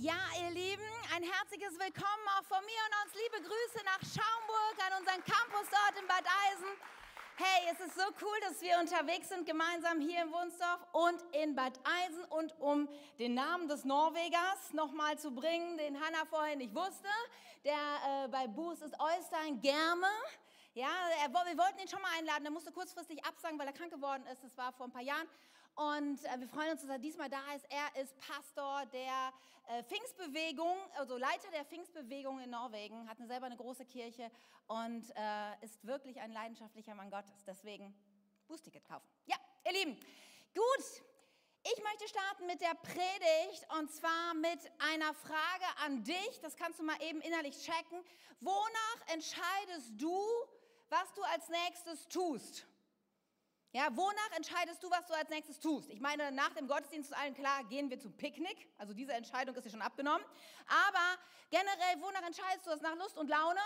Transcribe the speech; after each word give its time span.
Ja, 0.00 0.14
ihr 0.40 0.50
Lieben, 0.50 0.84
ein 1.16 1.24
herzliches 1.24 1.72
Willkommen 1.72 2.26
auch 2.38 2.44
von 2.44 2.64
mir 2.64 2.78
und 2.86 2.94
uns 3.02 3.14
liebe 3.18 3.42
Grüße 3.42 3.84
nach 3.84 3.98
Schaumburg 3.98 4.76
an 4.86 5.00
unseren 5.00 5.24
Campus 5.24 5.66
dort 5.72 6.00
in 6.00 6.06
Bad 6.06 6.22
Eisen. 6.46 6.68
Hey, 7.34 7.68
es 7.72 7.80
ist 7.80 7.96
so 7.96 8.04
cool, 8.22 8.36
dass 8.42 8.60
wir 8.62 8.78
unterwegs 8.78 9.28
sind, 9.28 9.44
gemeinsam 9.44 10.00
hier 10.00 10.22
in 10.22 10.30
Wunsdorf 10.30 10.86
und 10.92 11.20
in 11.34 11.56
Bad 11.56 11.80
Eisen 11.82 12.24
und 12.26 12.54
um 12.60 12.88
den 13.18 13.34
Namen 13.34 13.66
des 13.66 13.84
Norwegers 13.84 14.72
nochmal 14.72 15.18
zu 15.18 15.32
bringen, 15.32 15.76
den 15.78 16.00
Hanna 16.00 16.26
vorhin 16.26 16.58
nicht 16.58 16.76
wusste. 16.76 17.08
Der 17.64 17.74
äh, 17.74 18.28
bei 18.28 18.46
Buß 18.46 18.82
ist 18.82 18.94
Oystein 19.00 19.60
Germe. 19.60 20.14
Ja, 20.74 20.94
er, 21.24 21.32
wir 21.32 21.58
wollten 21.58 21.80
ihn 21.80 21.88
schon 21.88 22.02
mal 22.02 22.12
einladen, 22.16 22.44
er 22.44 22.52
musste 22.52 22.70
kurzfristig 22.70 23.24
absagen, 23.24 23.58
weil 23.58 23.66
er 23.66 23.72
krank 23.72 23.90
geworden 23.90 24.24
ist. 24.32 24.44
Das 24.44 24.56
war 24.56 24.72
vor 24.74 24.86
ein 24.86 24.92
paar 24.92 25.02
Jahren. 25.02 25.26
Und 25.78 26.24
äh, 26.24 26.40
wir 26.40 26.48
freuen 26.48 26.72
uns, 26.72 26.80
dass 26.80 26.90
er 26.90 26.98
diesmal 26.98 27.28
da 27.28 27.52
ist. 27.54 27.64
Er 27.70 28.02
ist 28.02 28.18
Pastor 28.18 28.84
der 28.86 29.32
äh, 29.68 29.84
Pfingstbewegung, 29.84 30.76
also 30.96 31.16
Leiter 31.16 31.48
der 31.52 31.64
Pfingstbewegung 31.64 32.40
in 32.40 32.50
Norwegen, 32.50 33.08
hat 33.08 33.18
eine, 33.18 33.28
selber 33.28 33.46
eine 33.46 33.56
große 33.56 33.84
Kirche 33.84 34.28
und 34.66 35.08
äh, 35.14 35.64
ist 35.64 35.86
wirklich 35.86 36.20
ein 36.20 36.32
leidenschaftlicher 36.32 36.96
Mann 36.96 37.10
Gottes. 37.10 37.44
Deswegen 37.46 37.94
Boost-Ticket 38.48 38.84
kaufen. 38.88 39.06
Ja, 39.26 39.36
ihr 39.66 39.72
Lieben, 39.72 39.94
gut. 40.52 41.02
Ich 41.62 41.82
möchte 41.84 42.08
starten 42.08 42.46
mit 42.46 42.60
der 42.60 42.74
Predigt 42.74 43.64
und 43.78 43.88
zwar 43.92 44.34
mit 44.34 44.58
einer 44.80 45.14
Frage 45.14 45.66
an 45.84 46.02
dich. 46.02 46.40
Das 46.42 46.56
kannst 46.56 46.80
du 46.80 46.82
mal 46.82 47.00
eben 47.02 47.20
innerlich 47.20 47.56
checken. 47.56 48.02
Wonach 48.40 49.00
entscheidest 49.12 49.92
du, 49.96 50.26
was 50.88 51.12
du 51.14 51.22
als 51.22 51.48
nächstes 51.48 52.08
tust? 52.08 52.66
Ja, 53.72 53.94
wonach 53.94 54.32
entscheidest 54.34 54.82
du, 54.82 54.90
was 54.90 55.06
du 55.06 55.14
als 55.14 55.28
nächstes 55.28 55.60
tust? 55.60 55.90
Ich 55.90 56.00
meine, 56.00 56.32
nach 56.32 56.54
dem 56.54 56.66
Gottesdienst 56.66 57.10
ist 57.10 57.16
allen 57.16 57.34
klar, 57.34 57.64
gehen 57.64 57.90
wir 57.90 58.00
zum 58.00 58.16
Picknick. 58.16 58.66
Also 58.78 58.94
diese 58.94 59.12
Entscheidung 59.12 59.54
ist 59.56 59.64
ja 59.64 59.70
schon 59.70 59.82
abgenommen. 59.82 60.24
Aber 60.66 61.18
generell, 61.50 62.00
wonach 62.00 62.22
entscheidest 62.22 62.66
du 62.66 62.70
das? 62.70 62.80
Nach 62.80 62.96
Lust 62.96 63.18
und 63.18 63.28
Laune? 63.28 63.60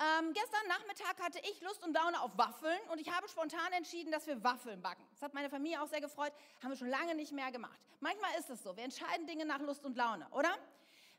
Ähm, 0.00 0.32
gestern 0.32 0.66
Nachmittag 0.66 1.22
hatte 1.22 1.38
ich 1.48 1.60
Lust 1.60 1.84
und 1.84 1.92
Laune 1.92 2.20
auf 2.20 2.36
Waffeln 2.36 2.80
und 2.90 2.98
ich 2.98 3.08
habe 3.12 3.28
spontan 3.28 3.72
entschieden, 3.72 4.10
dass 4.10 4.26
wir 4.26 4.42
Waffeln 4.42 4.82
backen. 4.82 5.06
Das 5.12 5.22
hat 5.22 5.34
meine 5.34 5.48
Familie 5.48 5.80
auch 5.80 5.86
sehr 5.86 6.00
gefreut. 6.00 6.32
Haben 6.60 6.70
wir 6.70 6.76
schon 6.76 6.88
lange 6.88 7.14
nicht 7.14 7.30
mehr 7.30 7.52
gemacht. 7.52 7.78
Manchmal 8.00 8.36
ist 8.40 8.50
es 8.50 8.64
so. 8.64 8.76
Wir 8.76 8.82
entscheiden 8.82 9.28
Dinge 9.28 9.44
nach 9.44 9.60
Lust 9.60 9.84
und 9.84 9.96
Laune, 9.96 10.26
oder? 10.30 10.58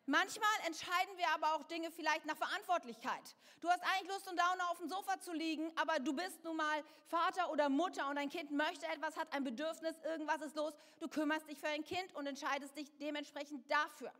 Manchmal 0.08 0.48
entscheiden 0.68 1.18
wir 1.18 1.28
aber 1.30 1.56
auch 1.56 1.64
Dinge 1.64 1.90
vielleicht 1.90 2.26
nach 2.26 2.38
Verantwortlichkeit. 2.38 3.36
Du 3.60 3.70
hast 3.70 3.82
eigentlich 3.82 4.12
Lust 4.12 4.28
und 4.30 4.38
Laune 4.38 4.70
auf 4.70 4.78
dem 4.78 4.88
Sofa 4.88 5.20
zu 5.20 5.34
liegen, 5.34 5.72
aber 5.76 5.98
du 6.00 6.14
bist 6.14 6.44
nun 6.44 6.58
mal 6.58 6.84
Vater 7.08 7.52
oder 7.52 7.70
Mutter 7.70 8.08
und 8.10 8.18
dein 8.18 8.30
Kind 8.30 8.52
möchte 8.52 8.86
etwas, 8.86 9.18
hat 9.18 9.34
ein 9.34 9.44
Bedürfnis, 9.44 9.96
irgendwas 10.04 10.42
ist 10.42 10.56
los. 10.56 10.74
Du 11.00 11.08
kümmerst 11.08 11.50
dich 11.50 11.58
für 11.58 11.70
ein 11.70 11.84
Kind 11.84 12.14
und 12.14 12.28
entscheidest 12.28 12.78
dich 12.78 12.96
dementsprechend 12.98 13.70
dafür. 13.72 14.12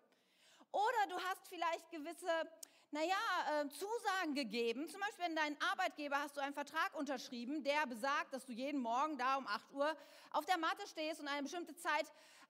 Oder 0.72 1.08
du 1.10 1.20
hast 1.20 1.48
vielleicht 1.48 1.90
gewisse 1.92 2.50
naja, 2.92 3.16
äh, 3.50 3.70
Zusagen 3.70 4.36
gegeben. 4.36 4.88
Zum 4.88 5.00
Beispiel, 5.02 5.26
wenn 5.26 5.36
dein 5.36 5.58
Arbeitgeber 5.72 6.18
hast 6.20 6.38
du 6.38 6.42
einen 6.42 6.54
Vertrag 6.54 6.96
unterschrieben, 6.96 7.64
der 7.64 7.86
besagt, 7.88 8.34
dass 8.34 8.46
du 8.46 8.54
jeden 8.54 8.82
Morgen 8.82 9.18
da 9.18 9.36
um 9.36 9.48
8 9.48 9.72
Uhr 9.74 9.96
auf 10.32 10.46
der 10.46 10.58
Matte 10.58 10.88
stehst 10.88 11.20
und 11.20 11.28
eine 11.28 11.44
bestimmte 11.44 11.76
Zeit 11.76 12.06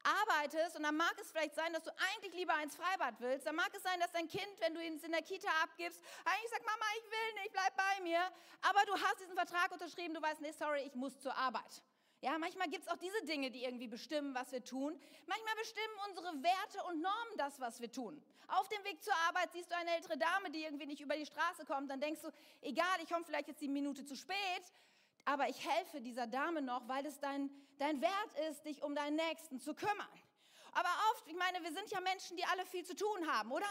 arbeitest. 0.05 0.75
Und 0.75 0.83
dann 0.83 0.95
mag 0.95 1.15
es 1.19 1.31
vielleicht 1.31 1.55
sein, 1.55 1.73
dass 1.73 1.83
du 1.83 1.91
eigentlich 2.09 2.33
lieber 2.33 2.53
ins 2.61 2.75
Freibad 2.75 3.15
willst. 3.19 3.45
Dann 3.45 3.55
mag 3.55 3.71
es 3.73 3.83
sein, 3.83 3.99
dass 3.99 4.11
dein 4.11 4.27
Kind, 4.27 4.47
wenn 4.59 4.73
du 4.73 4.83
ihn 4.83 4.99
in 4.99 5.11
der 5.11 5.21
Kita 5.21 5.49
abgibst, 5.63 5.99
eigentlich 6.23 6.51
sagt, 6.51 6.65
Mama, 6.65 6.85
ich 6.97 7.11
will 7.11 7.41
nicht, 7.41 7.53
bleib 7.53 7.75
bei 7.75 8.01
mir. 8.03 8.19
Aber 8.61 8.85
du 8.85 8.93
hast 8.93 9.19
diesen 9.19 9.35
Vertrag 9.35 9.71
unterschrieben, 9.71 10.13
du 10.13 10.21
weißt, 10.21 10.41
nee, 10.41 10.51
sorry, 10.51 10.81
ich 10.81 10.95
muss 10.95 11.19
zur 11.19 11.35
Arbeit. 11.35 11.81
Ja, 12.21 12.37
manchmal 12.37 12.69
gibt 12.69 12.85
es 12.85 12.91
auch 12.91 12.97
diese 12.97 13.23
Dinge, 13.25 13.51
die 13.51 13.63
irgendwie 13.63 13.87
bestimmen, 13.87 14.33
was 14.33 14.51
wir 14.51 14.63
tun. 14.63 14.99
Manchmal 15.27 15.55
bestimmen 15.55 15.93
unsere 16.09 16.43
Werte 16.43 16.83
und 16.89 17.01
Normen 17.01 17.37
das, 17.37 17.59
was 17.59 17.79
wir 17.79 17.91
tun. 17.91 18.21
Auf 18.47 18.67
dem 18.69 18.83
Weg 18.83 19.03
zur 19.03 19.13
Arbeit 19.27 19.51
siehst 19.53 19.71
du 19.71 19.75
eine 19.75 19.95
ältere 19.95 20.17
Dame, 20.17 20.49
die 20.49 20.63
irgendwie 20.63 20.85
nicht 20.85 21.01
über 21.01 21.15
die 21.15 21.25
Straße 21.25 21.65
kommt. 21.65 21.89
Dann 21.89 21.99
denkst 21.99 22.21
du, 22.21 22.31
egal, 22.61 22.97
ich 23.03 23.09
komme 23.09 23.25
vielleicht 23.25 23.47
jetzt 23.47 23.61
die 23.61 23.67
Minute 23.67 24.05
zu 24.05 24.15
spät, 24.15 24.35
aber 25.25 25.49
ich 25.49 25.67
helfe 25.67 26.01
dieser 26.01 26.27
Dame 26.27 26.61
noch, 26.61 26.87
weil 26.87 27.05
es 27.05 27.19
dein, 27.19 27.49
dein 27.77 28.01
Wert 28.01 28.49
ist, 28.49 28.65
dich 28.65 28.81
um 28.81 28.95
deinen 28.95 29.15
Nächsten 29.15 29.59
zu 29.59 29.73
kümmern. 29.73 30.07
Aber 30.71 30.89
oft, 31.11 31.27
ich 31.27 31.35
meine, 31.35 31.63
wir 31.63 31.71
sind 31.71 31.89
ja 31.89 32.01
Menschen, 32.01 32.37
die 32.37 32.45
alle 32.45 32.65
viel 32.65 32.85
zu 32.85 32.95
tun 32.95 33.27
haben, 33.27 33.51
oder? 33.51 33.67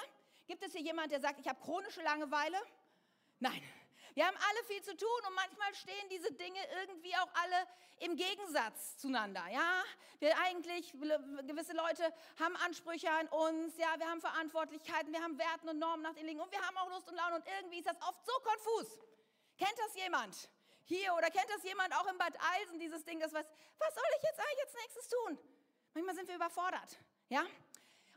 Gibt 0.46 0.62
es 0.62 0.72
hier 0.72 0.82
jemand, 0.82 1.12
der 1.12 1.20
sagt, 1.20 1.40
ich 1.40 1.48
habe 1.48 1.60
chronische 1.60 2.02
Langeweile? 2.02 2.56
Nein, 3.40 3.62
wir 4.14 4.26
haben 4.26 4.36
alle 4.36 4.64
viel 4.66 4.82
zu 4.82 4.96
tun 4.96 5.20
und 5.26 5.34
manchmal 5.34 5.74
stehen 5.74 6.08
diese 6.08 6.32
Dinge 6.32 6.60
irgendwie 6.80 7.14
auch 7.16 7.28
alle 7.34 7.66
im 7.98 8.16
Gegensatz 8.16 8.96
zueinander. 8.98 9.44
Ja, 9.52 9.82
wir 10.20 10.38
eigentlich, 10.38 10.92
gewisse 10.92 11.72
Leute 11.72 12.12
haben 12.40 12.56
Ansprüche 12.56 13.10
an 13.10 13.28
uns, 13.28 13.76
ja, 13.76 13.98
wir 13.98 14.08
haben 14.08 14.20
Verantwortlichkeiten, 14.20 15.12
wir 15.12 15.22
haben 15.22 15.36
Werten 15.38 15.68
und 15.68 15.78
Normen 15.78 16.02
nach 16.02 16.14
denen 16.14 16.28
liegen 16.28 16.40
und 16.40 16.50
wir 16.52 16.60
haben 16.60 16.76
auch 16.76 16.88
Lust 16.90 17.08
und 17.08 17.16
Laune 17.16 17.36
und 17.36 17.44
irgendwie 17.58 17.78
ist 17.78 17.88
das 17.88 18.00
oft 18.02 18.24
so 18.24 18.32
konfus. 18.42 18.98
Kennt 19.58 19.78
das 19.78 19.94
jemand? 19.96 20.48
Hier 20.84 21.14
oder 21.14 21.30
kennt 21.30 21.48
das 21.48 21.62
jemand 21.64 21.94
auch 21.94 22.06
im 22.06 22.18
Bad 22.18 22.34
Eisen, 22.56 22.78
dieses 22.78 23.04
Ding, 23.04 23.18
das 23.18 23.32
was, 23.32 23.46
was 23.78 23.94
soll 23.94 24.04
ich 24.18 24.22
jetzt 24.22 24.38
eigentlich 24.38 24.64
als 24.64 24.74
nächstes 24.74 25.08
tun? 25.08 25.38
Manchmal 25.94 26.14
sind 26.14 26.28
wir 26.28 26.36
überfordert, 26.36 26.98
ja? 27.28 27.42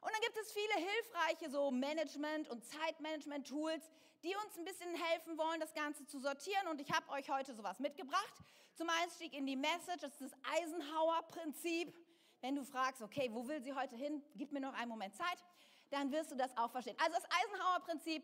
Und 0.01 0.13
dann 0.13 0.21
gibt 0.21 0.37
es 0.37 0.51
viele 0.51 0.73
hilfreiche 0.73 1.49
so 1.49 1.71
Management- 1.71 2.49
und 2.49 2.63
Zeitmanagement-Tools, 2.65 3.89
die 4.23 4.35
uns 4.35 4.57
ein 4.57 4.65
bisschen 4.65 4.93
helfen 4.95 5.37
wollen, 5.37 5.59
das 5.59 5.73
Ganze 5.73 6.05
zu 6.05 6.19
sortieren. 6.19 6.67
Und 6.67 6.81
ich 6.81 6.91
habe 6.91 7.09
euch 7.11 7.29
heute 7.29 7.53
sowas 7.53 7.79
mitgebracht. 7.79 8.33
Zum 8.75 8.89
Einstieg 9.01 9.33
in 9.33 9.45
die 9.45 9.55
Message, 9.55 10.01
das 10.01 10.19
ist 10.21 10.33
das 10.33 10.39
Eisenhower-Prinzip. 10.59 11.93
Wenn 12.41 12.55
du 12.55 12.63
fragst, 12.63 13.01
okay, 13.01 13.29
wo 13.31 13.47
will 13.47 13.61
sie 13.63 13.73
heute 13.73 13.95
hin? 13.95 14.23
Gib 14.35 14.51
mir 14.51 14.59
noch 14.59 14.73
einen 14.73 14.89
Moment 14.89 15.15
Zeit. 15.15 15.43
Dann 15.89 16.11
wirst 16.11 16.31
du 16.31 16.35
das 16.35 16.55
auch 16.57 16.71
verstehen. 16.71 16.97
Also 16.99 17.13
das 17.13 17.25
Eisenhower-Prinzip. 17.31 18.23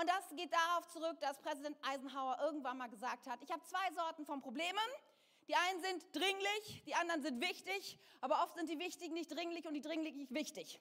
Und 0.00 0.08
das 0.08 0.36
geht 0.36 0.52
darauf 0.52 0.88
zurück, 0.88 1.20
dass 1.20 1.38
Präsident 1.38 1.76
Eisenhower 1.82 2.38
irgendwann 2.42 2.78
mal 2.78 2.88
gesagt 2.88 3.26
hat, 3.26 3.42
ich 3.42 3.50
habe 3.50 3.62
zwei 3.64 3.92
Sorten 3.94 4.24
von 4.24 4.40
Problemen. 4.40 4.78
Die 5.48 5.54
einen 5.54 5.80
sind 5.82 6.04
dringlich, 6.14 6.82
die 6.86 6.94
anderen 6.94 7.20
sind 7.20 7.40
wichtig, 7.40 7.98
aber 8.20 8.42
oft 8.42 8.54
sind 8.54 8.68
die 8.68 8.78
wichtigen 8.78 9.12
nicht 9.12 9.30
dringlich 9.30 9.66
und 9.66 9.74
die 9.74 9.82
dringlich 9.82 10.14
nicht 10.14 10.32
wichtig. 10.32 10.80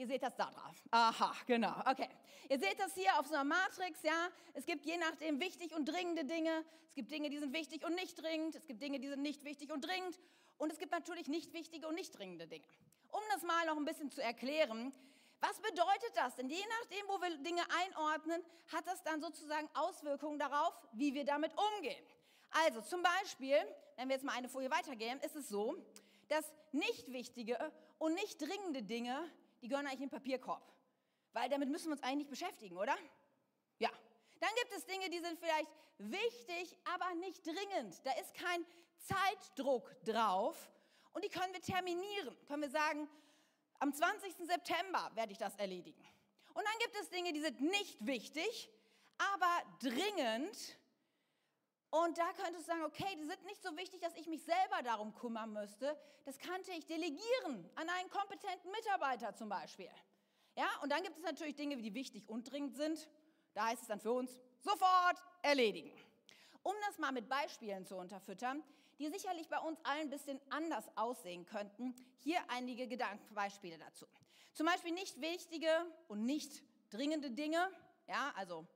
Ihr 0.00 0.06
seht 0.06 0.22
das 0.22 0.34
da 0.34 0.50
drauf. 0.50 0.82
Aha, 0.92 1.36
genau. 1.46 1.74
Okay. 1.84 2.08
Ihr 2.48 2.58
seht 2.58 2.80
das 2.80 2.94
hier 2.94 3.20
auf 3.20 3.26
so 3.26 3.34
einer 3.34 3.44
Matrix, 3.44 4.02
ja. 4.02 4.30
Es 4.54 4.64
gibt 4.64 4.86
je 4.86 4.96
nachdem 4.96 5.38
wichtig 5.40 5.74
und 5.74 5.84
dringende 5.84 6.24
Dinge. 6.24 6.64
Es 6.88 6.94
gibt 6.94 7.10
Dinge, 7.10 7.28
die 7.28 7.36
sind 7.36 7.52
wichtig 7.52 7.84
und 7.84 7.94
nicht 7.94 8.14
dringend. 8.14 8.54
Es 8.54 8.66
gibt 8.66 8.80
Dinge, 8.80 8.98
die 8.98 9.08
sind 9.08 9.20
nicht 9.20 9.44
wichtig 9.44 9.70
und 9.70 9.84
dringend. 9.84 10.18
Und 10.56 10.72
es 10.72 10.78
gibt 10.78 10.90
natürlich 10.92 11.28
nicht 11.28 11.52
wichtige 11.52 11.86
und 11.86 11.96
nicht 11.96 12.16
dringende 12.18 12.46
Dinge. 12.46 12.64
Um 13.12 13.20
das 13.30 13.42
mal 13.42 13.66
noch 13.66 13.76
ein 13.76 13.84
bisschen 13.84 14.10
zu 14.10 14.22
erklären, 14.22 14.90
was 15.40 15.60
bedeutet 15.60 16.12
das? 16.14 16.34
Denn 16.34 16.48
je 16.48 16.64
nachdem, 16.80 17.06
wo 17.06 17.20
wir 17.20 17.36
Dinge 17.36 17.60
einordnen, 17.84 18.42
hat 18.72 18.86
das 18.86 19.02
dann 19.02 19.20
sozusagen 19.20 19.68
Auswirkungen 19.74 20.38
darauf, 20.38 20.72
wie 20.92 21.12
wir 21.12 21.26
damit 21.26 21.52
umgehen. 21.76 22.02
Also 22.64 22.80
zum 22.80 23.02
Beispiel, 23.02 23.58
wenn 23.96 24.08
wir 24.08 24.14
jetzt 24.16 24.24
mal 24.24 24.32
eine 24.32 24.48
Folie 24.48 24.70
weitergehen, 24.70 25.20
ist 25.20 25.36
es 25.36 25.50
so, 25.50 25.76
dass 26.28 26.50
nicht 26.72 27.12
wichtige 27.12 27.58
und 27.98 28.14
nicht 28.14 28.40
dringende 28.40 28.82
Dinge 28.82 29.30
die 29.62 29.68
gehören 29.68 29.86
eigentlich 29.86 30.00
in 30.00 30.08
den 30.08 30.18
Papierkorb. 30.18 30.62
Weil 31.32 31.48
damit 31.48 31.68
müssen 31.68 31.86
wir 31.86 31.92
uns 31.92 32.02
eigentlich 32.02 32.28
nicht 32.28 32.30
beschäftigen, 32.30 32.76
oder? 32.76 32.96
Ja. 33.78 33.90
Dann 34.40 34.50
gibt 34.56 34.72
es 34.72 34.84
Dinge, 34.84 35.08
die 35.10 35.20
sind 35.20 35.38
vielleicht 35.38 35.68
wichtig, 35.98 36.76
aber 36.84 37.14
nicht 37.16 37.46
dringend. 37.46 38.04
Da 38.04 38.12
ist 38.12 38.34
kein 38.34 38.64
Zeitdruck 38.98 39.94
drauf 40.04 40.70
und 41.12 41.24
die 41.24 41.28
können 41.28 41.52
wir 41.52 41.60
terminieren. 41.60 42.36
Können 42.46 42.62
wir 42.62 42.70
sagen, 42.70 43.08
am 43.78 43.92
20. 43.92 44.34
September 44.46 45.10
werde 45.14 45.32
ich 45.32 45.38
das 45.38 45.54
erledigen. 45.56 46.02
Und 46.54 46.64
dann 46.64 46.78
gibt 46.80 46.96
es 47.00 47.10
Dinge, 47.10 47.32
die 47.32 47.40
sind 47.40 47.60
nicht 47.60 48.04
wichtig, 48.06 48.70
aber 49.18 49.62
dringend. 49.80 50.76
Und 51.90 52.18
da 52.18 52.32
könntest 52.32 52.60
du 52.60 52.72
sagen, 52.72 52.84
okay, 52.84 53.16
die 53.18 53.24
sind 53.24 53.44
nicht 53.44 53.62
so 53.62 53.76
wichtig, 53.76 54.00
dass 54.00 54.14
ich 54.14 54.28
mich 54.28 54.44
selber 54.44 54.82
darum 54.84 55.12
kümmern 55.14 55.52
müsste. 55.52 55.98
Das 56.24 56.38
könnte 56.38 56.70
ich 56.72 56.86
delegieren 56.86 57.68
an 57.74 57.88
einen 57.88 58.08
kompetenten 58.10 58.70
Mitarbeiter 58.70 59.34
zum 59.34 59.48
Beispiel. 59.48 59.90
Ja, 60.56 60.68
und 60.82 60.92
dann 60.92 61.02
gibt 61.02 61.16
es 61.16 61.24
natürlich 61.24 61.56
Dinge, 61.56 61.76
die 61.76 61.94
wichtig 61.94 62.28
und 62.28 62.50
dringend 62.50 62.76
sind. 62.76 63.08
Da 63.54 63.66
heißt 63.66 63.82
es 63.82 63.88
dann 63.88 64.00
für 64.00 64.12
uns, 64.12 64.40
sofort 64.60 65.16
erledigen. 65.42 65.92
Um 66.62 66.74
das 66.86 66.98
mal 66.98 67.10
mit 67.10 67.28
Beispielen 67.28 67.84
zu 67.86 67.96
unterfüttern, 67.96 68.62
die 68.98 69.08
sicherlich 69.08 69.48
bei 69.48 69.58
uns 69.58 69.78
allen 69.84 70.02
ein 70.02 70.10
bisschen 70.10 70.40
anders 70.50 70.84
aussehen 70.96 71.46
könnten, 71.46 71.94
hier 72.18 72.38
einige 72.48 72.86
Gedankenbeispiele 72.86 73.78
dazu. 73.78 74.06
Zum 74.52 74.66
Beispiel 74.66 74.92
nicht 74.92 75.20
wichtige 75.20 75.70
und 76.06 76.24
nicht 76.24 76.62
dringende 76.90 77.30
Dinge, 77.30 77.70
ja, 78.06 78.32
also 78.36 78.66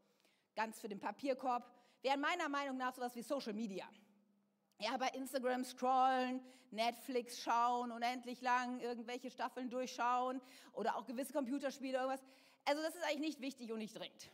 ganz 0.56 0.80
für 0.80 0.88
den 0.88 0.98
Papierkorb, 0.98 1.70
wären 2.04 2.20
meiner 2.20 2.48
Meinung 2.48 2.76
nach 2.76 2.94
sowas 2.94 3.16
wie 3.16 3.22
Social 3.22 3.54
Media. 3.54 3.88
Ja, 4.78 4.96
bei 4.98 5.08
Instagram 5.08 5.64
scrollen, 5.64 6.44
Netflix 6.70 7.40
schauen, 7.40 7.90
unendlich 7.90 8.40
lang 8.42 8.78
irgendwelche 8.80 9.30
Staffeln 9.30 9.70
durchschauen 9.70 10.40
oder 10.72 10.96
auch 10.96 11.06
gewisse 11.06 11.32
Computerspiele, 11.32 11.96
irgendwas. 11.96 12.22
Also 12.66 12.82
das 12.82 12.94
ist 12.94 13.04
eigentlich 13.04 13.20
nicht 13.20 13.40
wichtig 13.40 13.72
und 13.72 13.78
nicht 13.78 13.98
dringend. 13.98 14.30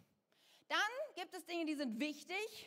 Dann 0.69 0.78
gibt 1.14 1.32
es 1.34 1.44
Dinge, 1.44 1.64
die 1.64 1.75
sind 1.75 2.00
wichtig, 2.00 2.67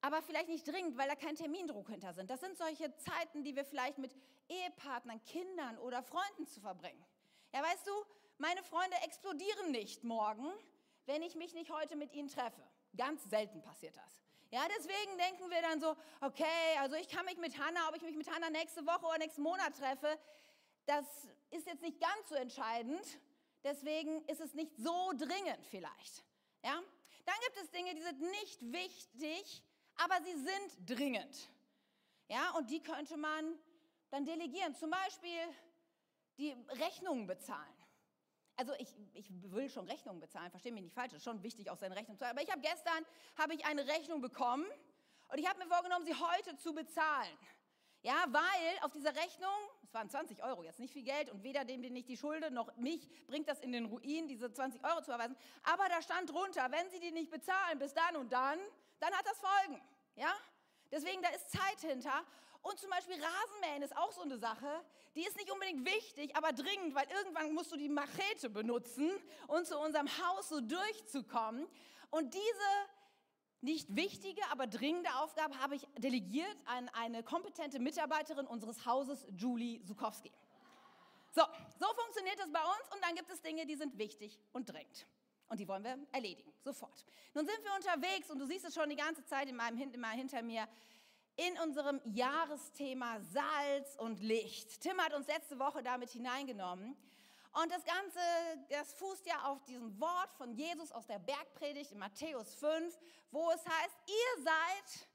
aber 0.00 0.22
vielleicht 0.22 0.48
nicht 0.48 0.66
dringend, 0.66 0.96
weil 0.96 1.08
da 1.08 1.16
kein 1.16 1.34
Termindruck 1.34 1.88
hinter 1.88 2.12
sind. 2.12 2.30
Das 2.30 2.40
sind 2.40 2.56
solche 2.56 2.94
Zeiten, 2.96 3.42
die 3.42 3.56
wir 3.56 3.64
vielleicht 3.64 3.98
mit 3.98 4.14
Ehepartnern, 4.48 5.22
Kindern 5.24 5.78
oder 5.78 6.02
Freunden 6.02 6.46
zu 6.46 6.60
verbringen. 6.60 7.04
Ja, 7.52 7.62
weißt 7.62 7.86
du, 7.86 7.92
meine 8.38 8.62
Freunde 8.62 8.96
explodieren 9.02 9.72
nicht 9.72 10.04
morgen, 10.04 10.52
wenn 11.06 11.22
ich 11.22 11.34
mich 11.34 11.54
nicht 11.54 11.70
heute 11.70 11.96
mit 11.96 12.12
ihnen 12.12 12.28
treffe. 12.28 12.62
Ganz 12.96 13.28
selten 13.28 13.60
passiert 13.62 13.96
das. 13.96 14.22
Ja, 14.50 14.62
deswegen 14.76 15.18
denken 15.18 15.50
wir 15.50 15.62
dann 15.62 15.80
so, 15.80 15.96
okay, 16.20 16.78
also 16.78 16.94
ich 16.94 17.08
kann 17.08 17.24
mich 17.24 17.38
mit 17.38 17.58
Hannah, 17.58 17.88
ob 17.88 17.96
ich 17.96 18.02
mich 18.02 18.16
mit 18.16 18.32
Hannah 18.32 18.50
nächste 18.50 18.86
Woche 18.86 19.04
oder 19.06 19.18
nächsten 19.18 19.42
Monat 19.42 19.76
treffe, 19.76 20.18
das 20.86 21.04
ist 21.50 21.66
jetzt 21.66 21.82
nicht 21.82 22.00
ganz 22.00 22.28
so 22.28 22.34
entscheidend. 22.34 23.04
Deswegen 23.64 24.24
ist 24.26 24.40
es 24.40 24.54
nicht 24.54 24.76
so 24.76 25.12
dringend 25.16 25.66
vielleicht. 25.70 26.24
Ja? 26.62 26.82
Dann 27.24 27.34
gibt 27.46 27.56
es 27.62 27.70
Dinge, 27.70 27.94
die 27.94 28.02
sind 28.02 28.20
nicht 28.20 28.60
wichtig, 28.72 29.62
aber 29.96 30.22
sie 30.22 30.34
sind 30.34 30.98
dringend. 30.98 31.48
Ja, 32.28 32.50
und 32.56 32.70
die 32.70 32.82
könnte 32.82 33.16
man 33.16 33.58
dann 34.10 34.24
delegieren. 34.24 34.74
Zum 34.74 34.90
Beispiel 34.90 35.40
die 36.36 36.52
Rechnungen 36.68 37.26
bezahlen. 37.26 37.73
Also 38.56 38.72
ich, 38.78 38.94
ich 39.14 39.28
will 39.52 39.68
schon 39.68 39.86
Rechnungen 39.86 40.20
bezahlen, 40.20 40.50
verstehe 40.50 40.72
mich 40.72 40.82
nicht 40.82 40.94
falsch, 40.94 41.12
es 41.12 41.18
ist 41.18 41.24
schon 41.24 41.42
wichtig, 41.42 41.70
auch 41.70 41.76
seine 41.76 41.96
Rechnung 41.96 42.16
zu 42.16 42.20
zahlen. 42.20 42.36
Aber 42.36 42.42
ich 42.42 42.50
habe 42.50 42.60
gestern 42.60 43.04
habe 43.36 43.54
ich 43.54 43.66
eine 43.66 43.86
Rechnung 43.86 44.20
bekommen 44.20 44.64
und 45.28 45.38
ich 45.38 45.48
habe 45.48 45.58
mir 45.58 45.66
vorgenommen, 45.66 46.04
sie 46.04 46.14
heute 46.14 46.56
zu 46.56 46.72
bezahlen. 46.72 47.36
Ja, 48.02 48.26
weil 48.28 48.78
auf 48.82 48.92
dieser 48.92 49.16
Rechnung, 49.16 49.50
es 49.82 49.94
waren 49.94 50.10
20 50.10 50.44
Euro, 50.44 50.62
jetzt 50.62 50.78
nicht 50.78 50.92
viel 50.92 51.04
Geld 51.04 51.30
und 51.30 51.42
weder 51.42 51.64
dem, 51.64 51.80
den 51.80 51.96
ich 51.96 52.04
die 52.04 52.18
schulde, 52.18 52.50
noch 52.50 52.76
mich 52.76 53.08
bringt 53.26 53.48
das 53.48 53.60
in 53.60 53.72
den 53.72 53.86
Ruin, 53.86 54.28
diese 54.28 54.52
20 54.52 54.84
Euro 54.84 55.00
zu 55.00 55.10
erweisen. 55.10 55.34
Aber 55.62 55.88
da 55.88 56.02
stand 56.02 56.30
drunter, 56.30 56.70
wenn 56.70 56.90
Sie 56.90 57.00
die 57.00 57.12
nicht 57.12 57.30
bezahlen 57.30 57.78
bis 57.78 57.94
dann 57.94 58.16
und 58.16 58.30
dann, 58.30 58.58
dann 59.00 59.12
hat 59.14 59.24
das 59.26 59.38
Folgen. 59.38 59.80
Ja, 60.16 60.34
deswegen 60.92 61.22
da 61.22 61.30
ist 61.30 61.50
Zeit 61.50 61.80
hinter. 61.80 62.24
Und 62.64 62.78
zum 62.78 62.88
Beispiel 62.88 63.16
Rasenmähen 63.16 63.82
ist 63.82 63.94
auch 63.94 64.10
so 64.10 64.22
eine 64.22 64.38
Sache, 64.38 64.82
die 65.14 65.20
ist 65.20 65.36
nicht 65.36 65.50
unbedingt 65.50 65.84
wichtig, 65.84 66.34
aber 66.34 66.50
dringend, 66.50 66.94
weil 66.94 67.06
irgendwann 67.10 67.52
musst 67.52 67.70
du 67.70 67.76
die 67.76 67.90
Machete 67.90 68.48
benutzen, 68.48 69.10
um 69.48 69.62
zu 69.66 69.78
unserem 69.78 70.08
Haus 70.08 70.48
so 70.48 70.62
durchzukommen. 70.62 71.68
Und 72.08 72.32
diese 72.32 72.70
nicht 73.60 73.94
wichtige, 73.94 74.40
aber 74.50 74.66
dringende 74.66 75.10
Aufgabe 75.16 75.58
habe 75.58 75.74
ich 75.74 75.86
delegiert 75.98 76.56
an 76.64 76.88
eine 76.94 77.22
kompetente 77.22 77.78
Mitarbeiterin 77.78 78.46
unseres 78.46 78.86
Hauses, 78.86 79.26
Julie 79.36 79.84
Sukowski. 79.84 80.32
So, 81.32 81.42
so 81.78 81.86
funktioniert 81.94 82.38
das 82.38 82.50
bei 82.50 82.60
uns 82.60 82.94
und 82.94 83.04
dann 83.04 83.14
gibt 83.14 83.30
es 83.30 83.42
Dinge, 83.42 83.66
die 83.66 83.76
sind 83.76 83.98
wichtig 83.98 84.40
und 84.52 84.72
dringend. 84.72 85.06
Und 85.48 85.60
die 85.60 85.68
wollen 85.68 85.84
wir 85.84 85.98
erledigen, 86.12 86.50
sofort. 86.62 87.04
Nun 87.34 87.44
sind 87.44 87.62
wir 87.62 87.74
unterwegs 87.74 88.30
und 88.30 88.38
du 88.38 88.46
siehst 88.46 88.64
es 88.64 88.74
schon 88.74 88.88
die 88.88 88.96
ganze 88.96 89.22
Zeit 89.26 89.50
in 89.50 89.56
meinem, 89.56 89.78
in 89.78 90.00
meinem 90.00 90.18
hinter 90.18 90.40
mir 90.40 90.66
in 91.36 91.58
unserem 91.58 92.00
Jahresthema 92.04 93.20
Salz 93.20 93.96
und 93.96 94.20
Licht. 94.20 94.80
Tim 94.80 95.00
hat 95.00 95.14
uns 95.14 95.26
letzte 95.26 95.58
Woche 95.58 95.82
damit 95.82 96.10
hineingenommen. 96.10 96.96
Und 97.52 97.70
das 97.70 97.84
Ganze, 97.84 98.20
das 98.68 98.92
fußt 98.94 99.26
ja 99.26 99.44
auf 99.44 99.64
diesem 99.64 100.00
Wort 100.00 100.32
von 100.34 100.52
Jesus 100.52 100.90
aus 100.90 101.06
der 101.06 101.20
Bergpredigt 101.20 101.92
in 101.92 101.98
Matthäus 101.98 102.54
5, 102.56 102.98
wo 103.30 103.50
es 103.50 103.64
heißt, 103.64 103.96
ihr 104.06 104.42
seid 104.42 105.08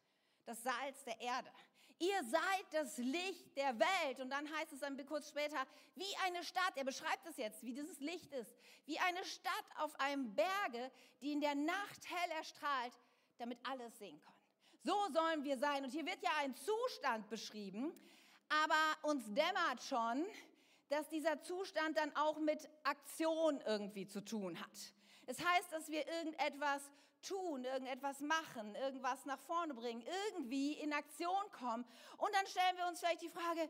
das 0.45 0.63
Salz 0.63 1.04
der 1.04 1.19
Erde. 1.19 1.51
Ihr 2.00 2.24
seid 2.24 2.66
das 2.71 2.98
Licht 2.98 3.57
der 3.57 3.77
Welt. 3.77 4.21
Und 4.21 4.30
dann 4.30 4.50
heißt 4.57 4.71
es 4.71 4.80
dann 4.80 5.06
kurz 5.06 5.30
später, 5.30 5.68
wie 5.95 6.16
eine 6.25 6.44
Stadt, 6.45 6.77
er 6.77 6.86
beschreibt 6.86 7.25
es 7.27 7.36
jetzt, 7.36 7.62
wie 7.62 7.74
dieses 7.74 8.00
Licht 8.00 8.31
ist, 8.31 8.56
wie 8.86 8.98
eine 9.00 9.24
Stadt 9.25 9.66
auf 9.77 10.00
einem 10.00 10.33
Berge, 10.33 10.92
die 11.21 11.33
in 11.33 11.42
der 11.42 11.56
Nacht 11.56 12.10
hell 12.10 12.31
erstrahlt, 12.31 12.94
damit 13.38 13.60
alles 13.69 13.98
sehen 14.00 14.19
können. 14.21 14.39
So 14.84 14.96
sollen 15.14 15.44
wir 15.44 15.58
sein. 15.58 15.84
Und 15.84 15.92
hier 15.92 16.06
wird 16.06 16.22
ja 16.22 16.31
ein 16.40 16.56
Zustand 16.56 17.30
beschrieben, 17.30 17.94
aber 18.50 19.10
uns 19.10 19.26
dämmert 19.34 19.84
schon, 19.84 20.26
dass 20.90 21.08
dieser 21.10 21.42
Zustand 21.42 21.98
dann 21.98 22.16
auch 22.16 22.40
mit 22.40 22.68
Aktion 22.84 23.62
irgendwie 23.66 24.08
zu 24.08 24.22
tun 24.22 24.60
hat. 24.60 24.72
Es 25.28 25.38
das 25.38 25.46
heißt, 25.46 25.72
dass 25.72 25.90
wir 25.90 26.08
irgendetwas 26.08 26.90
tun, 27.22 27.64
irgendetwas 27.64 28.22
machen, 28.22 28.76
irgendwas 28.76 29.26
nach 29.26 29.40
vorne 29.40 29.74
bringen, 29.74 30.04
irgendwie 30.28 30.74
in 30.74 30.94
Aktion 30.94 31.52
kommen. 31.52 31.86
Und 32.18 32.34
dann 32.34 32.48
stellen 32.48 32.78
wir 32.78 32.88
uns 32.88 33.00
vielleicht 33.00 33.22
die 33.22 33.30
Frage, 33.30 33.70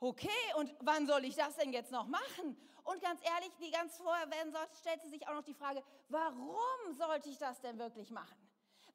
okay, 0.00 0.28
und 0.56 0.74
wann 0.80 1.06
soll 1.06 1.24
ich 1.24 1.36
das 1.36 1.56
denn 1.56 1.72
jetzt 1.72 1.92
noch 1.92 2.06
machen? 2.06 2.56
Und 2.84 3.00
ganz 3.02 3.20
ehrlich, 3.22 3.52
die 3.60 3.70
ganz 3.70 3.96
vorher 3.96 4.30
werden 4.30 4.52
sollte, 4.52 4.76
stellt 4.76 5.02
sie 5.02 5.10
sich 5.10 5.28
auch 5.28 5.34
noch 5.34 5.44
die 5.44 5.54
Frage, 5.54 5.82
warum 6.08 6.92
sollte 6.92 7.28
ich 7.28 7.38
das 7.38 7.60
denn 7.60 7.78
wirklich 7.78 8.10
machen? 8.10 8.45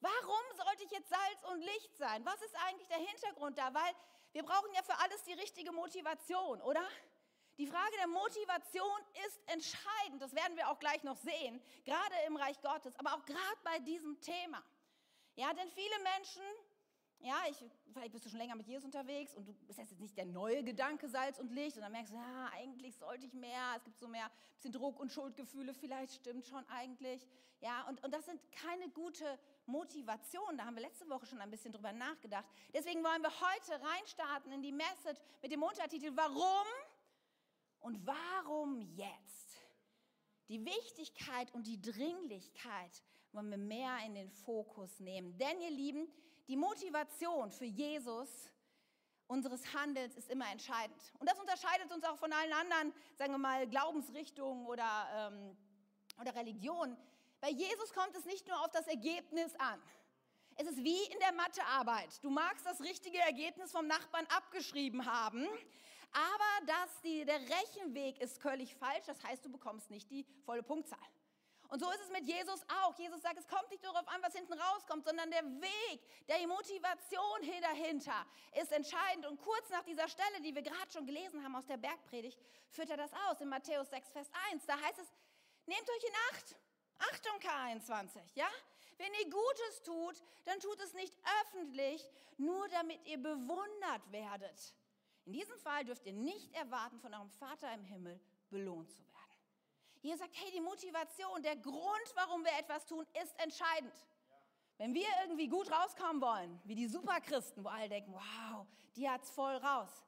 Warum 0.01 0.41
sollte 0.55 0.83
ich 0.83 0.91
jetzt 0.91 1.09
Salz 1.09 1.43
und 1.51 1.61
Licht 1.61 1.95
sein? 1.97 2.25
Was 2.25 2.41
ist 2.41 2.55
eigentlich 2.67 2.87
der 2.87 2.97
Hintergrund 2.97 3.57
da? 3.57 3.73
Weil 3.73 3.93
wir 4.33 4.43
brauchen 4.43 4.73
ja 4.73 4.81
für 4.83 4.97
alles 4.97 5.23
die 5.23 5.33
richtige 5.33 5.71
Motivation, 5.71 6.61
oder? 6.61 6.85
Die 7.57 7.67
Frage 7.67 7.95
der 7.97 8.07
Motivation 8.07 8.99
ist 9.27 9.39
entscheidend. 9.45 10.21
Das 10.21 10.33
werden 10.33 10.57
wir 10.57 10.69
auch 10.69 10.79
gleich 10.79 11.03
noch 11.03 11.17
sehen, 11.17 11.61
gerade 11.85 12.15
im 12.25 12.35
Reich 12.35 12.59
Gottes, 12.61 12.95
aber 12.97 13.13
auch 13.13 13.25
gerade 13.25 13.59
bei 13.63 13.79
diesem 13.79 14.19
Thema. 14.21 14.63
Ja, 15.35 15.53
denn 15.53 15.69
viele 15.69 15.99
Menschen 15.99 16.43
ja, 17.23 17.37
ich, 17.49 17.63
vielleicht 17.93 18.11
bist 18.11 18.25
du 18.25 18.29
schon 18.29 18.39
länger 18.39 18.55
mit 18.55 18.67
Jesus 18.67 18.85
unterwegs 18.85 19.35
und 19.35 19.47
du 19.47 19.53
bist 19.67 19.77
jetzt 19.77 19.99
nicht 19.99 20.17
der 20.17 20.25
neue 20.25 20.63
Gedanke 20.63 21.07
Salz 21.07 21.39
und 21.39 21.51
Licht 21.51 21.75
und 21.75 21.83
dann 21.83 21.91
merkst 21.91 22.11
du, 22.11 22.15
ja, 22.15 22.49
eigentlich 22.53 22.95
sollte 22.95 23.25
ich 23.25 23.33
mehr, 23.33 23.75
es 23.77 23.83
gibt 23.83 23.99
so 23.99 24.07
mehr 24.07 24.29
bisschen 24.55 24.71
Druck 24.71 24.99
und 24.99 25.11
Schuldgefühle, 25.11 25.73
vielleicht 25.73 26.13
stimmt 26.13 26.47
schon 26.47 26.67
eigentlich. 26.69 27.27
Ja, 27.59 27.87
und, 27.87 28.03
und 28.03 28.11
das 28.11 28.25
sind 28.25 28.39
keine 28.51 28.89
gute 28.89 29.37
Motivation, 29.71 30.57
da 30.57 30.65
haben 30.65 30.75
wir 30.75 30.83
letzte 30.83 31.09
Woche 31.09 31.25
schon 31.25 31.39
ein 31.39 31.49
bisschen 31.49 31.71
drüber 31.71 31.93
nachgedacht. 31.93 32.45
Deswegen 32.73 33.03
wollen 33.03 33.21
wir 33.21 33.31
heute 33.31 33.83
reinstarten 33.83 34.51
in 34.51 34.61
die 34.61 34.71
Message 34.71 35.19
mit 35.41 35.51
dem 35.51 35.63
Untertitel 35.63 36.11
Warum 36.15 36.67
und 37.79 38.05
warum 38.05 38.81
jetzt? 38.81 39.57
Die 40.49 40.65
Wichtigkeit 40.65 41.53
und 41.53 41.65
die 41.65 41.81
Dringlichkeit 41.81 43.01
wollen 43.31 43.49
wir 43.49 43.57
mehr 43.57 43.97
in 44.05 44.15
den 44.15 44.29
Fokus 44.29 44.99
nehmen. 44.99 45.37
Denn 45.37 45.61
ihr 45.61 45.71
Lieben, 45.71 46.07
die 46.47 46.57
Motivation 46.57 47.51
für 47.51 47.65
Jesus 47.65 48.49
unseres 49.27 49.73
Handelns 49.73 50.17
ist 50.17 50.29
immer 50.29 50.51
entscheidend. 50.51 51.01
Und 51.19 51.29
das 51.29 51.39
unterscheidet 51.39 51.89
uns 51.93 52.03
auch 52.03 52.17
von 52.17 52.33
allen 52.33 52.51
anderen, 52.51 52.93
sagen 53.15 53.31
wir 53.31 53.37
mal, 53.37 53.65
Glaubensrichtungen 53.65 54.65
oder, 54.65 55.31
ähm, 55.31 55.57
oder 56.19 56.35
Religionen. 56.35 56.97
Bei 57.41 57.49
Jesus 57.49 57.91
kommt 57.91 58.15
es 58.15 58.23
nicht 58.25 58.47
nur 58.47 58.61
auf 58.61 58.69
das 58.69 58.87
Ergebnis 58.87 59.55
an. 59.55 59.81
Es 60.57 60.67
ist 60.67 60.83
wie 60.83 61.03
in 61.05 61.19
der 61.19 61.31
Mathearbeit. 61.31 62.23
Du 62.23 62.29
magst 62.29 62.65
das 62.65 62.79
richtige 62.81 63.17
Ergebnis 63.17 63.71
vom 63.71 63.87
Nachbarn 63.87 64.27
abgeschrieben 64.27 65.05
haben, 65.05 65.47
aber 66.11 66.65
das, 66.67 67.01
die, 67.01 67.25
der 67.25 67.39
Rechenweg 67.39 68.19
ist 68.21 68.39
völlig 68.39 68.75
falsch. 68.75 69.05
Das 69.07 69.23
heißt, 69.23 69.43
du 69.43 69.51
bekommst 69.51 69.89
nicht 69.89 70.11
die 70.11 70.23
volle 70.45 70.61
Punktzahl. 70.61 70.99
Und 71.69 71.79
so 71.79 71.89
ist 71.89 72.01
es 72.01 72.11
mit 72.11 72.27
Jesus 72.27 72.61
auch. 72.83 72.95
Jesus 72.99 73.21
sagt, 73.21 73.39
es 73.39 73.47
kommt 73.47 73.71
nicht 73.71 73.83
darauf 73.83 74.05
an, 74.09 74.21
was 74.21 74.35
hinten 74.35 74.53
rauskommt, 74.53 75.05
sondern 75.05 75.31
der 75.31 75.43
Weg, 75.43 76.27
der 76.27 76.45
Motivation 76.45 77.41
dahinter 77.61 78.25
ist 78.61 78.71
entscheidend. 78.73 79.25
Und 79.25 79.41
kurz 79.41 79.69
nach 79.69 79.83
dieser 79.83 80.09
Stelle, 80.09 80.41
die 80.43 80.53
wir 80.53 80.61
gerade 80.61 80.91
schon 80.91 81.07
gelesen 81.07 81.43
haben 81.43 81.55
aus 81.55 81.65
der 81.65 81.77
Bergpredigt, 81.77 82.37
führt 82.69 82.89
er 82.89 82.97
das 82.97 83.11
aus 83.29 83.39
in 83.39 83.47
Matthäus 83.47 83.89
6, 83.89 84.11
Vers 84.11 84.29
1. 84.51 84.65
Da 84.65 84.79
heißt 84.79 84.99
es, 84.99 85.07
nehmt 85.65 85.89
euch 85.89 86.03
in 86.03 86.13
Acht. 86.33 86.57
Achtung 87.09 87.39
K21, 87.39 88.19
ja? 88.35 88.47
Wenn 88.97 89.11
ihr 89.19 89.29
Gutes 89.31 89.81
tut, 89.83 90.21
dann 90.45 90.59
tut 90.59 90.79
es 90.81 90.93
nicht 90.93 91.13
öffentlich, 91.41 92.07
nur 92.37 92.67
damit 92.69 93.05
ihr 93.07 93.17
bewundert 93.17 94.11
werdet. 94.11 94.75
In 95.25 95.33
diesem 95.33 95.57
Fall 95.59 95.85
dürft 95.85 96.05
ihr 96.05 96.13
nicht 96.13 96.53
erwarten, 96.53 96.99
von 96.99 97.13
eurem 97.13 97.31
Vater 97.31 97.73
im 97.73 97.83
Himmel 97.83 98.19
belohnt 98.49 98.91
zu 98.91 98.99
werden. 98.99 99.11
Hier 100.01 100.17
sagt, 100.17 100.35
hey, 100.35 100.51
die 100.51 100.61
Motivation, 100.61 101.41
der 101.41 101.55
Grund, 101.55 102.13
warum 102.15 102.43
wir 102.43 102.57
etwas 102.59 102.85
tun, 102.85 103.05
ist 103.21 103.39
entscheidend. 103.39 103.93
Wenn 104.77 104.93
wir 104.93 105.07
irgendwie 105.23 105.47
gut 105.47 105.71
rauskommen 105.71 106.21
wollen, 106.21 106.59
wie 106.65 106.75
die 106.75 106.87
Superchristen, 106.87 107.63
wo 107.63 107.69
alle 107.69 107.87
denken, 107.87 108.13
wow, 108.13 108.65
die 108.95 109.07
hat's 109.07 109.29
voll 109.29 109.55
raus, 109.57 110.03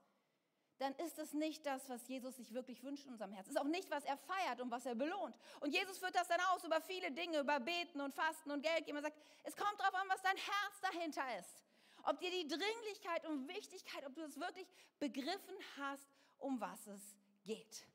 dann 0.83 0.93
ist 0.95 1.17
es 1.17 1.33
nicht 1.33 1.65
das, 1.65 1.87
was 1.87 2.05
Jesus 2.09 2.35
sich 2.35 2.53
wirklich 2.53 2.83
wünscht 2.83 3.05
in 3.05 3.13
unserem 3.13 3.31
Herzen. 3.31 3.51
Es 3.51 3.55
ist 3.55 3.61
auch 3.61 3.69
nicht, 3.69 3.89
was 3.89 4.03
er 4.03 4.17
feiert 4.17 4.59
und 4.59 4.69
was 4.69 4.85
er 4.85 4.95
belohnt. 4.95 5.35
Und 5.61 5.73
Jesus 5.73 5.97
führt 5.97 6.13
das 6.13 6.27
dann 6.27 6.41
aus 6.51 6.63
über 6.65 6.81
viele 6.81 7.09
Dinge, 7.09 7.39
über 7.39 7.59
Beten 7.59 8.01
und 8.01 8.13
Fasten 8.13 8.51
und 8.51 8.61
Geld 8.61 8.85
geben. 8.85 8.97
Er 8.97 9.03
sagt, 9.03 9.17
es 9.43 9.55
kommt 9.55 9.79
darauf 9.79 9.95
an, 9.95 10.07
was 10.09 10.21
dein 10.21 10.35
Herz 10.35 10.81
dahinter 10.81 11.39
ist. 11.39 11.63
Ob 12.03 12.19
dir 12.19 12.29
die 12.29 12.47
Dringlichkeit 12.47 13.25
und 13.27 13.47
Wichtigkeit, 13.47 14.05
ob 14.05 14.13
du 14.13 14.23
es 14.23 14.37
wirklich 14.37 14.67
begriffen 14.99 15.55
hast, 15.77 16.05
um 16.37 16.59
was 16.59 16.85
es 16.87 17.15
geht. 17.45 17.87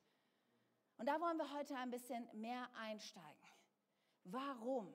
Und 0.97 1.07
da 1.07 1.21
wollen 1.21 1.37
wir 1.37 1.52
heute 1.52 1.76
ein 1.76 1.90
bisschen 1.90 2.26
mehr 2.33 2.68
einsteigen. 2.75 3.49
Warum? 4.25 4.95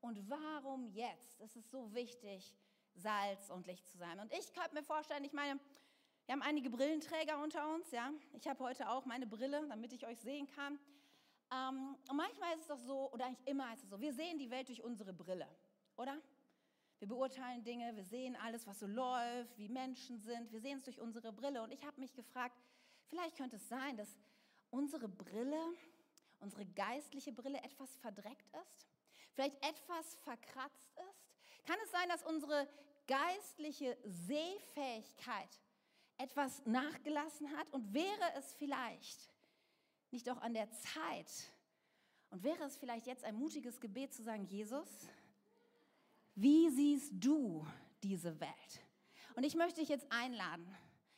Und 0.00 0.28
warum 0.30 0.86
jetzt? 0.88 1.38
Es 1.40 1.54
ist 1.54 1.70
so 1.70 1.92
wichtig, 1.92 2.56
Salz 2.94 3.50
und 3.50 3.66
Licht 3.66 3.86
zu 3.86 3.98
sein. 3.98 4.18
Und 4.20 4.32
ich 4.32 4.52
könnte 4.54 4.74
mir 4.74 4.82
vorstellen, 4.82 5.24
ich 5.24 5.32
meine, 5.32 5.60
wir 6.30 6.34
haben 6.34 6.42
einige 6.42 6.70
Brillenträger 6.70 7.42
unter 7.42 7.74
uns, 7.74 7.90
ja. 7.90 8.12
Ich 8.34 8.46
habe 8.46 8.62
heute 8.62 8.88
auch 8.88 9.04
meine 9.04 9.26
Brille, 9.26 9.66
damit 9.68 9.92
ich 9.92 10.06
euch 10.06 10.20
sehen 10.20 10.46
kann. 10.54 10.78
Ähm, 11.50 11.96
und 12.08 12.16
manchmal 12.16 12.54
ist 12.54 12.60
es 12.60 12.66
doch 12.68 12.78
so, 12.78 13.10
oder 13.10 13.26
eigentlich 13.26 13.48
immer 13.48 13.74
ist 13.74 13.82
es 13.82 13.90
so, 13.90 14.00
wir 14.00 14.12
sehen 14.12 14.38
die 14.38 14.48
Welt 14.48 14.68
durch 14.68 14.80
unsere 14.84 15.12
Brille, 15.12 15.48
oder? 15.96 16.22
Wir 17.00 17.08
beurteilen 17.08 17.64
Dinge, 17.64 17.96
wir 17.96 18.04
sehen 18.04 18.36
alles, 18.36 18.64
was 18.68 18.78
so 18.78 18.86
läuft, 18.86 19.58
wie 19.58 19.68
Menschen 19.68 20.20
sind, 20.20 20.52
wir 20.52 20.60
sehen 20.60 20.78
es 20.78 20.84
durch 20.84 21.00
unsere 21.00 21.32
Brille. 21.32 21.64
Und 21.64 21.72
ich 21.72 21.84
habe 21.84 21.98
mich 21.98 22.14
gefragt, 22.14 22.54
vielleicht 23.08 23.36
könnte 23.36 23.56
es 23.56 23.68
sein, 23.68 23.96
dass 23.96 24.16
unsere 24.70 25.08
Brille 25.08 25.60
unsere 26.38 26.64
geistliche 26.64 27.32
Brille 27.32 27.58
etwas 27.64 27.96
verdreckt 27.96 28.46
ist? 28.68 28.86
Vielleicht 29.32 29.56
etwas 29.64 30.14
verkratzt 30.22 30.92
ist? 31.10 31.66
Kann 31.66 31.78
es 31.82 31.90
sein, 31.90 32.08
dass 32.08 32.22
unsere 32.22 32.68
geistliche 33.08 33.98
Sehfähigkeit 34.04 35.58
etwas 36.22 36.64
nachgelassen 36.66 37.50
hat? 37.56 37.70
Und 37.72 37.92
wäre 37.92 38.34
es 38.36 38.54
vielleicht 38.54 39.32
nicht 40.10 40.28
auch 40.30 40.38
an 40.38 40.54
der 40.54 40.70
Zeit 40.70 41.52
und 42.30 42.42
wäre 42.42 42.62
es 42.64 42.76
vielleicht 42.76 43.06
jetzt 43.06 43.24
ein 43.24 43.36
mutiges 43.36 43.80
Gebet 43.80 44.12
zu 44.12 44.22
sagen, 44.22 44.44
Jesus, 44.46 44.88
wie 46.34 46.70
siehst 46.70 47.12
du 47.14 47.66
diese 48.02 48.38
Welt? 48.40 48.80
Und 49.34 49.44
ich 49.44 49.54
möchte 49.54 49.80
dich 49.80 49.88
jetzt 49.88 50.06
einladen, 50.10 50.66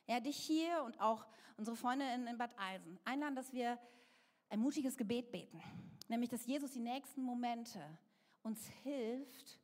ja, 0.07 0.21
dich 0.21 0.37
hier 0.37 0.83
und 0.85 1.01
auch 1.01 1.27
unsere 1.57 1.77
Freunde 1.77 2.07
in, 2.15 2.27
in 2.27 2.39
Bad 2.39 2.59
Eisen, 2.59 2.99
einladen, 3.05 3.37
dass 3.37 3.53
wir 3.53 3.79
ein 4.49 4.61
mutiges 4.61 4.97
Gebet 4.97 5.31
beten. 5.31 5.63
Nämlich, 6.09 6.31
dass 6.31 6.47
Jesus 6.47 6.73
die 6.73 6.81
nächsten 6.81 7.23
Momente 7.23 7.81
uns 8.43 8.67
hilft, 8.83 9.61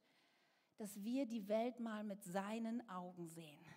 dass 0.76 1.02
wir 1.02 1.26
die 1.26 1.48
Welt 1.48 1.80
mal 1.80 2.04
mit 2.04 2.22
seinen 2.22 2.88
Augen 2.88 3.26
sehen 3.28 3.67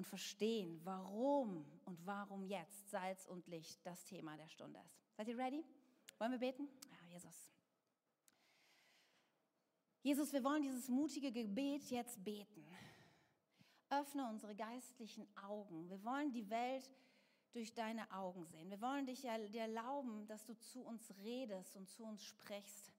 und 0.00 0.06
verstehen, 0.06 0.80
warum 0.82 1.62
und 1.84 2.06
warum 2.06 2.42
jetzt 2.46 2.88
Salz 2.88 3.26
und 3.26 3.46
Licht 3.48 3.84
das 3.84 4.02
Thema 4.06 4.34
der 4.38 4.48
Stunde 4.48 4.80
ist. 4.86 4.98
Seid 5.14 5.28
ihr 5.28 5.36
ready? 5.36 5.62
Wollen 6.18 6.32
wir 6.32 6.38
beten? 6.38 6.66
Ja, 6.90 7.12
Jesus. 7.12 7.52
Jesus, 10.00 10.32
wir 10.32 10.42
wollen 10.42 10.62
dieses 10.62 10.88
mutige 10.88 11.30
Gebet 11.30 11.84
jetzt 11.90 12.24
beten. 12.24 12.66
Öffne 13.90 14.26
unsere 14.26 14.56
geistlichen 14.56 15.28
Augen. 15.36 15.90
Wir 15.90 16.02
wollen 16.02 16.32
die 16.32 16.48
Welt 16.48 16.90
durch 17.52 17.74
deine 17.74 18.10
Augen 18.10 18.46
sehen. 18.46 18.70
Wir 18.70 18.80
wollen 18.80 19.04
dich 19.04 19.20
dir 19.20 19.60
erlauben, 19.60 20.26
dass 20.28 20.46
du 20.46 20.56
zu 20.56 20.80
uns 20.80 21.14
redest 21.18 21.76
und 21.76 21.90
zu 21.90 22.04
uns 22.04 22.24
sprichst. 22.24 22.90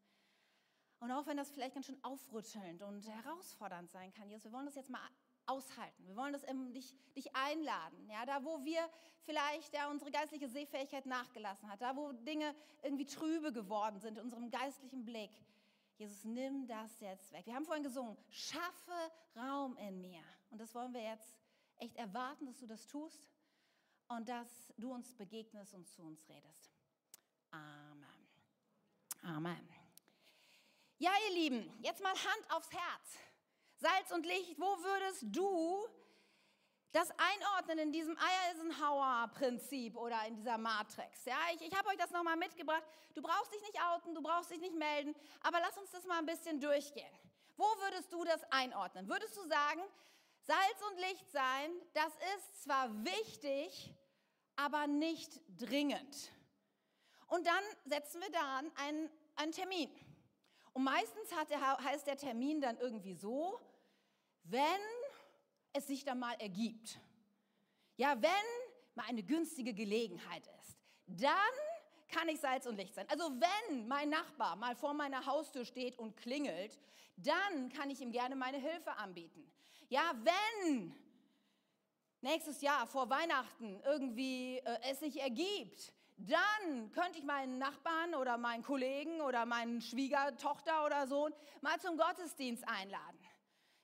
Und 1.00 1.12
auch 1.12 1.26
wenn 1.26 1.38
das 1.38 1.50
vielleicht 1.50 1.74
ganz 1.74 1.88
schön 1.88 2.04
aufrüttelnd 2.04 2.84
und 2.84 3.08
herausfordernd 3.08 3.90
sein 3.90 4.14
kann, 4.14 4.30
Jesus, 4.30 4.46
wir 4.46 4.52
wollen 4.52 4.68
das 4.68 4.76
jetzt 4.76 4.92
mal 4.92 5.02
aushalten. 5.46 6.06
Wir 6.08 6.16
wollen 6.16 6.34
das 6.34 6.48
ähm, 6.48 6.74
dich, 6.74 6.96
dich 7.16 7.36
einladen. 7.36 8.10
Ja, 8.10 8.26
da, 8.26 8.44
wo 8.44 8.64
wir 8.64 8.90
vielleicht 9.24 9.74
ja, 9.74 9.90
unsere 9.90 10.12
geistliche 10.12 10.48
Sehfähigkeit 10.48 11.06
nachgelassen 11.06 11.70
hat, 11.70 11.82
da, 11.82 11.96
wo 11.96 12.12
Dinge 12.12 12.56
irgendwie 12.82 13.06
trübe 13.06 13.52
geworden 13.52 14.00
sind 14.00 14.18
in 14.18 14.24
unserem 14.24 14.50
geistlichen 14.50 15.06
Blick. 15.06 15.32
Jesus, 15.98 16.24
nimm 16.24 16.68
das 16.68 17.00
jetzt 17.00 17.32
weg. 17.32 17.46
Wir 17.46 17.54
haben 17.54 17.66
vorhin 17.66 17.84
gesungen, 17.84 18.18
schaffe 18.30 19.12
Raum 19.36 19.78
in 19.78 20.02
mir. 20.02 20.24
Und 20.50 20.60
das 20.60 20.74
wollen 20.74 20.94
wir 20.94 21.04
jetzt 21.04 21.38
echt 21.78 21.96
erwarten, 21.96 22.46
dass 22.46 22.60
du 22.60 22.66
das 22.66 22.88
tust 22.88 23.22
und 24.08 24.28
dass 24.28 24.74
du 24.78 24.92
uns 24.92 25.14
begegnest 25.16 25.74
und 25.74 25.88
zu 25.88 26.02
uns 26.04 26.28
redest. 26.28 26.76
Amen. 27.52 28.28
Amen. 29.24 29.70
Ja, 30.98 31.12
ihr 31.28 31.36
Lieben, 31.36 31.74
jetzt 31.82 32.02
mal 32.02 32.14
Hand 32.14 32.52
aufs 32.52 32.72
Herz. 32.72 33.18
Salz 33.82 34.12
und 34.12 34.28
Licht, 34.28 34.60
wo 34.60 34.78
würdest 34.84 35.26
du 35.36 35.88
das 36.92 37.10
einordnen 37.12 37.80
in 37.80 37.92
diesem 37.92 38.16
Eisenhower-Prinzip 38.18 39.98
oder 39.98 40.24
in 40.28 40.36
dieser 40.36 40.60
Matrix. 40.60 41.26
Ja, 41.26 41.38
ich, 41.56 41.62
ich 41.62 41.76
habe 41.76 41.88
euch 41.90 41.98
das 41.98 42.12
nochmal 42.12 42.38
mitgebracht. 42.38 42.84
Du 43.16 43.24
brauchst 43.24 43.52
dich 43.52 43.62
nicht 43.62 43.82
outen, 43.82 44.14
du 44.14 44.22
brauchst 44.22 44.52
dich 44.52 44.60
nicht 44.60 44.76
melden, 44.76 45.16
aber 45.42 45.60
lass 45.62 45.76
uns 45.80 45.90
das 45.90 46.06
mal 46.06 46.20
ein 46.20 46.28
bisschen 46.28 46.60
durchgehen. 46.60 47.12
Wo 47.58 47.66
würdest 47.80 48.14
du 48.14 48.24
das 48.24 48.44
einordnen? 48.52 49.10
Würdest 49.10 49.36
du 49.36 49.48
sagen, 49.48 49.82
Salz 50.42 50.82
und 50.92 51.00
Licht 51.00 51.32
sein, 51.32 51.72
das 51.94 52.14
ist 52.36 52.64
zwar 52.64 52.90
wichtig, 53.04 53.96
aber 54.58 54.86
nicht 54.86 55.42
dringend. 55.58 56.32
Und 57.28 57.48
dann 57.48 57.64
setzen 57.86 58.22
wir 58.22 58.32
da 58.32 58.62
einen, 58.76 59.10
einen 59.38 59.52
Termin. 59.52 59.90
Und 60.74 60.84
meistens 60.84 61.30
der, 61.50 61.78
heißt 61.84 62.06
der 62.06 62.18
Termin 62.18 62.62
dann 62.62 62.78
irgendwie 62.78 63.16
so, 63.16 63.60
wenn 64.44 64.82
es 65.74 65.88
sich 65.88 66.04
dann 66.04 66.20
mal 66.20 66.36
ergibt. 66.40 67.00
Ja, 67.98 68.22
wenn 68.22 68.30
mal 68.96 69.06
eine 69.08 69.24
günstige 69.24 69.74
Gelegenheit 69.74 70.48
ist, 70.60 70.78
dann 71.08 71.34
kann 72.10 72.28
ich 72.30 72.40
Salz 72.40 72.66
und 72.66 72.76
Licht 72.76 72.94
sein. 72.94 73.08
Also 73.10 73.32
wenn 73.40 73.88
mein 73.88 74.10
Nachbar 74.10 74.56
mal 74.56 74.76
vor 74.76 74.94
meiner 74.94 75.26
Haustür 75.26 75.66
steht 75.66 75.98
und 75.98 76.18
klingelt, 76.18 76.80
dann 77.18 77.70
kann 77.70 77.90
ich 77.90 78.02
ihm 78.02 78.12
gerne 78.12 78.36
meine 78.36 78.58
Hilfe 78.58 78.92
anbieten. 78.98 79.50
Ja, 79.90 80.14
wenn 80.24 80.94
nächstes 82.22 82.62
Jahr 82.62 82.88
vor 82.88 83.10
Weihnachten 83.10 83.82
irgendwie 83.86 84.58
äh, 84.60 84.78
es 84.90 85.00
sich 85.00 85.22
ergibt, 85.22 85.94
dann 86.18 86.92
könnte 86.92 87.18
ich 87.18 87.26
meinen 87.26 87.58
Nachbarn 87.58 88.14
oder 88.16 88.38
meinen 88.38 88.64
Kollegen 88.64 89.22
oder 89.22 89.46
meinen 89.46 89.82
Schwiegertochter 89.82 90.86
oder 90.86 91.08
Sohn 91.08 91.34
mal 91.62 91.80
zum 91.80 91.98
Gottesdienst 91.98 92.68
einladen. 92.68 93.18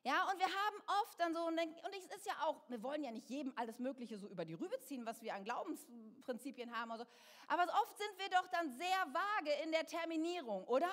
Ja, 0.07 0.23
und 0.31 0.39
wir 0.39 0.45
haben 0.45 0.77
oft 1.03 1.19
dann 1.19 1.33
so, 1.33 1.47
und 1.47 1.59
es 1.59 2.05
ist 2.15 2.25
ja 2.25 2.31
auch, 2.43 2.61
wir 2.69 2.81
wollen 2.81 3.03
ja 3.03 3.11
nicht 3.11 3.29
jedem 3.29 3.51
alles 3.57 3.77
Mögliche 3.77 4.17
so 4.17 4.29
über 4.29 4.45
die 4.45 4.53
Rübe 4.53 4.79
ziehen, 4.79 5.05
was 5.05 5.21
wir 5.21 5.33
an 5.33 5.43
Glaubensprinzipien 5.43 6.73
haben 6.73 6.91
oder 6.91 7.03
so, 7.03 7.11
aber 7.49 7.63
oft 7.63 7.97
sind 7.97 8.17
wir 8.17 8.29
doch 8.29 8.47
dann 8.47 8.71
sehr 8.77 9.05
vage 9.11 9.51
in 9.65 9.73
der 9.73 9.85
Terminierung, 9.85 10.63
oder? 10.63 10.89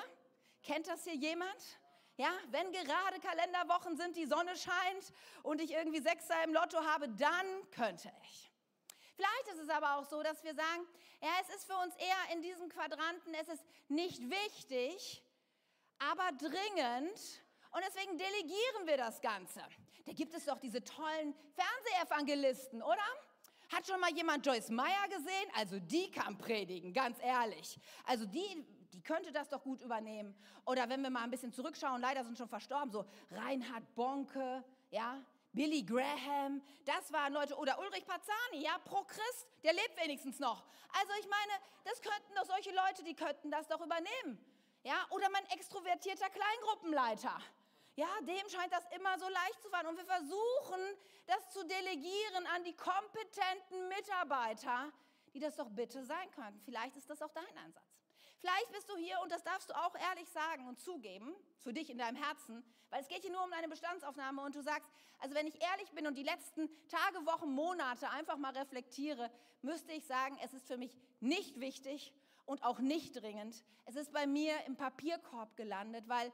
Kennt 0.65 0.89
das 0.89 1.05
hier 1.05 1.15
jemand? 1.15 1.79
Ja, 2.17 2.33
wenn 2.49 2.73
gerade 2.73 3.21
Kalenderwochen 3.21 3.97
sind, 3.97 4.17
die 4.17 4.27
Sonne 4.27 4.57
scheint 4.57 5.13
und 5.45 5.61
ich 5.61 5.71
irgendwie 5.71 6.01
Sechser 6.01 6.43
im 6.43 6.53
Lotto 6.53 6.85
habe, 6.85 7.09
dann 7.11 7.71
könnte 7.71 8.11
ich. 8.25 8.51
Vielleicht 9.15 9.47
ist 9.53 9.61
es 9.61 9.69
aber 9.69 9.95
auch 9.95 10.07
so, 10.07 10.25
dass 10.25 10.43
wir 10.43 10.57
sagen, 10.57 10.89
ja, 11.23 11.29
es 11.41 11.55
ist 11.55 11.67
für 11.67 11.77
uns 11.77 11.95
eher 11.99 12.35
in 12.35 12.43
diesem 12.43 12.69
Quadranten, 12.69 13.33
es 13.35 13.47
ist 13.47 13.65
nicht 13.87 14.29
wichtig, 14.29 15.23
aber 16.01 16.33
dringend 16.33 17.44
und 17.75 17.83
deswegen 17.87 18.17
delegieren 18.17 18.87
wir 18.87 18.97
das 18.97 19.21
Ganze. 19.21 19.61
Da 20.07 20.13
gibt 20.13 20.33
es 20.35 20.45
doch 20.45 20.59
diese 20.59 20.83
tollen 20.85 21.35
Fernsehevangelisten, 21.57 22.83
oder? 22.83 23.03
Hat 23.73 23.87
schon 23.87 23.99
mal 23.99 24.13
jemand 24.13 24.47
Joyce 24.47 24.71
Meyer 24.71 25.09
gesehen? 25.09 25.51
Also 25.57 25.81
die 25.81 26.11
kann 26.11 26.39
predigen, 26.39 26.93
ganz 26.93 27.19
ehrlich. 27.21 27.79
Also 28.07 28.27
die, 28.27 28.65
die 28.93 29.01
könnte 29.03 29.33
das 29.33 29.49
doch 29.49 29.63
gut 29.63 29.83
übernehmen. 29.83 30.37
Oder 30.65 30.89
wenn 30.89 31.03
wir 31.03 31.11
mal 31.11 31.23
ein 31.25 31.31
bisschen 31.31 31.53
zurückschauen, 31.53 32.01
leider 32.01 32.25
sind 32.25 32.39
schon 32.39 32.49
verstorben, 32.49 32.93
so 32.93 33.05
Reinhard 33.33 33.95
Bonke, 33.97 34.63
ja, 34.91 35.21
Billy 35.53 35.83
Graham, 35.83 36.63
das 36.85 37.13
waren 37.13 37.33
Leute, 37.33 37.57
oder 37.57 37.79
Ulrich 37.81 38.07
Pazzani, 38.07 38.63
ja, 38.63 38.79
pro 38.85 39.03
Christ, 39.05 39.49
der 39.65 39.73
lebt 39.73 40.01
wenigstens 40.01 40.39
noch. 40.39 40.65
Also 40.93 41.13
ich 41.19 41.29
meine, 41.29 41.53
das 41.85 42.01
könnten 42.01 42.35
doch 42.37 42.45
solche 42.45 42.71
Leute, 42.71 43.03
die 43.05 43.15
könnten 43.15 43.51
das 43.51 43.67
doch 43.67 43.81
übernehmen. 43.81 44.39
Ja, 44.85 45.07
oder 45.11 45.31
mein 45.31 45.47
extrovertierter 45.47 46.29
Kleingruppenleiter. 46.29 47.41
Ja, 47.97 48.09
dem 48.23 48.49
scheint 48.49 48.73
das 48.73 48.85
immer 48.97 49.19
so 49.19 49.29
leicht 49.29 49.63
zu 49.63 49.69
fallen. 49.69 49.87
Und 49.87 49.97
wir 49.97 50.05
versuchen, 50.05 50.81
das 51.27 51.51
zu 51.51 51.65
delegieren 51.65 52.47
an 52.55 52.65
die 52.65 52.75
kompetenten 52.75 53.89
Mitarbeiter, 53.89 54.93
die 55.33 55.41
das 55.41 55.57
doch 55.57 55.69
bitte 55.69 56.05
sein 56.05 56.31
könnten. 56.33 56.61
Vielleicht 56.65 56.97
ist 56.97 57.09
das 57.09 57.23
auch 57.23 57.33
dein 57.33 57.59
Ansatz. 57.65 57.95
Vielleicht 58.41 58.73
bist 58.73 58.91
du 58.91 58.97
hier 58.97 59.19
und 59.23 59.33
das 59.33 59.43
darfst 59.43 59.71
du 59.71 59.75
auch 59.75 59.95
ehrlich 59.95 60.29
sagen 60.29 60.69
und 60.69 60.79
zugeben, 60.79 61.35
für 61.61 61.73
dich 61.73 61.89
in 61.89 61.97
deinem 61.97 62.23
Herzen, 62.23 62.63
weil 62.91 63.01
es 63.01 63.09
geht 63.09 63.23
hier 63.23 63.33
nur 63.33 63.43
um 63.43 63.53
eine 63.53 63.69
Bestandsaufnahme 63.69 64.43
und 64.43 64.55
du 64.55 64.61
sagst, 64.61 64.91
also 65.19 65.35
wenn 65.35 65.47
ich 65.47 65.63
ehrlich 65.63 65.91
bin 65.93 66.07
und 66.07 66.19
die 66.19 66.25
letzten 66.25 66.69
Tage, 66.89 67.25
Wochen, 67.25 67.51
Monate 67.55 68.11
einfach 68.11 68.37
mal 68.37 68.55
reflektiere, 68.55 69.31
müsste 69.63 69.93
ich 69.93 70.05
sagen, 70.05 70.39
es 70.45 70.53
ist 70.53 70.67
für 70.67 70.77
mich 70.77 70.95
nicht 71.21 71.59
wichtig 71.59 72.13
und 72.45 72.63
auch 72.65 72.81
nicht 72.81 73.17
dringend. 73.17 73.65
Es 73.87 73.97
ist 73.97 74.13
bei 74.13 74.27
mir 74.27 74.53
im 74.67 74.77
Papierkorb 74.77 75.57
gelandet, 75.57 76.07
weil 76.09 76.31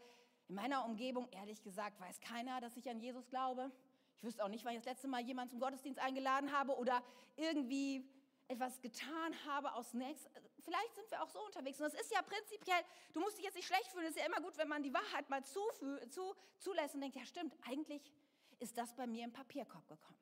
in 0.51 0.57
meiner 0.57 0.85
Umgebung, 0.85 1.29
ehrlich 1.31 1.63
gesagt, 1.63 2.01
weiß 2.01 2.21
keiner, 2.21 2.61
dass 2.61 2.77
ich 2.77 2.91
an 2.91 2.99
Jesus 2.99 3.29
glaube. 3.29 3.71
Ich 4.17 4.25
wüsste 4.25 4.45
auch 4.45 4.49
nicht, 4.49 4.65
wann 4.65 4.73
ich 4.73 4.81
das 4.81 4.87
letzte 4.87 5.07
Mal 5.07 5.21
jemanden 5.21 5.51
zum 5.51 5.61
Gottesdienst 5.61 6.01
eingeladen 6.01 6.51
habe 6.51 6.77
oder 6.77 7.05
irgendwie 7.37 8.05
etwas 8.49 8.81
getan 8.81 9.33
habe 9.47 9.73
aus 9.75 9.95
nächst. 9.95 10.29
Vielleicht 10.65 10.93
sind 10.97 11.09
wir 11.09 11.23
auch 11.23 11.29
so 11.29 11.39
unterwegs. 11.47 11.81
Und 11.81 11.85
das 11.85 12.01
ist 12.01 12.13
ja 12.13 12.21
prinzipiell, 12.23 12.83
du 13.13 13.21
musst 13.21 13.39
dich 13.39 13.45
jetzt 13.45 13.55
nicht 13.55 13.69
schlecht 13.69 13.93
fühlen. 13.93 14.07
Es 14.07 14.17
ist 14.17 14.19
ja 14.19 14.27
immer 14.27 14.41
gut, 14.41 14.59
wenn 14.59 14.67
man 14.67 14.83
die 14.83 14.93
Wahrheit 14.93 15.31
mal 15.31 15.45
zu, 15.45 15.61
zu, 16.09 16.35
zulässt 16.59 16.97
und 16.97 17.01
denkt, 17.01 17.17
ja 17.17 17.25
stimmt, 17.25 17.57
eigentlich 17.69 18.13
ist 18.59 18.77
das 18.77 18.93
bei 18.97 19.07
mir 19.07 19.25
im 19.25 19.33
Papierkorb 19.33 19.87
gekommen. 19.87 20.19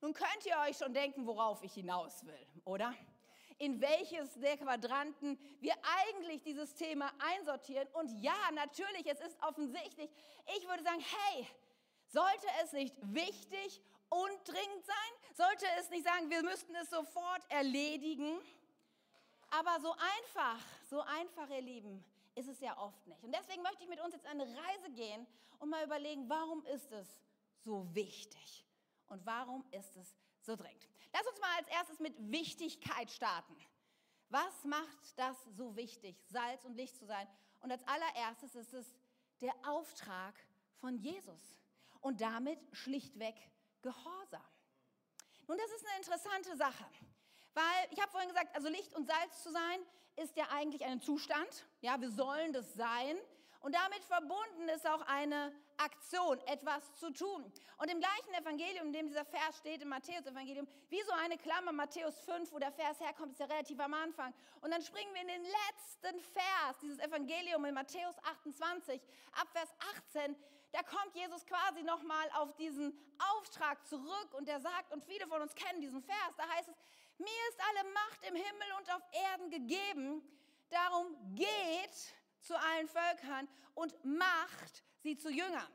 Nun 0.00 0.14
könnt 0.14 0.44
ihr 0.46 0.58
euch 0.68 0.76
schon 0.76 0.92
denken, 0.92 1.28
worauf 1.28 1.62
ich 1.62 1.74
hinaus 1.74 2.26
will, 2.26 2.46
oder? 2.64 2.92
In 3.58 3.80
welches 3.80 4.34
der 4.34 4.56
Quadranten 4.56 5.38
wir 5.60 5.74
eigentlich 5.82 6.42
dieses 6.42 6.74
Thema 6.74 7.12
einsortieren. 7.18 7.88
Und 7.92 8.10
ja, 8.20 8.50
natürlich, 8.52 9.06
es 9.06 9.20
ist 9.20 9.40
offensichtlich. 9.42 10.10
Ich 10.56 10.68
würde 10.68 10.82
sagen, 10.82 11.00
hey, 11.00 11.46
sollte 12.08 12.46
es 12.62 12.72
nicht 12.72 12.94
wichtig 13.14 13.80
und 14.08 14.48
dringend 14.48 14.84
sein? 14.84 15.34
Sollte 15.34 15.66
es 15.78 15.90
nicht 15.90 16.04
sagen, 16.04 16.30
wir 16.30 16.42
müssten 16.42 16.74
es 16.76 16.90
sofort 16.90 17.42
erledigen? 17.48 18.38
Aber 19.50 19.80
so 19.80 19.92
einfach, 19.92 20.58
so 20.88 21.00
einfach, 21.00 21.48
ihr 21.50 21.62
Lieben, 21.62 22.04
ist 22.34 22.48
es 22.48 22.60
ja 22.60 22.76
oft 22.78 23.06
nicht. 23.06 23.22
Und 23.22 23.32
deswegen 23.34 23.62
möchte 23.62 23.84
ich 23.84 23.88
mit 23.88 24.00
uns 24.00 24.14
jetzt 24.14 24.26
eine 24.26 24.44
Reise 24.44 24.90
gehen 24.94 25.26
und 25.58 25.70
mal 25.70 25.84
überlegen, 25.84 26.28
warum 26.28 26.64
ist 26.66 26.90
es 26.92 27.08
so 27.64 27.86
wichtig 27.94 28.66
und 29.06 29.24
warum 29.24 29.64
ist 29.70 29.96
es 29.96 30.14
so 30.44 30.56
dringend. 30.56 30.88
Lass 31.12 31.26
uns 31.26 31.40
mal 31.40 31.56
als 31.58 31.68
erstes 31.68 32.00
mit 32.00 32.14
Wichtigkeit 32.30 33.10
starten. 33.10 33.56
Was 34.28 34.64
macht 34.64 35.16
das 35.16 35.36
so 35.56 35.76
wichtig, 35.76 36.16
Salz 36.28 36.64
und 36.64 36.74
Licht 36.74 36.96
zu 36.96 37.06
sein? 37.06 37.28
Und 37.60 37.70
als 37.70 37.86
allererstes 37.86 38.54
ist 38.54 38.74
es 38.74 38.92
der 39.40 39.54
Auftrag 39.66 40.34
von 40.80 40.96
Jesus 40.98 41.40
und 42.00 42.20
damit 42.20 42.58
schlichtweg 42.72 43.36
Gehorsam. 43.82 44.42
Nun, 45.46 45.58
das 45.58 45.70
ist 45.72 45.86
eine 45.86 45.98
interessante 45.98 46.56
Sache, 46.56 46.86
weil 47.52 47.88
ich 47.90 48.00
habe 48.00 48.10
vorhin 48.10 48.30
gesagt, 48.30 48.54
also 48.54 48.68
Licht 48.68 48.94
und 48.94 49.06
Salz 49.06 49.42
zu 49.42 49.52
sein 49.52 49.80
ist 50.16 50.36
ja 50.36 50.48
eigentlich 50.50 50.84
ein 50.84 51.00
Zustand. 51.00 51.66
Ja, 51.80 52.00
wir 52.00 52.10
sollen 52.10 52.52
das 52.52 52.74
sein. 52.74 53.16
Und 53.64 53.74
damit 53.74 54.04
verbunden 54.04 54.68
ist 54.68 54.86
auch 54.86 55.00
eine 55.06 55.50
Aktion, 55.78 56.38
etwas 56.40 56.82
zu 56.96 57.10
tun. 57.10 57.50
Und 57.78 57.90
im 57.90 57.98
gleichen 57.98 58.34
Evangelium, 58.34 58.88
in 58.88 58.92
dem 58.92 59.06
dieser 59.06 59.24
Vers 59.24 59.56
steht, 59.56 59.80
im 59.80 59.88
Matthäus-Evangelium, 59.88 60.68
wie 60.90 61.00
so 61.00 61.12
eine 61.12 61.38
Klammer, 61.38 61.72
Matthäus 61.72 62.18
5, 62.26 62.52
wo 62.52 62.58
der 62.58 62.72
Vers 62.72 63.00
herkommt, 63.00 63.32
ist 63.32 63.38
ja 63.38 63.46
relativ 63.46 63.80
am 63.80 63.94
Anfang. 63.94 64.34
Und 64.60 64.70
dann 64.70 64.82
springen 64.82 65.14
wir 65.14 65.22
in 65.22 65.28
den 65.28 65.44
letzten 65.44 66.20
Vers, 66.20 66.78
dieses 66.82 66.98
Evangelium 66.98 67.64
in 67.64 67.72
Matthäus 67.72 68.14
28, 68.24 69.00
ab 69.32 69.48
Vers 69.52 69.74
18. 69.96 70.36
Da 70.72 70.82
kommt 70.82 71.14
Jesus 71.14 71.46
quasi 71.46 71.82
nochmal 71.84 72.28
auf 72.34 72.54
diesen 72.56 72.92
Auftrag 73.32 73.86
zurück 73.86 74.34
und 74.34 74.46
der 74.46 74.60
sagt, 74.60 74.92
und 74.92 75.02
viele 75.06 75.26
von 75.26 75.40
uns 75.40 75.54
kennen 75.54 75.80
diesen 75.80 76.02
Vers, 76.02 76.34
da 76.36 76.46
heißt 76.50 76.68
es, 76.68 76.76
mir 77.16 77.48
ist 77.48 77.60
alle 77.70 77.90
Macht 77.94 78.26
im 78.28 78.34
Himmel 78.34 78.68
und 78.78 78.94
auf 78.94 79.02
Erden 79.10 79.48
gegeben, 79.48 80.22
darum 80.68 81.16
geht 81.34 82.14
zu 82.44 82.58
allen 82.58 82.88
Völkern 82.88 83.48
und 83.74 83.92
macht 84.04 84.84
sie 84.98 85.16
zu 85.16 85.30
Jüngern. 85.30 85.72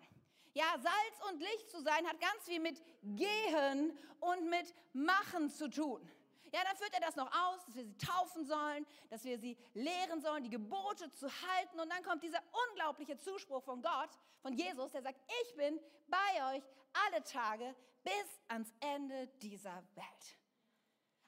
Ja, 0.53 0.65
Salz 0.81 1.31
und 1.31 1.39
Licht 1.39 1.69
zu 1.69 1.81
sein 1.81 2.07
hat 2.07 2.19
ganz 2.19 2.45
viel 2.45 2.59
mit 2.59 2.81
Gehen 3.03 3.97
und 4.19 4.49
mit 4.49 4.73
Machen 4.93 5.49
zu 5.49 5.69
tun. 5.69 6.09
Ja, 6.51 6.63
dann 6.63 6.75
führt 6.77 6.93
er 6.93 7.01
das 7.01 7.15
noch 7.15 7.27
aus, 7.27 7.63
dass 7.65 7.75
wir 7.75 7.85
sie 7.85 7.97
taufen 7.97 8.45
sollen, 8.45 8.85
dass 9.09 9.23
wir 9.23 9.38
sie 9.38 9.55
lehren 9.73 10.19
sollen, 10.21 10.43
die 10.43 10.49
Gebote 10.49 11.11
zu 11.11 11.27
halten. 11.27 11.79
Und 11.79 11.89
dann 11.91 12.03
kommt 12.03 12.23
dieser 12.23 12.41
unglaubliche 12.69 13.17
Zuspruch 13.17 13.63
von 13.63 13.81
Gott, 13.83 14.09
von 14.41 14.53
Jesus, 14.53 14.91
der 14.91 15.03
sagt, 15.03 15.19
ich 15.43 15.55
bin 15.55 15.79
bei 16.07 16.55
euch 16.55 16.63
alle 17.07 17.23
Tage 17.23 17.75
bis 18.03 18.41
ans 18.47 18.73
Ende 18.79 19.27
dieser 19.41 19.83
Welt. 19.93 20.38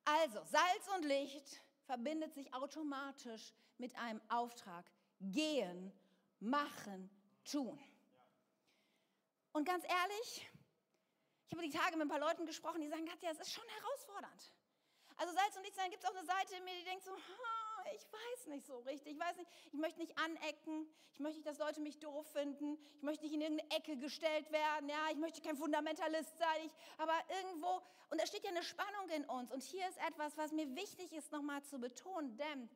Also, 0.05 0.43
Salz 0.45 0.87
und 0.95 1.05
Licht 1.05 1.61
verbindet 1.85 2.33
sich 2.33 2.51
automatisch 2.53 3.53
mit 3.77 3.95
einem 3.97 4.21
Auftrag. 4.29 4.85
Gehen, 5.21 5.93
machen, 6.39 7.09
tun. 7.43 7.79
Und 9.53 9.65
ganz 9.65 9.83
ehrlich, 9.83 10.49
ich 11.47 11.53
habe 11.53 11.67
die 11.67 11.69
Tage 11.69 11.97
mit 11.97 12.05
ein 12.05 12.09
paar 12.09 12.19
Leuten 12.19 12.45
gesprochen, 12.45 12.81
die 12.81 12.87
sagen, 12.87 13.05
Katja, 13.05 13.31
es 13.31 13.39
ist 13.39 13.51
schon 13.51 13.67
herausfordernd. 13.67 14.53
Also 15.17 15.33
Salz 15.33 15.55
und 15.55 15.63
Licht 15.63 15.75
sein, 15.75 15.91
gibt 15.91 16.03
es 16.03 16.09
auch 16.09 16.15
eine 16.15 16.25
Seite 16.25 16.55
in 16.55 16.63
mir, 16.63 16.73
die 16.73 16.83
denkt 16.83 17.03
so, 17.03 17.11
ich 17.93 18.05
weiß 18.11 18.47
nicht 18.47 18.65
so 18.65 18.79
richtig, 18.79 19.13
ich 19.13 19.19
weiß 19.19 19.37
nicht, 19.37 19.51
ich 19.71 19.79
möchte 19.79 19.99
nicht 19.99 20.17
anecken, 20.17 20.87
ich 21.13 21.19
möchte 21.19 21.39
nicht, 21.39 21.47
dass 21.47 21.59
Leute 21.59 21.81
mich 21.81 21.99
doof 21.99 22.25
finden, 22.31 22.77
ich 22.95 23.03
möchte 23.03 23.23
nicht 23.25 23.33
in 23.33 23.41
irgendeine 23.41 23.69
Ecke 23.71 23.97
gestellt 23.97 24.51
werden, 24.51 24.89
ja, 24.89 25.09
ich 25.11 25.17
möchte 25.17 25.41
kein 25.41 25.57
Fundamentalist 25.57 26.37
sein, 26.37 26.65
ich, 26.65 26.71
aber 26.97 27.13
irgendwo, 27.29 27.83
und 28.09 28.19
da 28.19 28.25
steht 28.25 28.43
ja 28.43 28.49
eine 28.49 28.63
Spannung 28.63 29.09
in 29.15 29.25
uns 29.25 29.51
und 29.51 29.61
hier 29.61 29.87
ist 29.89 29.97
etwas, 30.07 30.37
was 30.37 30.51
mir 30.51 30.73
wichtig 30.75 31.11
ist 31.13 31.31
nochmal 31.31 31.61
zu 31.63 31.79
betonen, 31.79 32.37
denn 32.37 32.69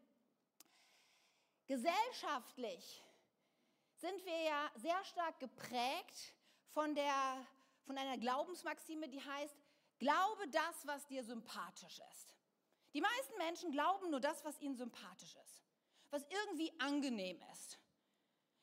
gesellschaftlich 1.67 3.03
sind 3.97 4.25
wir 4.25 4.41
ja 4.41 4.71
sehr 4.75 5.03
stark 5.05 5.39
geprägt 5.39 6.33
von, 6.73 6.93
der, 6.95 7.47
von 7.85 7.97
einer 7.97 8.17
Glaubensmaxime, 8.17 9.09
die 9.09 9.23
heißt, 9.23 9.55
glaube 9.97 10.47
das, 10.49 10.85
was 10.85 11.07
dir 11.07 11.23
sympathisch 11.23 11.99
ist. 12.11 12.35
Die 12.93 13.01
meisten 13.01 13.37
Menschen 13.37 13.71
glauben 13.71 14.09
nur 14.09 14.19
das, 14.19 14.43
was 14.45 14.59
ihnen 14.61 14.75
sympathisch 14.75 15.35
ist, 15.35 15.63
was 16.11 16.25
irgendwie 16.29 16.73
angenehm 16.79 17.41
ist. 17.53 17.79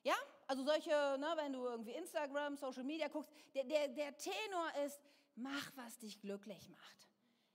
Ja, 0.04 0.16
also 0.46 0.64
solche, 0.64 0.90
ne, 0.90 1.32
wenn 1.36 1.52
du 1.52 1.64
irgendwie 1.64 1.92
Instagram, 1.92 2.56
Social 2.56 2.84
Media 2.84 3.08
guckst, 3.08 3.30
der, 3.54 3.64
der, 3.64 3.88
der 3.88 4.16
Tenor 4.16 4.74
ist, 4.84 5.00
mach, 5.36 5.70
was 5.76 5.98
dich 5.98 6.20
glücklich 6.20 6.68
macht. 6.68 7.08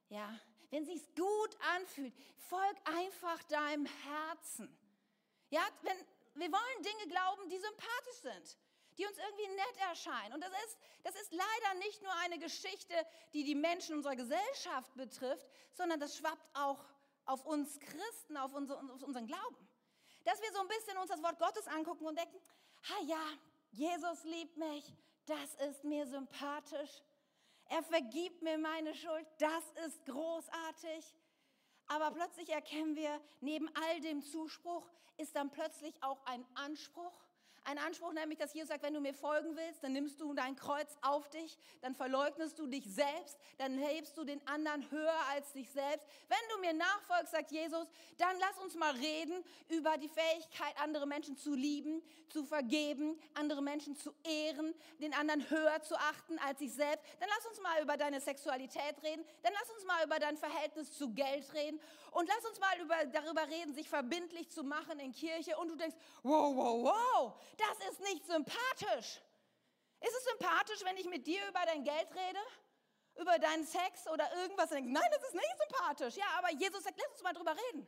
Ja, 0.10 0.40
wenn 0.70 0.86
sich's 0.86 1.08
gut 1.16 1.58
anfühlt, 1.76 2.14
folg 2.38 2.78
einfach 2.86 3.44
deinem 3.44 3.86
Herzen. 3.86 4.78
Ja, 5.50 5.62
wenn, 5.82 5.98
wir 6.36 6.52
wollen 6.52 6.84
Dinge 6.84 7.08
glauben, 7.08 7.50
die 7.50 7.58
sympathisch 7.58 8.22
sind 8.22 8.58
die 8.98 9.06
uns 9.06 9.18
irgendwie 9.18 9.48
nett 9.56 9.78
erscheinen. 9.90 10.34
Und 10.34 10.42
das 10.42 10.52
ist, 10.66 10.78
das 11.04 11.16
ist 11.22 11.32
leider 11.32 11.80
nicht 11.80 12.02
nur 12.02 12.14
eine 12.24 12.40
Geschichte, 12.40 12.96
die 13.34 13.44
die 13.44 13.56
Menschen 13.56 13.96
unserer 13.96 14.16
Gesellschaft 14.16 14.94
betrifft, 14.96 15.48
sondern 15.74 16.00
das 16.00 16.18
schwappt 16.18 16.56
auch 16.56 16.84
auf 17.26 17.46
uns 17.46 17.80
Christen, 17.80 18.38
auf, 18.38 18.54
unsere, 18.54 18.80
auf 18.92 19.04
unseren 19.04 19.28
Glauben. 19.28 19.70
Dass 20.24 20.42
wir 20.42 20.52
so 20.52 20.62
ein 20.62 20.68
bisschen 20.68 20.98
uns 20.98 21.10
das 21.10 21.22
Wort 21.22 21.38
Gottes 21.38 21.68
angucken 21.68 22.06
und 22.06 22.18
denken, 22.18 22.38
ha 22.90 23.04
ja, 23.06 23.24
Jesus 23.72 24.24
liebt 24.24 24.58
mich, 24.58 24.94
das 25.26 25.56
ist 25.70 25.84
mir 25.84 26.08
sympathisch. 26.08 27.04
Er 27.70 27.84
vergibt 27.84 28.42
mir 28.42 28.58
meine 28.58 28.96
Schuld, 28.96 29.28
das 29.38 29.64
ist 29.86 30.06
großartig. 30.06 31.14
Aber 31.88 32.12
plötzlich 32.12 32.50
erkennen 32.50 32.96
wir, 32.96 33.22
neben 33.42 33.70
all 33.76 34.02
dem 34.02 34.22
Zuspruch 34.22 34.90
ist 35.18 35.36
dann 35.36 35.50
plötzlich 35.50 35.94
auch 36.04 36.24
ein 36.26 36.46
Anspruch 36.56 37.14
ein 37.68 37.78
Anspruch 37.80 38.14
nämlich, 38.14 38.40
dass 38.40 38.54
Jesus 38.54 38.70
sagt, 38.70 38.82
wenn 38.82 38.94
du 38.94 39.02
mir 39.02 39.14
folgen 39.14 39.58
willst, 39.58 39.84
dann 39.84 39.92
nimmst 39.92 40.22
du 40.22 40.34
dein 40.34 40.56
Kreuz 40.56 40.98
auf 41.02 41.30
dich, 41.30 41.58
dann 41.82 41.94
verleugnest 41.96 42.58
du 42.58 42.66
dich 42.66 42.86
selbst, 42.86 43.38
dann 43.58 43.78
hebst 43.78 44.18
du 44.18 44.24
den 44.24 44.46
anderen 44.48 44.90
höher 44.90 45.20
als 45.32 45.52
dich 45.52 45.70
selbst. 45.70 46.08
Wenn 46.30 46.38
du 46.54 46.62
mir 46.62 46.74
nachfolgst, 46.74 47.34
sagt 47.34 47.52
Jesus, 47.52 47.90
dann 48.18 48.38
lass 48.40 48.58
uns 48.64 48.76
mal 48.76 48.94
reden 48.94 49.44
über 49.68 49.98
die 49.98 50.08
Fähigkeit, 50.08 50.80
andere 50.82 51.06
Menschen 51.08 51.36
zu 51.36 51.56
lieben, 51.56 52.02
zu 52.30 52.46
vergeben, 52.46 53.20
andere 53.34 53.62
Menschen 53.62 53.98
zu 53.98 54.14
ehren, 54.24 54.74
den 55.02 55.14
anderen 55.14 55.50
höher 55.50 55.82
zu 55.82 55.98
achten 55.98 56.40
als 56.40 56.60
sich 56.60 56.74
selbst. 56.74 57.04
Dann 57.20 57.28
lass 57.36 57.48
uns 57.48 57.62
mal 57.62 57.84
über 57.84 57.98
deine 57.98 58.22
Sexualität 58.22 59.04
reden, 59.04 59.26
dann 59.44 59.52
lass 59.60 59.70
uns 59.76 59.86
mal 59.86 60.06
über 60.06 60.20
dein 60.20 60.38
Verhältnis 60.38 60.94
zu 60.98 61.14
Geld 61.14 61.54
reden 61.54 61.82
und 62.12 62.28
lass 62.28 62.50
uns 62.50 62.60
mal 62.60 62.80
über, 62.82 62.96
darüber 63.12 63.48
reden, 63.48 63.74
sich 63.74 63.90
verbindlich 63.90 64.50
zu 64.50 64.64
machen 64.64 65.00
in 65.00 65.12
Kirche. 65.12 65.58
Und 65.58 65.70
du 65.70 65.76
denkst, 65.76 65.96
wow, 66.24 66.56
wow, 66.56 66.84
wow, 66.84 67.34
das 67.58 67.90
ist 67.90 68.00
nicht 68.02 68.26
sympathisch. 68.26 69.22
Ist 70.00 70.16
es 70.16 70.24
sympathisch, 70.26 70.84
wenn 70.84 70.98
ich 70.98 71.08
mit 71.08 71.26
dir 71.26 71.48
über 71.48 71.66
dein 71.66 71.84
Geld 71.84 72.10
rede? 72.14 72.40
Über 73.16 73.40
deinen 73.40 73.66
Sex 73.66 74.08
oder 74.08 74.32
irgendwas? 74.36 74.70
Nein, 74.70 74.94
das 74.94 75.24
ist 75.24 75.34
nicht 75.34 75.58
sympathisch. 75.58 76.16
Ja, 76.16 76.26
aber 76.38 76.52
Jesus 76.52 76.84
sagt, 76.84 77.00
lass 77.00 77.12
uns 77.12 77.24
mal 77.24 77.34
drüber 77.34 77.56
reden. 77.70 77.88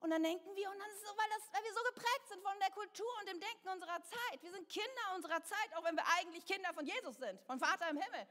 Und 0.00 0.10
dann 0.10 0.22
denken 0.22 0.54
wir, 0.56 0.70
und 0.70 0.78
dann 0.78 0.90
ist 0.90 1.02
es 1.02 1.08
so, 1.08 1.16
weil, 1.16 1.28
das, 1.28 1.52
weil 1.52 1.64
wir 1.64 1.74
so 1.74 1.82
geprägt 1.94 2.28
sind 2.28 2.42
von 2.42 2.58
der 2.58 2.70
Kultur 2.70 3.10
und 3.20 3.28
dem 3.28 3.40
Denken 3.40 3.68
unserer 3.68 4.02
Zeit. 4.02 4.42
Wir 4.42 4.50
sind 4.50 4.68
Kinder 4.68 5.14
unserer 5.14 5.42
Zeit, 5.42 5.76
auch 5.76 5.84
wenn 5.84 5.94
wir 5.94 6.04
eigentlich 6.18 6.44
Kinder 6.46 6.72
von 6.72 6.86
Jesus 6.86 7.16
sind, 7.16 7.42
von 7.44 7.58
Vater 7.58 7.90
im 7.90 7.98
Himmel. 7.98 8.26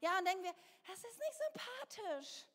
Ja, 0.00 0.18
und 0.18 0.26
denken 0.26 0.42
wir, 0.42 0.54
das 0.86 0.98
ist 0.98 1.18
nicht 1.18 1.34
sympathisch. 1.34 2.46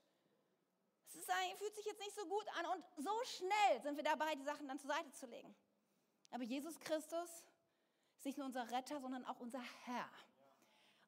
Es 1.05 1.57
fühlt 1.57 1.75
sich 1.75 1.85
jetzt 1.85 1.99
nicht 1.99 2.15
so 2.15 2.25
gut 2.25 2.47
an. 2.57 2.65
Und 2.67 2.85
so 2.97 3.23
schnell 3.23 3.81
sind 3.81 3.95
wir 3.95 4.03
dabei, 4.03 4.35
die 4.35 4.43
Sachen 4.43 4.67
dann 4.67 4.79
zur 4.79 4.89
Seite 4.89 5.11
zu 5.13 5.25
legen. 5.25 5.55
Aber 6.31 6.43
Jesus 6.43 6.79
Christus 6.79 7.43
ist 8.17 8.25
nicht 8.25 8.37
nur 8.37 8.47
unser 8.47 8.69
Retter, 8.71 8.99
sondern 8.99 9.25
auch 9.25 9.39
unser 9.39 9.61
Herr. 9.85 10.09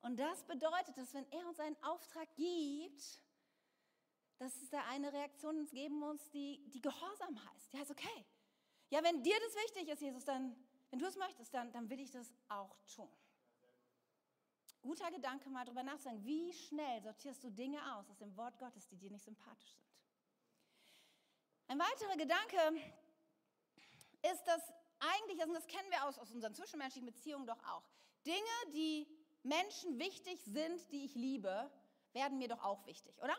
Und 0.01 0.17
das 0.17 0.43
bedeutet, 0.43 0.97
dass 0.97 1.13
wenn 1.13 1.29
er 1.31 1.45
uns 1.47 1.59
einen 1.59 1.81
Auftrag 1.83 2.27
gibt, 2.35 3.21
dass 4.37 4.55
es 4.61 4.69
da 4.69 4.83
eine 4.85 5.11
Reaktion 5.11 5.65
geben 5.67 5.99
muss, 5.99 6.29
die, 6.29 6.63
die 6.69 6.81
Gehorsam 6.81 7.37
heißt. 7.51 7.73
Die 7.73 7.77
heißt, 7.77 7.91
okay, 7.91 8.25
ja, 8.89 9.03
wenn 9.03 9.21
dir 9.21 9.35
das 9.39 9.55
wichtig 9.65 9.89
ist, 9.89 10.01
Jesus, 10.01 10.23
dann, 10.23 10.55
wenn 10.89 10.99
du 10.99 11.05
es 11.05 11.17
möchtest, 11.17 11.53
dann, 11.53 11.71
dann 11.73 11.89
will 11.89 11.99
ich 11.99 12.11
das 12.11 12.33
auch 12.47 12.75
tun. 12.95 13.09
Guter 14.81 15.11
Gedanke, 15.11 15.49
mal 15.49 15.65
darüber 15.65 15.83
nachzudenken, 15.83 16.25
wie 16.25 16.53
schnell 16.53 17.01
sortierst 17.01 17.43
du 17.43 17.49
Dinge 17.49 17.79
aus 17.95 18.09
aus 18.09 18.17
dem 18.17 18.35
Wort 18.37 18.57
Gottes, 18.57 18.87
die 18.87 18.95
dir 18.95 19.11
nicht 19.11 19.25
sympathisch 19.25 19.73
sind. 19.73 19.85
Ein 21.67 21.79
weiterer 21.79 22.15
Gedanke 22.15 22.81
ist, 24.31 24.43
dass 24.45 24.61
eigentlich, 24.99 25.41
also 25.41 25.53
das 25.53 25.67
kennen 25.67 25.89
wir 25.89 26.05
aus, 26.05 26.17
aus 26.19 26.31
unseren 26.31 26.53
zwischenmenschlichen 26.53 27.05
Beziehungen 27.05 27.47
doch 27.47 27.62
auch, 27.63 27.83
Dinge, 28.25 28.73
die 28.73 29.07
Menschen 29.43 29.97
wichtig 29.99 30.43
sind, 30.43 30.91
die 30.91 31.05
ich 31.05 31.15
liebe, 31.15 31.71
werden 32.13 32.38
mir 32.38 32.47
doch 32.47 32.63
auch 32.63 32.85
wichtig, 32.85 33.21
oder? 33.21 33.35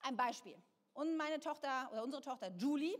Ein 0.00 0.16
Beispiel. 0.16 0.60
Und 0.92 1.16
meine 1.16 1.38
Tochter 1.38 1.88
oder 1.92 2.02
unsere 2.02 2.22
Tochter 2.22 2.50
Julie, 2.56 2.98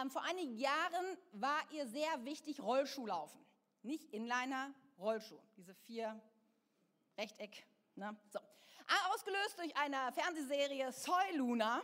ähm, 0.00 0.10
vor 0.10 0.22
einigen 0.22 0.56
Jahren 0.56 1.18
war 1.32 1.60
ihr 1.72 1.86
sehr 1.88 2.24
wichtig 2.24 2.60
Rollschuhlaufen. 2.60 3.40
Nicht 3.82 4.12
Inliner, 4.12 4.74
Rollschuh. 4.98 5.40
Diese 5.56 5.74
vier 5.74 6.20
Rechteck. 7.16 7.66
Ne? 7.94 8.16
So. 8.28 8.38
Ausgelöst 9.10 9.58
durch 9.58 9.76
eine 9.76 10.12
Fernsehserie 10.12 10.92
Soy 10.92 11.36
Luna 11.36 11.82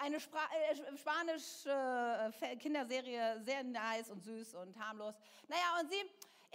eine 0.00 0.20
Spra 0.20 0.40
äh, 0.70 0.96
spanische 0.96 2.32
äh, 2.40 2.56
Kinderserie, 2.56 3.40
sehr 3.42 3.64
nice 3.64 4.10
und 4.10 4.22
süß 4.22 4.54
und 4.54 4.78
harmlos. 4.78 5.14
Naja, 5.48 5.80
und 5.80 5.90
sie 5.90 6.00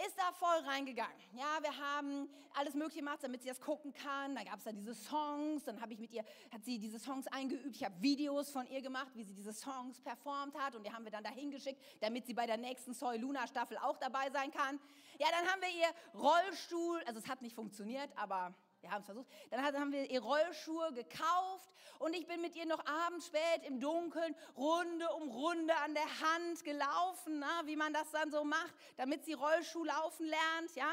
ist 0.06 0.16
da 0.16 0.32
voll 0.32 0.58
reingegangen. 0.66 1.16
Ja, 1.32 1.62
wir 1.62 1.76
haben 1.76 2.28
alles 2.54 2.74
Mögliche 2.74 3.00
gemacht, 3.00 3.18
damit 3.22 3.42
sie 3.42 3.48
das 3.48 3.60
gucken 3.60 3.92
kann. 3.92 4.34
Dann 4.34 4.44
gab 4.44 4.58
es 4.58 4.64
da 4.64 4.72
diese 4.72 4.94
Songs. 4.94 5.64
Dann 5.64 5.80
habe 5.80 5.92
ich 5.92 5.98
mit 5.98 6.12
ihr, 6.12 6.24
hat 6.50 6.64
sie 6.64 6.78
diese 6.78 6.98
Songs 6.98 7.26
eingeübt. 7.28 7.76
Ich 7.76 7.84
habe 7.84 7.94
Videos 8.00 8.50
von 8.50 8.66
ihr 8.66 8.82
gemacht, 8.82 9.10
wie 9.14 9.24
sie 9.24 9.34
diese 9.34 9.52
Songs 9.52 10.00
performt 10.00 10.58
hat. 10.58 10.74
Und 10.74 10.84
die 10.84 10.92
haben 10.92 11.04
wir 11.04 11.12
dann 11.12 11.24
dahin 11.24 11.50
geschickt, 11.50 11.80
damit 12.00 12.26
sie 12.26 12.34
bei 12.34 12.46
der 12.46 12.56
nächsten 12.56 12.94
Soy 12.94 13.18
Luna 13.18 13.46
Staffel 13.46 13.76
auch 13.78 13.98
dabei 13.98 14.30
sein 14.30 14.50
kann. 14.50 14.80
Ja, 15.18 15.28
dann 15.30 15.46
haben 15.46 15.60
wir 15.60 15.68
ihr 15.68 16.20
Rollstuhl, 16.20 17.02
also 17.06 17.18
es 17.18 17.28
hat 17.28 17.42
nicht 17.42 17.54
funktioniert, 17.54 18.10
aber 18.16 18.54
wir 18.82 18.90
haben 18.90 19.00
es 19.00 19.06
versucht. 19.06 19.28
Dann 19.50 19.62
haben 19.62 19.92
wir 19.92 20.10
ihr 20.10 20.20
Rollschuhe 20.20 20.92
gekauft 20.92 21.70
und 22.00 22.14
ich 22.14 22.26
bin 22.26 22.40
mit 22.40 22.56
ihr 22.56 22.66
noch 22.66 22.84
abends 22.84 23.26
spät 23.26 23.62
im 23.66 23.78
Dunkeln 23.78 24.34
Runde 24.56 25.08
um 25.10 25.30
Runde 25.30 25.74
an 25.76 25.94
der 25.94 26.20
Hand 26.20 26.64
gelaufen, 26.64 27.38
na, 27.38 27.62
wie 27.64 27.76
man 27.76 27.92
das 27.92 28.10
dann 28.10 28.30
so 28.30 28.42
macht, 28.42 28.74
damit 28.96 29.24
sie 29.24 29.34
Rollschuh 29.34 29.84
laufen 29.84 30.26
lernt, 30.26 30.74
ja. 30.74 30.92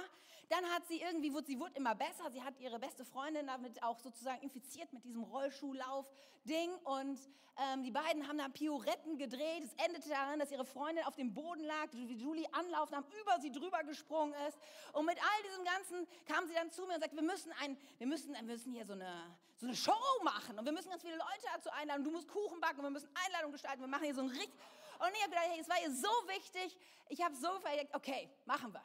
Dann 0.49 0.65
hat 0.71 0.87
sie 0.87 0.99
irgendwie, 0.99 1.31
sie 1.45 1.59
wurde 1.59 1.75
immer 1.75 1.93
besser. 1.93 2.29
Sie 2.31 2.41
hat 2.41 2.59
ihre 2.59 2.79
beste 2.79 3.05
Freundin 3.05 3.45
damit 3.45 3.81
auch 3.83 3.99
sozusagen 3.99 4.41
infiziert 4.41 4.91
mit 4.91 5.03
diesem 5.03 5.23
Rollschuhlauf-Ding. 5.23 6.73
Und 6.83 7.19
ähm, 7.57 7.83
die 7.83 7.91
beiden 7.91 8.27
haben 8.27 8.39
dann 8.39 8.51
Pioretten 8.51 9.17
gedreht. 9.19 9.63
Es 9.63 9.85
endete 9.85 10.09
daran, 10.09 10.39
dass 10.39 10.51
ihre 10.51 10.65
Freundin 10.65 11.05
auf 11.05 11.15
dem 11.15 11.35
Boden 11.35 11.63
lag, 11.63 11.89
wie 11.91 12.15
Julie 12.15 12.51
anlaufen 12.51 12.95
haben, 12.95 13.05
über 13.21 13.39
sie 13.39 13.51
drüber 13.51 13.83
gesprungen 13.83 14.33
ist. 14.47 14.57
Und 14.93 15.05
mit 15.05 15.17
all 15.21 15.43
diesem 15.43 15.63
Ganzen 15.65 16.07
kam 16.25 16.47
sie 16.47 16.55
dann 16.55 16.71
zu 16.71 16.87
mir 16.87 16.95
und 16.95 17.01
sagte, 17.01 17.15
wir 17.15 17.23
müssen, 17.23 17.51
ein, 17.61 17.77
wir 17.99 18.07
müssen, 18.07 18.33
wir 18.33 18.41
müssen 18.41 18.73
hier 18.73 18.85
so 18.87 18.93
eine, 18.93 19.37
so 19.55 19.67
eine 19.67 19.75
Show 19.75 19.93
machen. 20.23 20.57
Und 20.57 20.65
wir 20.65 20.71
müssen 20.71 20.89
ganz 20.89 21.03
viele 21.03 21.17
Leute 21.17 21.45
dazu 21.53 21.69
einladen. 21.69 22.03
Du 22.03 22.09
musst 22.09 22.27
Kuchen 22.27 22.59
backen 22.59 22.79
und 22.79 22.85
wir 22.85 22.91
müssen 22.91 23.09
Einladungen 23.25 23.51
gestalten. 23.51 23.81
Wir 23.81 23.87
machen 23.87 24.05
hier 24.05 24.15
so 24.15 24.21
ein 24.21 24.29
richtig... 24.29 24.51
Und 24.99 25.07
ich 25.13 25.21
habe 25.21 25.29
gedacht, 25.29 25.47
hey, 25.49 25.61
es 25.61 25.69
war 25.69 25.81
ihr 25.81 25.91
so 25.91 26.09
wichtig. 26.27 26.75
Ich 27.07 27.23
habe 27.23 27.33
so 27.35 27.57
verlegt, 27.59 27.95
okay, 27.95 28.29
machen 28.45 28.73
wir. 28.73 28.81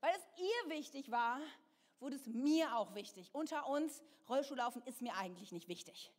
Weil 0.00 0.14
es 0.14 0.40
ihr 0.40 0.70
wichtig 0.70 1.10
war, 1.10 1.40
wurde 2.00 2.16
es 2.16 2.26
mir 2.26 2.76
auch 2.76 2.94
wichtig. 2.94 3.30
Unter 3.32 3.68
uns, 3.68 4.02
Rollschuhlaufen 4.28 4.82
ist 4.82 5.02
mir 5.02 5.14
eigentlich 5.16 5.52
nicht 5.52 5.68
wichtig. 5.68 6.12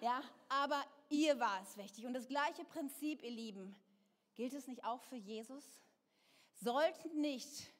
Ja, 0.00 0.22
aber 0.48 0.82
ihr 1.08 1.38
war 1.38 1.62
es 1.62 1.76
wichtig. 1.76 2.06
Und 2.06 2.14
das 2.14 2.28
gleiche 2.28 2.64
Prinzip, 2.64 3.22
ihr 3.22 3.30
Lieben, 3.30 3.76
gilt 4.34 4.52
es 4.54 4.66
nicht 4.66 4.84
auch 4.84 5.02
für 5.04 5.16
Jesus? 5.16 5.64
Sollten 6.54 7.20
nicht 7.20 7.72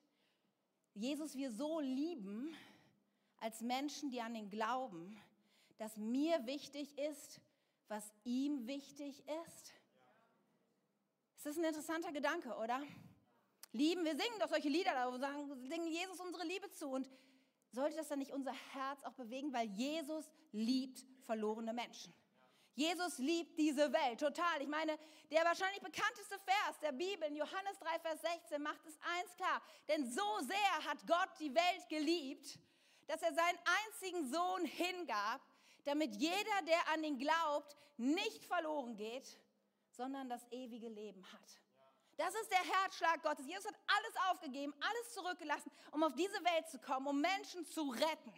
Jesus 0.94 1.34
wir 1.34 1.50
so 1.50 1.80
lieben, 1.80 2.54
als 3.40 3.62
Menschen, 3.62 4.10
die 4.10 4.20
an 4.20 4.34
ihn 4.34 4.50
glauben, 4.50 5.18
dass 5.78 5.96
mir 5.96 6.44
wichtig 6.46 6.96
ist, 6.98 7.40
was 7.88 8.12
ihm 8.24 8.66
wichtig 8.66 9.24
ist? 9.44 9.72
Das 11.36 11.46
ist 11.46 11.58
ein 11.58 11.64
interessanter 11.64 12.12
Gedanke, 12.12 12.54
oder? 12.56 12.82
Lieben. 13.72 14.04
Wir 14.04 14.16
singen 14.16 14.38
doch 14.38 14.48
solche 14.48 14.68
Lieder 14.68 14.92
da 14.92 15.18
sagen, 15.18 15.68
singen 15.68 15.86
Jesus 15.86 16.20
unsere 16.20 16.44
Liebe 16.44 16.70
zu. 16.70 16.88
Und 16.88 17.08
sollte 17.72 17.96
das 17.96 18.08
dann 18.08 18.18
nicht 18.18 18.32
unser 18.32 18.52
Herz 18.72 19.02
auch 19.04 19.14
bewegen, 19.14 19.52
weil 19.52 19.68
Jesus 19.68 20.30
liebt 20.52 21.04
verlorene 21.24 21.72
Menschen. 21.72 22.12
Jesus 22.74 23.18
liebt 23.18 23.58
diese 23.58 23.92
Welt 23.92 24.20
total. 24.20 24.62
Ich 24.62 24.68
meine, 24.68 24.98
der 25.30 25.44
wahrscheinlich 25.44 25.82
bekannteste 25.82 26.38
Vers 26.38 26.78
der 26.80 26.92
Bibel 26.92 27.28
in 27.28 27.36
Johannes 27.36 27.78
3, 27.78 27.98
Vers 28.00 28.20
16 28.22 28.62
macht 28.62 28.84
es 28.86 28.98
eins 29.02 29.36
klar. 29.36 29.60
Denn 29.88 30.10
so 30.10 30.40
sehr 30.40 30.90
hat 30.90 31.06
Gott 31.06 31.30
die 31.40 31.54
Welt 31.54 31.88
geliebt, 31.88 32.58
dass 33.06 33.22
er 33.22 33.34
seinen 33.34 33.58
einzigen 33.86 34.32
Sohn 34.32 34.64
hingab, 34.64 35.42
damit 35.84 36.14
jeder, 36.16 36.62
der 36.66 36.88
an 36.88 37.04
ihn 37.04 37.18
glaubt, 37.18 37.76
nicht 37.96 38.44
verloren 38.44 38.96
geht, 38.96 39.38
sondern 39.90 40.28
das 40.28 40.46
ewige 40.50 40.88
Leben 40.88 41.24
hat. 41.32 41.60
Das 42.20 42.34
ist 42.34 42.50
der 42.50 42.62
Herzschlag 42.62 43.22
Gottes. 43.22 43.46
Jesus 43.46 43.64
hat 43.64 43.80
alles 43.86 44.14
aufgegeben, 44.30 44.74
alles 44.78 45.14
zurückgelassen, 45.14 45.72
um 45.90 46.02
auf 46.04 46.14
diese 46.14 46.36
Welt 46.44 46.68
zu 46.68 46.78
kommen, 46.78 47.06
um 47.06 47.18
Menschen 47.18 47.64
zu 47.64 47.88
retten. 47.88 48.34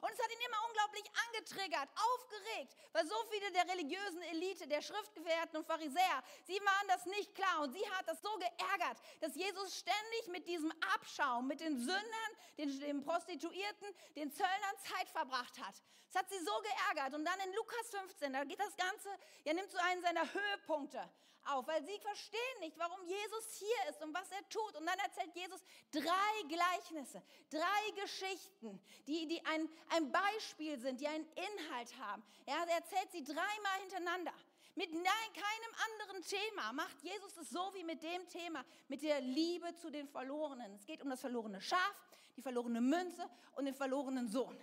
Und 0.00 0.10
es 0.12 0.22
hat 0.22 0.30
ihn 0.30 0.46
immer 0.46 0.68
unglaublich 0.68 1.04
angetriggert, 1.26 1.88
aufgeregt, 1.96 2.76
weil 2.92 3.04
so 3.04 3.16
viele 3.32 3.50
der 3.50 3.66
religiösen 3.66 4.22
Elite, 4.22 4.68
der 4.68 4.80
Schriftgelehrten 4.82 5.58
und 5.58 5.66
Pharisäer, 5.66 6.22
sie 6.44 6.60
waren 6.60 6.86
das 6.86 7.06
nicht 7.06 7.34
klar. 7.34 7.62
Und 7.62 7.72
sie 7.72 7.84
hat 7.90 8.06
das 8.06 8.22
so 8.22 8.30
geärgert, 8.38 9.02
dass 9.20 9.34
Jesus 9.34 9.80
ständig 9.80 10.28
mit 10.28 10.46
diesem 10.46 10.72
Abschaum, 10.94 11.48
mit 11.48 11.58
den 11.58 11.76
Sündern, 11.76 12.30
den, 12.56 12.78
den 12.78 13.02
Prostituierten, 13.02 13.88
den 14.14 14.30
Zöllnern 14.30 14.78
Zeit 14.78 15.08
verbracht 15.08 15.58
hat. 15.58 15.74
Es 16.08 16.14
hat 16.14 16.30
sie 16.30 16.38
so 16.38 16.52
geärgert. 16.62 17.14
Und 17.14 17.24
dann 17.24 17.40
in 17.40 17.52
Lukas 17.54 17.90
15, 17.90 18.32
da 18.32 18.44
geht 18.44 18.60
das 18.60 18.76
Ganze, 18.76 19.08
er 19.42 19.54
nimmt 19.54 19.72
so 19.72 19.78
einen 19.78 20.02
seiner 20.02 20.32
Höhepunkte 20.32 21.10
auf, 21.46 21.66
weil 21.66 21.84
sie 21.84 21.98
verstehen 21.98 22.60
nicht, 22.60 22.78
warum 22.78 23.04
Jesus 23.06 23.54
hier 23.58 23.90
ist 23.90 24.02
und 24.02 24.14
was 24.14 24.30
er 24.30 24.48
tut. 24.48 24.76
Und 24.76 24.86
dann 24.86 24.98
erzählt 24.98 25.34
Jesus 25.34 25.60
drei 25.90 26.48
Gleichnisse, 26.48 27.22
drei 27.50 28.02
Geschichten, 28.02 28.80
die, 29.06 29.26
die 29.26 29.44
ein, 29.46 29.68
ein 29.90 30.12
Beispiel 30.12 30.78
sind, 30.78 31.00
die 31.00 31.08
einen 31.08 31.26
Inhalt 31.34 31.96
haben. 31.98 32.22
Ja, 32.46 32.64
er 32.64 32.76
erzählt 32.76 33.10
sie 33.12 33.22
dreimal 33.22 33.80
hintereinander. 33.80 34.32
Mit 34.76 34.92
nein, 34.92 35.04
keinem 35.32 35.74
anderen 35.92 36.22
Thema 36.22 36.72
macht 36.72 37.00
Jesus 37.02 37.36
es 37.36 37.50
so 37.50 37.72
wie 37.74 37.84
mit 37.84 38.02
dem 38.02 38.28
Thema, 38.28 38.64
mit 38.88 39.02
der 39.02 39.20
Liebe 39.20 39.74
zu 39.76 39.90
den 39.90 40.08
Verlorenen. 40.08 40.74
Es 40.74 40.84
geht 40.84 41.00
um 41.00 41.10
das 41.10 41.20
verlorene 41.20 41.60
Schaf, 41.60 41.94
die 42.36 42.42
verlorene 42.42 42.80
Münze 42.80 43.28
und 43.54 43.66
den 43.66 43.74
verlorenen 43.74 44.28
Sohn. 44.28 44.58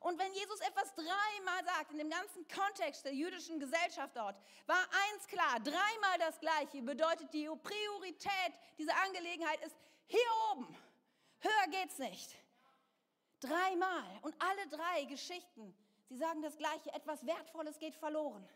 Und 0.00 0.18
wenn 0.18 0.32
Jesus 0.32 0.60
etwas 0.60 0.94
dreimal 0.94 1.64
sagt, 1.64 1.92
in 1.92 1.98
dem 1.98 2.10
ganzen 2.10 2.46
Kontext 2.48 3.04
der 3.04 3.14
jüdischen 3.14 3.58
Gesellschaft 3.58 4.16
dort, 4.16 4.36
war 4.66 4.78
eins 5.10 5.26
klar, 5.26 5.58
dreimal 5.60 6.18
das 6.18 6.38
Gleiche, 6.38 6.82
bedeutet 6.82 7.32
die 7.32 7.48
Priorität 7.62 8.52
dieser 8.78 8.96
Angelegenheit 9.02 9.60
ist 9.64 9.76
hier 10.06 10.20
oben. 10.52 10.76
Höher 11.40 11.68
geht's 11.70 11.98
nicht. 11.98 12.36
Dreimal. 13.40 14.18
Und 14.22 14.34
alle 14.38 14.68
drei 14.68 15.04
Geschichten, 15.04 15.76
sie 16.08 16.16
sagen 16.16 16.42
das 16.42 16.56
Gleiche, 16.56 16.92
etwas 16.92 17.24
Wertvolles 17.26 17.78
geht 17.78 17.94
verloren. 17.94 18.48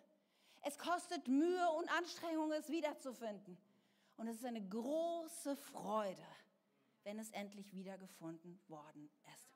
Es 0.63 0.79
kostet 0.79 1.27
Mühe 1.27 1.71
und 1.71 1.89
Anstrengung, 1.91 2.53
es 2.53 2.69
wiederzufinden. 2.69 3.59
Und 4.17 4.29
es 4.29 4.37
ist 4.37 4.45
eine 4.45 4.63
große 4.63 5.57
Freude, 5.57 6.27
wenn 7.05 7.19
es 7.19 7.31
endlich 7.31 7.73
wiedergefunden 7.73 8.61
worden 8.69 9.11
ist. 9.35 9.50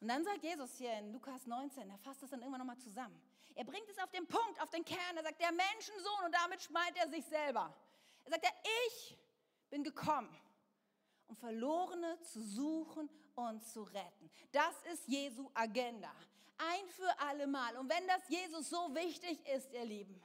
Und 0.00 0.08
dann 0.08 0.24
sagt 0.24 0.42
Jesus 0.42 0.76
hier 0.76 0.92
in 0.98 1.12
Lukas 1.12 1.46
19, 1.46 1.88
er 1.88 1.98
fasst 1.98 2.22
das 2.22 2.30
dann 2.30 2.40
irgendwann 2.40 2.60
nochmal 2.60 2.78
zusammen. 2.78 3.20
Er 3.54 3.64
bringt 3.64 3.88
es 3.88 3.98
auf 3.98 4.10
den 4.10 4.26
Punkt, 4.26 4.60
auf 4.60 4.70
den 4.70 4.84
Kern. 4.84 5.16
Er 5.16 5.22
sagt, 5.22 5.40
der 5.40 5.52
Menschensohn, 5.52 6.24
und 6.26 6.34
damit 6.34 6.70
meint 6.70 6.96
er 6.96 7.08
sich 7.08 7.24
selber. 7.24 7.74
Er 8.24 8.30
sagt, 8.30 8.46
ich 8.88 9.18
bin 9.70 9.82
gekommen, 9.82 10.28
um 11.26 11.36
Verlorene 11.36 12.20
zu 12.20 12.42
suchen 12.42 13.08
und 13.34 13.64
zu 13.66 13.84
retten. 13.84 14.30
Das 14.52 14.74
ist 14.92 15.08
Jesu 15.08 15.50
Agenda. 15.54 16.12
Ein 16.58 16.88
für 16.88 17.20
alle 17.20 17.46
Mal. 17.46 17.76
Und 17.78 17.88
wenn 17.88 18.06
das 18.06 18.28
Jesus 18.28 18.68
so 18.68 18.94
wichtig 18.94 19.46
ist, 19.48 19.72
ihr 19.72 19.84
Lieben, 19.84 20.22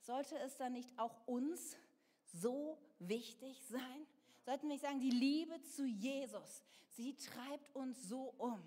sollte 0.00 0.36
es 0.38 0.56
dann 0.56 0.72
nicht 0.72 0.98
auch 0.98 1.14
uns 1.26 1.76
so 2.24 2.78
wichtig 2.98 3.62
sein? 3.68 4.06
Sollten 4.44 4.62
wir 4.62 4.74
nicht 4.74 4.82
sagen, 4.82 5.00
die 5.00 5.10
Liebe 5.10 5.60
zu 5.62 5.84
Jesus, 5.84 6.62
sie 6.88 7.14
treibt 7.14 7.74
uns 7.74 8.08
so 8.08 8.34
um 8.38 8.60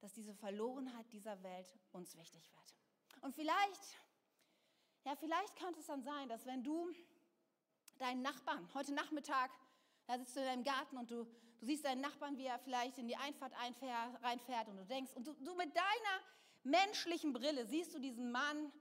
dass 0.00 0.12
diese 0.12 0.34
Verlorenheit 0.34 1.10
dieser 1.12 1.42
Welt 1.42 1.78
uns 1.92 2.16
wichtig 2.16 2.50
wird. 2.54 2.74
Und 3.22 3.34
vielleicht, 3.34 3.98
ja, 5.04 5.16
vielleicht 5.16 5.56
könnte 5.56 5.80
es 5.80 5.86
dann 5.86 6.02
sein, 6.02 6.28
dass 6.28 6.46
wenn 6.46 6.62
du 6.62 6.90
deinen 7.98 8.22
Nachbarn 8.22 8.68
heute 8.74 8.94
Nachmittag, 8.94 9.50
da 10.06 10.18
sitzt 10.18 10.36
du 10.36 10.40
in 10.40 10.46
deinem 10.46 10.64
Garten 10.64 10.96
und 10.96 11.10
du, 11.10 11.24
du 11.24 11.66
siehst 11.66 11.84
deinen 11.84 12.00
Nachbarn, 12.00 12.36
wie 12.38 12.46
er 12.46 12.58
vielleicht 12.58 12.98
in 12.98 13.08
die 13.08 13.16
Einfahrt 13.16 13.52
einfährt, 13.60 14.22
reinfährt 14.22 14.68
und 14.68 14.76
du 14.76 14.84
denkst, 14.86 15.12
und 15.14 15.26
du, 15.26 15.34
du 15.34 15.54
mit 15.54 15.74
deiner 15.74 16.22
menschlichen 16.62 17.32
Brille 17.32 17.66
siehst 17.66 17.94
du 17.94 17.98
diesen 17.98 18.30
Mann 18.30 18.72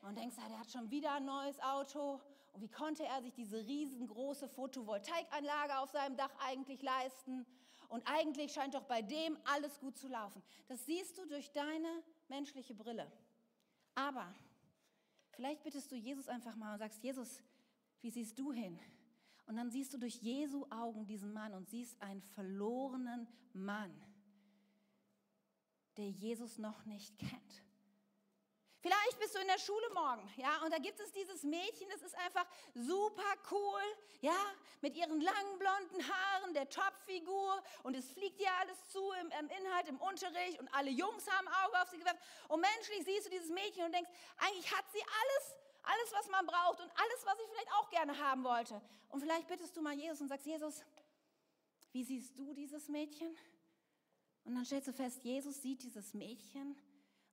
und 0.00 0.16
denkst, 0.16 0.36
ja, 0.36 0.48
der 0.48 0.58
hat 0.58 0.70
schon 0.70 0.90
wieder 0.90 1.12
ein 1.12 1.24
neues 1.24 1.60
Auto. 1.60 2.20
Und 2.52 2.60
wie 2.60 2.70
konnte 2.70 3.04
er 3.04 3.22
sich 3.22 3.32
diese 3.34 3.66
riesengroße 3.66 4.48
Photovoltaikanlage 4.48 5.78
auf 5.78 5.90
seinem 5.90 6.16
Dach 6.16 6.30
eigentlich 6.38 6.82
leisten? 6.82 7.46
Und 7.88 8.02
eigentlich 8.06 8.52
scheint 8.52 8.74
doch 8.74 8.84
bei 8.84 9.02
dem 9.02 9.38
alles 9.44 9.78
gut 9.78 9.96
zu 9.96 10.08
laufen. 10.08 10.42
Das 10.68 10.84
siehst 10.86 11.18
du 11.18 11.26
durch 11.26 11.50
deine 11.52 12.02
menschliche 12.28 12.74
Brille. 12.74 13.10
Aber 13.94 14.34
vielleicht 15.32 15.62
bittest 15.62 15.90
du 15.92 15.96
Jesus 15.96 16.28
einfach 16.28 16.56
mal 16.56 16.72
und 16.72 16.78
sagst, 16.78 17.02
Jesus, 17.02 17.42
wie 18.00 18.10
siehst 18.10 18.38
du 18.38 18.52
hin? 18.52 18.78
Und 19.46 19.56
dann 19.56 19.70
siehst 19.70 19.92
du 19.92 19.98
durch 19.98 20.16
Jesu 20.16 20.66
Augen 20.70 21.06
diesen 21.06 21.32
Mann 21.32 21.54
und 21.54 21.68
siehst 21.68 22.00
einen 22.00 22.22
verlorenen 22.22 23.28
Mann, 23.52 23.94
der 25.96 26.08
Jesus 26.10 26.58
noch 26.58 26.84
nicht 26.86 27.18
kennt. 27.18 27.64
Vielleicht 28.80 29.18
bist 29.18 29.34
du 29.34 29.38
in 29.38 29.46
der 29.46 29.58
Schule 29.58 29.88
morgen, 29.94 30.30
ja, 30.36 30.62
und 30.62 30.70
da 30.70 30.76
gibt 30.76 31.00
es 31.00 31.10
dieses 31.10 31.42
Mädchen, 31.42 31.88
das 31.88 32.02
ist 32.02 32.14
einfach 32.18 32.46
super 32.74 33.22
cool, 33.50 33.80
ja, 34.20 34.36
mit 34.82 34.94
ihren 34.94 35.22
langen 35.22 35.58
blonden 35.58 36.06
Haaren, 36.06 36.33
der 36.64 36.82
Topfigur 36.82 37.62
und 37.82 37.96
es 37.96 38.10
fliegt 38.10 38.40
dir 38.40 38.52
alles 38.60 38.88
zu 38.88 39.02
im, 39.20 39.30
im 39.40 39.48
Inhalt, 39.50 39.88
im 39.88 40.00
Unterricht 40.00 40.58
und 40.58 40.68
alle 40.74 40.90
Jungs 40.90 41.30
haben 41.30 41.48
Auge 41.48 41.82
auf 41.82 41.88
sie 41.88 41.98
gewerfen 41.98 42.20
und 42.48 42.60
menschlich 42.60 43.04
siehst 43.04 43.26
du 43.26 43.30
dieses 43.30 43.50
Mädchen 43.50 43.84
und 43.84 43.92
denkst, 43.92 44.10
eigentlich 44.36 44.70
hat 44.74 44.84
sie 44.92 45.02
alles, 45.02 45.56
alles, 45.82 46.12
was 46.12 46.28
man 46.28 46.46
braucht 46.46 46.80
und 46.80 46.90
alles, 46.90 47.26
was 47.26 47.38
ich 47.38 47.48
vielleicht 47.50 47.72
auch 47.72 47.90
gerne 47.90 48.18
haben 48.18 48.44
wollte. 48.44 48.80
Und 49.08 49.20
vielleicht 49.20 49.46
bittest 49.46 49.76
du 49.76 49.82
mal 49.82 49.94
Jesus 49.94 50.20
und 50.20 50.28
sagst, 50.28 50.46
Jesus, 50.46 50.82
wie 51.92 52.04
siehst 52.04 52.38
du 52.38 52.52
dieses 52.54 52.88
Mädchen? 52.88 53.36
Und 54.44 54.54
dann 54.54 54.64
stellst 54.64 54.88
du 54.88 54.92
fest, 54.92 55.22
Jesus 55.24 55.62
sieht 55.62 55.82
dieses 55.82 56.14
Mädchen 56.14 56.76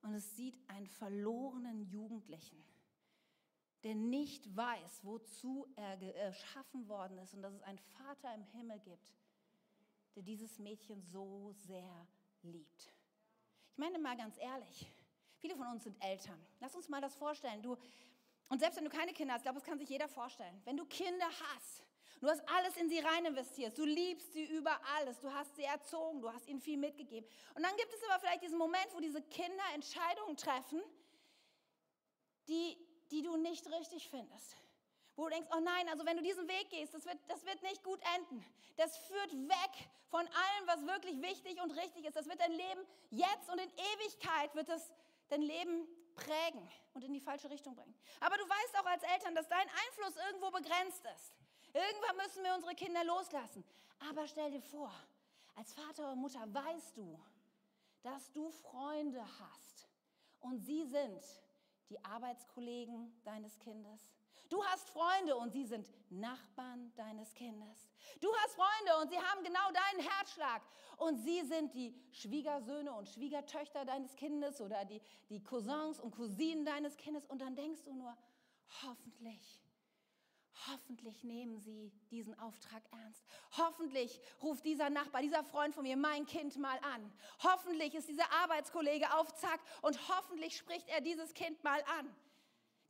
und 0.01 0.13
es 0.13 0.35
sieht 0.35 0.57
einen 0.69 0.87
verlorenen 0.87 1.81
Jugendlichen, 1.81 2.63
der 3.83 3.95
nicht 3.95 4.55
weiß, 4.55 5.03
wozu 5.03 5.67
er 5.75 5.97
geschaffen 5.97 6.87
worden 6.87 7.17
ist 7.17 7.33
und 7.33 7.41
dass 7.41 7.53
es 7.53 7.63
einen 7.63 7.79
Vater 7.79 8.33
im 8.35 8.43
Himmel 8.43 8.79
gibt, 8.79 9.11
der 10.15 10.23
dieses 10.23 10.59
Mädchen 10.59 11.01
so 11.01 11.51
sehr 11.53 12.07
liebt. 12.41 12.93
Ich 13.71 13.77
meine 13.77 13.99
mal 13.99 14.17
ganz 14.17 14.37
ehrlich, 14.37 14.87
viele 15.37 15.55
von 15.55 15.67
uns 15.67 15.83
sind 15.83 15.97
Eltern. 16.03 16.39
Lass 16.59 16.75
uns 16.75 16.89
mal 16.89 17.01
das 17.01 17.15
vorstellen. 17.15 17.61
Du, 17.61 17.77
und 18.49 18.59
selbst 18.59 18.77
wenn 18.77 18.85
du 18.85 18.91
keine 18.91 19.13
Kinder 19.13 19.33
hast, 19.33 19.41
ich 19.41 19.45
glaube, 19.45 19.59
das 19.59 19.67
kann 19.67 19.79
sich 19.79 19.89
jeder 19.89 20.07
vorstellen. 20.07 20.61
Wenn 20.65 20.77
du 20.77 20.85
Kinder 20.85 21.27
hast, 21.27 21.85
Du 22.21 22.27
hast 22.27 22.47
alles 22.47 22.77
in 22.77 22.87
sie 22.87 22.99
rein 22.99 23.25
investiert. 23.25 23.75
Du 23.75 23.83
liebst 23.83 24.31
sie 24.33 24.45
über 24.45 24.79
alles. 24.95 25.19
Du 25.19 25.33
hast 25.33 25.55
sie 25.55 25.63
erzogen. 25.63 26.21
Du 26.21 26.31
hast 26.31 26.47
ihnen 26.47 26.61
viel 26.61 26.77
mitgegeben. 26.77 27.27
Und 27.55 27.63
dann 27.63 27.75
gibt 27.77 27.91
es 27.91 28.03
aber 28.03 28.19
vielleicht 28.19 28.43
diesen 28.43 28.59
Moment, 28.59 28.87
wo 28.93 28.99
diese 28.99 29.23
Kinder 29.23 29.63
Entscheidungen 29.73 30.37
treffen, 30.37 30.81
die, 32.47 32.77
die 33.09 33.23
du 33.23 33.37
nicht 33.37 33.65
richtig 33.71 34.07
findest. 34.07 34.55
Wo 35.15 35.25
du 35.25 35.31
denkst, 35.31 35.49
oh 35.55 35.59
nein, 35.59 35.89
also 35.89 36.05
wenn 36.05 36.17
du 36.17 36.23
diesen 36.23 36.47
Weg 36.47 36.69
gehst, 36.69 36.93
das 36.93 37.05
wird, 37.05 37.17
das 37.27 37.45
wird 37.45 37.61
nicht 37.63 37.83
gut 37.83 37.99
enden. 38.15 38.45
Das 38.77 38.97
führt 38.97 39.33
weg 39.33 39.89
von 40.09 40.21
allem, 40.21 40.67
was 40.67 40.85
wirklich 40.85 41.21
wichtig 41.21 41.61
und 41.61 41.71
richtig 41.71 42.05
ist. 42.05 42.15
Das 42.15 42.27
wird 42.27 42.39
dein 42.39 42.53
Leben 42.53 42.81
jetzt 43.09 43.49
und 43.49 43.59
in 43.59 43.69
Ewigkeit 43.69 44.55
wird 44.55 44.69
es 44.69 44.91
dein 45.29 45.41
Leben 45.41 45.87
prägen 46.15 46.67
und 46.93 47.03
in 47.03 47.13
die 47.13 47.19
falsche 47.19 47.49
Richtung 47.49 47.75
bringen. 47.75 47.95
Aber 48.19 48.37
du 48.37 48.43
weißt 48.43 48.79
auch 48.79 48.85
als 48.85 49.03
Eltern, 49.03 49.35
dass 49.35 49.47
dein 49.47 49.67
Einfluss 49.67 50.15
irgendwo 50.27 50.51
begrenzt 50.51 51.03
ist. 51.15 51.33
Irgendwann 51.73 52.17
müssen 52.17 52.43
wir 52.43 52.53
unsere 52.55 52.75
Kinder 52.75 53.03
loslassen. 53.03 53.63
Aber 54.09 54.27
stell 54.27 54.51
dir 54.51 54.61
vor, 54.61 54.91
als 55.55 55.73
Vater 55.73 56.03
oder 56.03 56.15
Mutter 56.15 56.41
weißt 56.53 56.97
du, 56.97 57.19
dass 58.03 58.31
du 58.31 58.49
Freunde 58.49 59.21
hast 59.39 59.87
und 60.39 60.59
sie 60.59 60.83
sind 60.85 61.21
die 61.89 62.03
Arbeitskollegen 62.03 63.21
deines 63.23 63.59
Kindes. 63.59 64.01
Du 64.51 64.61
hast 64.65 64.89
Freunde 64.89 65.37
und 65.37 65.53
sie 65.53 65.63
sind 65.63 65.87
Nachbarn 66.09 66.91
deines 66.97 67.33
Kindes. 67.33 67.87
Du 68.19 68.27
hast 68.35 68.55
Freunde 68.55 69.01
und 69.01 69.09
sie 69.09 69.17
haben 69.17 69.41
genau 69.45 69.71
deinen 69.71 70.05
Herzschlag 70.05 70.61
und 70.97 71.19
sie 71.19 71.41
sind 71.43 71.73
die 71.73 71.95
Schwiegersöhne 72.11 72.91
und 72.91 73.07
Schwiegertöchter 73.07 73.85
deines 73.85 74.13
Kindes 74.17 74.59
oder 74.59 74.83
die, 74.83 75.01
die 75.29 75.41
Cousins 75.41 76.01
und 76.01 76.11
Cousinen 76.11 76.65
deines 76.65 76.97
Kindes 76.97 77.25
und 77.27 77.39
dann 77.39 77.55
denkst 77.55 77.83
du 77.85 77.93
nur, 77.93 78.13
hoffentlich 78.83 79.61
Hoffentlich 80.67 81.23
nehmen 81.23 81.59
Sie 81.59 81.91
diesen 82.11 82.37
Auftrag 82.37 82.83
ernst. 82.91 83.23
Hoffentlich 83.57 84.19
ruft 84.43 84.63
dieser 84.65 84.89
Nachbar, 84.89 85.21
dieser 85.21 85.43
Freund 85.43 85.73
von 85.73 85.83
mir 85.83 85.97
mein 85.97 86.25
Kind 86.25 86.57
mal 86.57 86.77
an. 86.79 87.11
Hoffentlich 87.41 87.95
ist 87.95 88.09
dieser 88.09 88.31
Arbeitskollege 88.43 89.11
auf 89.15 89.33
Zack 89.33 89.59
und 89.81 89.97
hoffentlich 90.09 90.55
spricht 90.55 90.87
er 90.89 91.01
dieses 91.01 91.33
Kind 91.33 91.63
mal 91.63 91.81
an. 91.99 92.13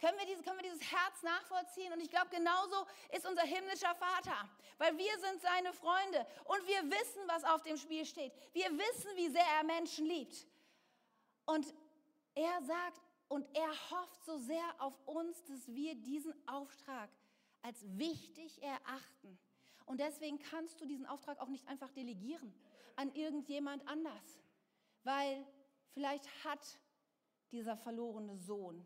Können 0.02 0.18
wir, 0.18 0.26
diese, 0.26 0.42
können 0.42 0.58
wir 0.58 0.64
dieses 0.64 0.82
Herz 0.92 1.22
nachvollziehen? 1.22 1.94
Und 1.94 2.02
ich 2.02 2.10
glaube, 2.10 2.30
genauso 2.32 2.88
ist 3.16 3.24
unser 3.28 3.44
himmlischer 3.44 3.94
Vater, 3.94 4.50
weil 4.80 4.98
wir 4.98 5.20
sind 5.20 5.40
seine 5.40 5.72
Freunde 5.74 6.26
und 6.46 6.68
wir 6.68 6.84
wissen, 6.90 7.22
was 7.28 7.44
auf 7.44 7.62
dem 7.62 7.78
Spiel 7.78 8.04
steht. 8.04 8.34
Wir 8.52 8.72
wissen, 8.72 9.12
wie 9.16 9.30
sehr 9.30 9.46
er 9.60 9.64
Menschen 9.64 10.08
liebt. 10.08 10.48
Und 11.46 11.72
er 12.34 12.64
sagt, 12.64 13.00
und 13.28 13.48
er 13.56 13.70
hofft 13.92 14.26
so 14.26 14.38
sehr 14.40 14.76
auf 14.80 15.00
uns, 15.06 15.44
dass 15.44 15.68
wir 15.68 15.94
diesen 15.94 16.34
Auftrag 16.48 17.12
als 17.62 17.78
wichtig 17.98 18.62
erachten. 18.64 19.38
Und 19.86 20.00
deswegen 20.00 20.40
kannst 20.40 20.82
du 20.82 20.86
diesen 20.88 21.06
Auftrag 21.06 21.40
auch 21.40 21.48
nicht 21.48 21.68
einfach 21.68 21.92
delegieren 21.92 22.54
an 22.96 23.14
irgendjemand 23.14 23.88
anders, 23.88 24.40
weil 25.04 25.46
vielleicht 25.94 26.28
hat 26.44 26.80
dieser 27.52 27.78
verlorene 27.78 28.36
Sohn 28.36 28.84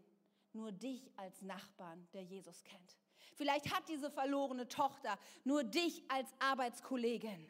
nur 0.56 0.72
dich 0.72 1.12
als 1.18 1.42
Nachbarn, 1.42 2.08
der 2.14 2.24
Jesus 2.24 2.64
kennt. 2.64 2.98
Vielleicht 3.36 3.74
hat 3.74 3.88
diese 3.90 4.10
verlorene 4.10 4.68
Tochter 4.68 5.20
nur 5.44 5.64
dich 5.64 6.04
als 6.10 6.34
Arbeitskollegin, 6.40 7.48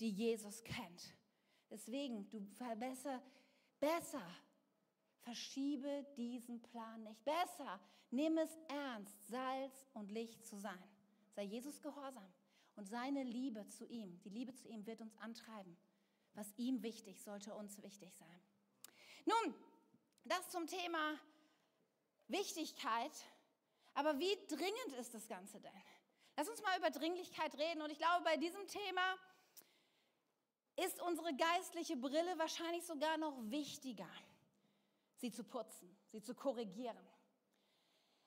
die 0.00 0.10
Jesus 0.10 0.62
kennt. 0.62 1.14
Deswegen, 1.70 2.28
du 2.30 2.40
verbessere 2.54 3.20
besser 3.80 4.22
Verschiebe 5.28 6.06
diesen 6.16 6.62
Plan 6.62 7.02
nicht. 7.02 7.22
Besser, 7.22 7.78
nimm 8.10 8.38
es 8.38 8.56
ernst, 8.68 9.28
Salz 9.28 9.86
und 9.92 10.10
Licht 10.10 10.46
zu 10.46 10.56
sein. 10.58 10.82
Sei 11.32 11.42
Jesus 11.42 11.82
gehorsam 11.82 12.32
und 12.76 12.88
seine 12.88 13.24
Liebe 13.24 13.68
zu 13.68 13.84
ihm, 13.84 14.18
die 14.20 14.30
Liebe 14.30 14.54
zu 14.54 14.68
ihm 14.68 14.86
wird 14.86 15.02
uns 15.02 15.14
antreiben. 15.18 15.76
Was 16.32 16.50
ihm 16.56 16.82
wichtig, 16.82 17.20
sollte 17.20 17.54
uns 17.54 17.82
wichtig 17.82 18.14
sein. 18.14 18.40
Nun, 19.26 19.54
das 20.24 20.48
zum 20.48 20.66
Thema 20.66 21.18
Wichtigkeit. 22.28 23.12
Aber 23.94 24.18
wie 24.18 24.36
dringend 24.46 24.92
ist 24.98 25.14
das 25.14 25.26
Ganze 25.28 25.60
denn? 25.60 25.72
Lass 26.36 26.48
uns 26.48 26.62
mal 26.62 26.78
über 26.78 26.90
Dringlichkeit 26.90 27.54
reden. 27.58 27.82
Und 27.82 27.90
ich 27.90 27.98
glaube, 27.98 28.22
bei 28.24 28.36
diesem 28.36 28.66
Thema 28.68 29.16
ist 30.76 31.02
unsere 31.02 31.34
geistliche 31.34 31.96
Brille 31.96 32.38
wahrscheinlich 32.38 32.86
sogar 32.86 33.16
noch 33.16 33.34
wichtiger 33.50 34.08
sie 35.18 35.30
zu 35.32 35.44
putzen, 35.44 35.96
sie 36.10 36.22
zu 36.22 36.34
korrigieren. 36.34 36.96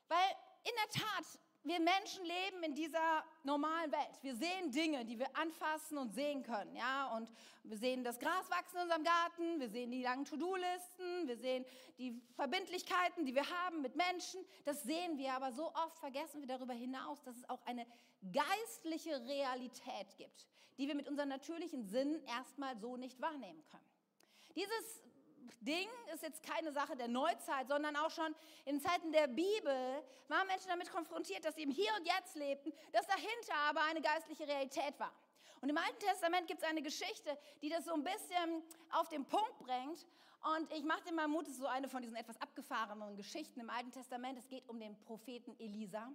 Weil 0.08 0.30
in 0.64 0.72
der 0.76 1.02
Tat, 1.02 1.26
wir 1.64 1.80
Menschen 1.80 2.26
leben 2.26 2.64
in 2.64 2.74
dieser 2.74 3.24
normalen 3.44 3.92
Welt. 3.92 4.18
Wir 4.22 4.36
sehen 4.36 4.72
Dinge, 4.72 5.06
die 5.06 5.20
wir 5.20 5.36
anfassen 5.36 5.98
und 5.98 6.14
sehen 6.14 6.42
können, 6.42 6.76
ja, 6.76 7.16
und 7.16 7.32
wir 7.64 7.78
sehen 7.78 8.04
das 8.04 8.20
Gras 8.20 8.50
wachsen 8.50 8.78
in 8.78 8.84
unserem 8.84 9.04
Garten, 9.04 9.60
wir 9.60 9.70
sehen 9.70 9.92
die 9.92 10.02
langen 10.02 10.26
To-Do-Listen, 10.26 11.28
wir 11.28 11.38
sehen 11.38 11.66
die 12.00 12.20
Verbindlichkeiten, 12.36 13.26
die 13.26 13.36
wir 13.36 13.48
haben 13.48 13.82
mit 13.82 13.96
Menschen. 13.96 14.44
Das 14.66 14.82
sehen 14.84 15.18
wir, 15.18 15.34
aber 15.34 15.52
so 15.52 15.68
oft 15.74 16.00
vergessen 16.00 16.42
wir 16.42 16.48
darüber 16.48 16.74
hinaus, 16.74 17.22
dass 17.22 17.38
es 17.38 17.48
auch 17.48 17.64
eine 17.66 17.86
geistliche 18.34 19.24
Realität 19.28 20.18
gibt, 20.18 20.48
die 20.80 20.88
wir 20.88 20.96
mit 20.96 21.08
unseren 21.08 21.30
natürlichen 21.30 21.86
Sinnen 21.86 22.24
erstmal 22.26 22.76
so 22.78 22.98
nicht 22.98 23.22
wahrnehmen 23.22 23.64
können. 23.70 23.86
Dieses 24.56 25.04
Ding 25.62 25.88
ist 26.14 26.24
jetzt 26.24 26.44
keine 26.44 26.72
Sache 26.72 26.96
der 26.96 27.08
Neuzeit, 27.08 27.68
sondern 27.68 27.96
auch 27.96 28.10
schon 28.10 28.36
in 28.66 28.80
Zeiten 28.80 29.12
der 29.12 29.28
Bibel 29.28 30.04
waren 30.28 30.48
Menschen 30.48 30.70
damit 30.70 30.90
konfrontiert, 30.92 31.46
dass 31.46 31.56
sie 31.56 31.64
im 31.64 31.72
Hier 31.72 31.92
und 31.98 32.06
Jetzt 32.06 32.36
lebten, 32.36 32.74
dass 32.92 33.06
dahinter 33.08 33.56
aber 33.70 33.82
eine 33.84 34.02
geistliche 34.02 34.48
Realität 34.48 35.00
war. 35.00 35.14
Und 35.62 35.70
im 35.70 35.78
Alten 35.78 36.00
Testament 36.00 36.48
gibt 36.48 36.64
es 36.64 36.68
eine 36.68 36.82
Geschichte, 36.82 37.38
die 37.62 37.70
das 37.70 37.86
so 37.86 37.94
ein 37.94 38.04
bisschen 38.04 38.64
auf 38.92 39.10
den 39.10 39.26
Punkt 39.26 39.60
bringt. 39.60 40.08
Und 40.56 40.74
ich 40.74 40.84
mache 40.84 41.04
dir 41.04 41.14
mal 41.14 41.28
Mut, 41.28 41.46
es 41.46 41.54
ist 41.54 41.60
so 41.60 41.68
eine 41.68 41.88
von 41.88 42.02
diesen 42.02 42.16
etwas 42.16 42.40
abgefahrenen 42.42 43.16
Geschichten 43.16 43.60
im 43.60 43.70
Alten 43.70 43.92
Testament. 43.92 44.40
Es 44.40 44.48
geht 44.48 44.68
um 44.68 44.80
den 44.80 45.00
Propheten 45.02 45.56
Elisa. 45.60 46.12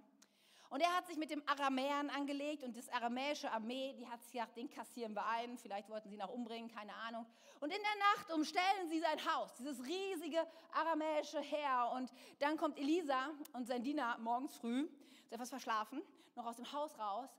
Und 0.69 0.81
er 0.81 0.95
hat 0.95 1.07
sich 1.07 1.17
mit 1.17 1.29
dem 1.29 1.41
Aramäern 1.47 2.09
angelegt 2.09 2.63
und 2.63 2.75
das 2.75 2.89
aramäische 2.89 3.49
Armee, 3.51 3.93
die 3.93 4.07
hat 4.07 4.21
sich 4.23 4.33
gedacht, 4.33 4.55
den 4.55 4.69
kassieren 4.69 5.13
wir 5.13 5.25
ein, 5.25 5.57
vielleicht 5.57 5.89
wollten 5.89 6.09
sie 6.09 6.15
ihn 6.15 6.21
auch 6.21 6.33
umbringen, 6.33 6.69
keine 6.69 6.93
Ahnung. 6.93 7.25
Und 7.59 7.71
in 7.71 7.81
der 7.81 7.95
Nacht 7.99 8.31
umstellen 8.33 8.89
sie 8.89 8.99
sein 8.99 9.33
Haus, 9.33 9.55
dieses 9.55 9.81
riesige 9.85 10.45
aramäische 10.73 11.39
Heer. 11.39 11.91
Und 11.95 12.11
dann 12.39 12.57
kommt 12.57 12.77
Elisa 12.77 13.29
und 13.53 13.65
sein 13.65 13.81
Diener 13.81 14.17
morgens 14.19 14.55
früh, 14.57 14.87
ist 15.23 15.31
etwas 15.31 15.49
verschlafen, 15.49 16.01
noch 16.35 16.45
aus 16.45 16.57
dem 16.57 16.71
Haus 16.71 16.97
raus. 16.99 17.29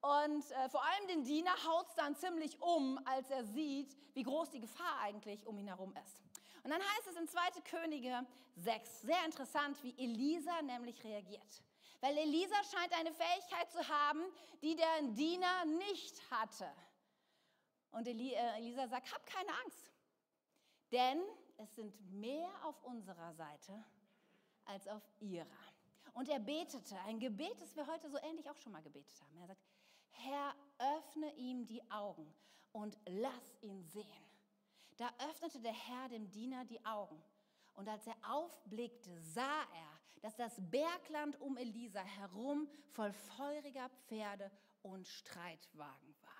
Und 0.00 0.50
äh, 0.52 0.68
vor 0.68 0.84
allem 0.84 1.08
den 1.08 1.24
Diener 1.24 1.52
haut 1.66 1.88
es 1.88 1.94
dann 1.96 2.14
ziemlich 2.14 2.60
um, 2.62 3.00
als 3.04 3.28
er 3.30 3.44
sieht, 3.44 3.96
wie 4.14 4.22
groß 4.22 4.50
die 4.50 4.60
Gefahr 4.60 5.00
eigentlich 5.00 5.46
um 5.46 5.58
ihn 5.58 5.66
herum 5.66 5.92
ist. 6.04 6.22
Und 6.62 6.70
dann 6.70 6.80
heißt 6.80 7.08
es 7.10 7.16
in 7.16 7.28
2. 7.28 7.40
Könige 7.68 8.26
6, 8.56 9.02
sehr 9.02 9.24
interessant, 9.24 9.82
wie 9.82 9.94
Elisa 9.98 10.62
nämlich 10.62 11.02
reagiert. 11.04 11.62
Weil 12.00 12.16
Elisa 12.18 12.56
scheint 12.64 12.92
eine 12.92 13.12
Fähigkeit 13.12 13.70
zu 13.70 13.88
haben, 13.88 14.22
die 14.62 14.76
der 14.76 15.02
Diener 15.02 15.64
nicht 15.64 16.30
hatte. 16.30 16.70
Und 17.90 18.06
äh, 18.06 18.10
Elisa 18.58 18.88
sagt, 18.88 19.12
hab 19.12 19.24
keine 19.26 19.50
Angst, 19.64 19.90
denn 20.92 21.22
es 21.56 21.74
sind 21.74 21.98
mehr 22.12 22.50
auf 22.64 22.82
unserer 22.84 23.32
Seite 23.34 23.84
als 24.64 24.86
auf 24.88 25.02
ihrer. 25.20 25.46
Und 26.12 26.28
er 26.28 26.38
betete, 26.38 26.98
ein 27.06 27.18
Gebet, 27.18 27.60
das 27.60 27.76
wir 27.76 27.86
heute 27.86 28.08
so 28.08 28.18
ähnlich 28.18 28.48
auch 28.50 28.56
schon 28.56 28.72
mal 28.72 28.82
gebetet 28.82 29.20
haben. 29.22 29.38
Er 29.38 29.46
sagt, 29.46 29.62
Herr, 30.10 30.54
öffne 30.78 31.34
ihm 31.34 31.66
die 31.66 31.82
Augen 31.90 32.34
und 32.72 32.96
lass 33.06 33.56
ihn 33.60 33.82
sehen. 33.84 34.26
Da 34.96 35.12
öffnete 35.30 35.60
der 35.60 35.74
Herr 35.74 36.08
dem 36.08 36.30
Diener 36.30 36.64
die 36.64 36.82
Augen 36.84 37.22
Und 37.74 37.88
als 37.88 38.06
er 38.06 38.16
aufblickte, 38.22 39.20
sah 39.20 39.60
er, 39.60 39.95
dass 40.26 40.34
das 40.34 40.60
Bergland 40.72 41.40
um 41.40 41.56
Elisa 41.56 42.00
herum 42.00 42.68
voll 42.90 43.12
feuriger 43.12 43.88
Pferde 44.08 44.50
und 44.82 45.06
Streitwagen 45.06 46.16
war. 46.20 46.32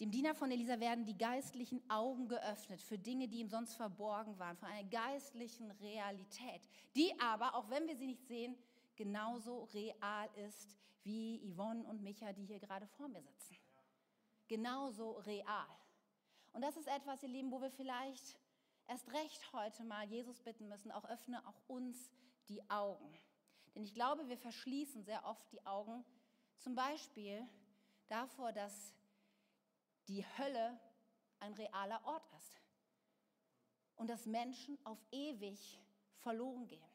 Dem 0.00 0.10
Diener 0.10 0.34
von 0.34 0.50
Elisa 0.50 0.80
werden 0.80 1.06
die 1.06 1.16
geistlichen 1.16 1.88
Augen 1.88 2.26
geöffnet 2.26 2.82
für 2.82 2.98
Dinge, 2.98 3.28
die 3.28 3.38
ihm 3.38 3.48
sonst 3.48 3.76
verborgen 3.76 4.36
waren, 4.40 4.56
von 4.56 4.68
einer 4.68 4.88
geistlichen 4.88 5.70
Realität, 5.70 6.68
die 6.96 7.12
aber, 7.20 7.54
auch 7.54 7.70
wenn 7.70 7.86
wir 7.86 7.94
sie 7.94 8.08
nicht 8.08 8.26
sehen, 8.26 8.56
genauso 8.96 9.62
real 9.74 10.28
ist 10.44 10.76
wie 11.04 11.54
Yvonne 11.54 11.84
und 11.84 12.02
Micha, 12.02 12.32
die 12.32 12.46
hier 12.46 12.58
gerade 12.58 12.88
vor 12.88 13.06
mir 13.06 13.22
sitzen. 13.22 13.56
Genauso 14.48 15.18
real. 15.18 15.68
Und 16.52 16.62
das 16.62 16.76
ist 16.76 16.88
etwas, 16.88 17.22
ihr 17.22 17.28
Lieben, 17.28 17.52
wo 17.52 17.62
wir 17.62 17.70
vielleicht 17.70 18.36
erst 18.88 19.08
recht 19.12 19.52
heute 19.52 19.84
mal 19.84 20.04
Jesus 20.08 20.40
bitten 20.40 20.66
müssen, 20.66 20.90
auch 20.90 21.04
öffne 21.04 21.46
auch 21.46 21.62
uns 21.68 22.10
die 22.52 22.70
Augen. 22.70 23.18
Denn 23.74 23.82
ich 23.82 23.94
glaube, 23.94 24.28
wir 24.28 24.36
verschließen 24.36 25.02
sehr 25.02 25.24
oft 25.24 25.50
die 25.50 25.64
Augen, 25.64 26.04
zum 26.58 26.74
Beispiel 26.74 27.48
davor, 28.08 28.52
dass 28.52 28.94
die 30.08 30.24
Hölle 30.36 30.78
ein 31.40 31.54
realer 31.54 32.04
Ort 32.04 32.28
ist 32.38 32.60
und 33.96 34.08
dass 34.08 34.26
Menschen 34.26 34.78
auf 34.84 34.98
ewig 35.10 35.80
verloren 36.18 36.68
gehen. 36.68 36.92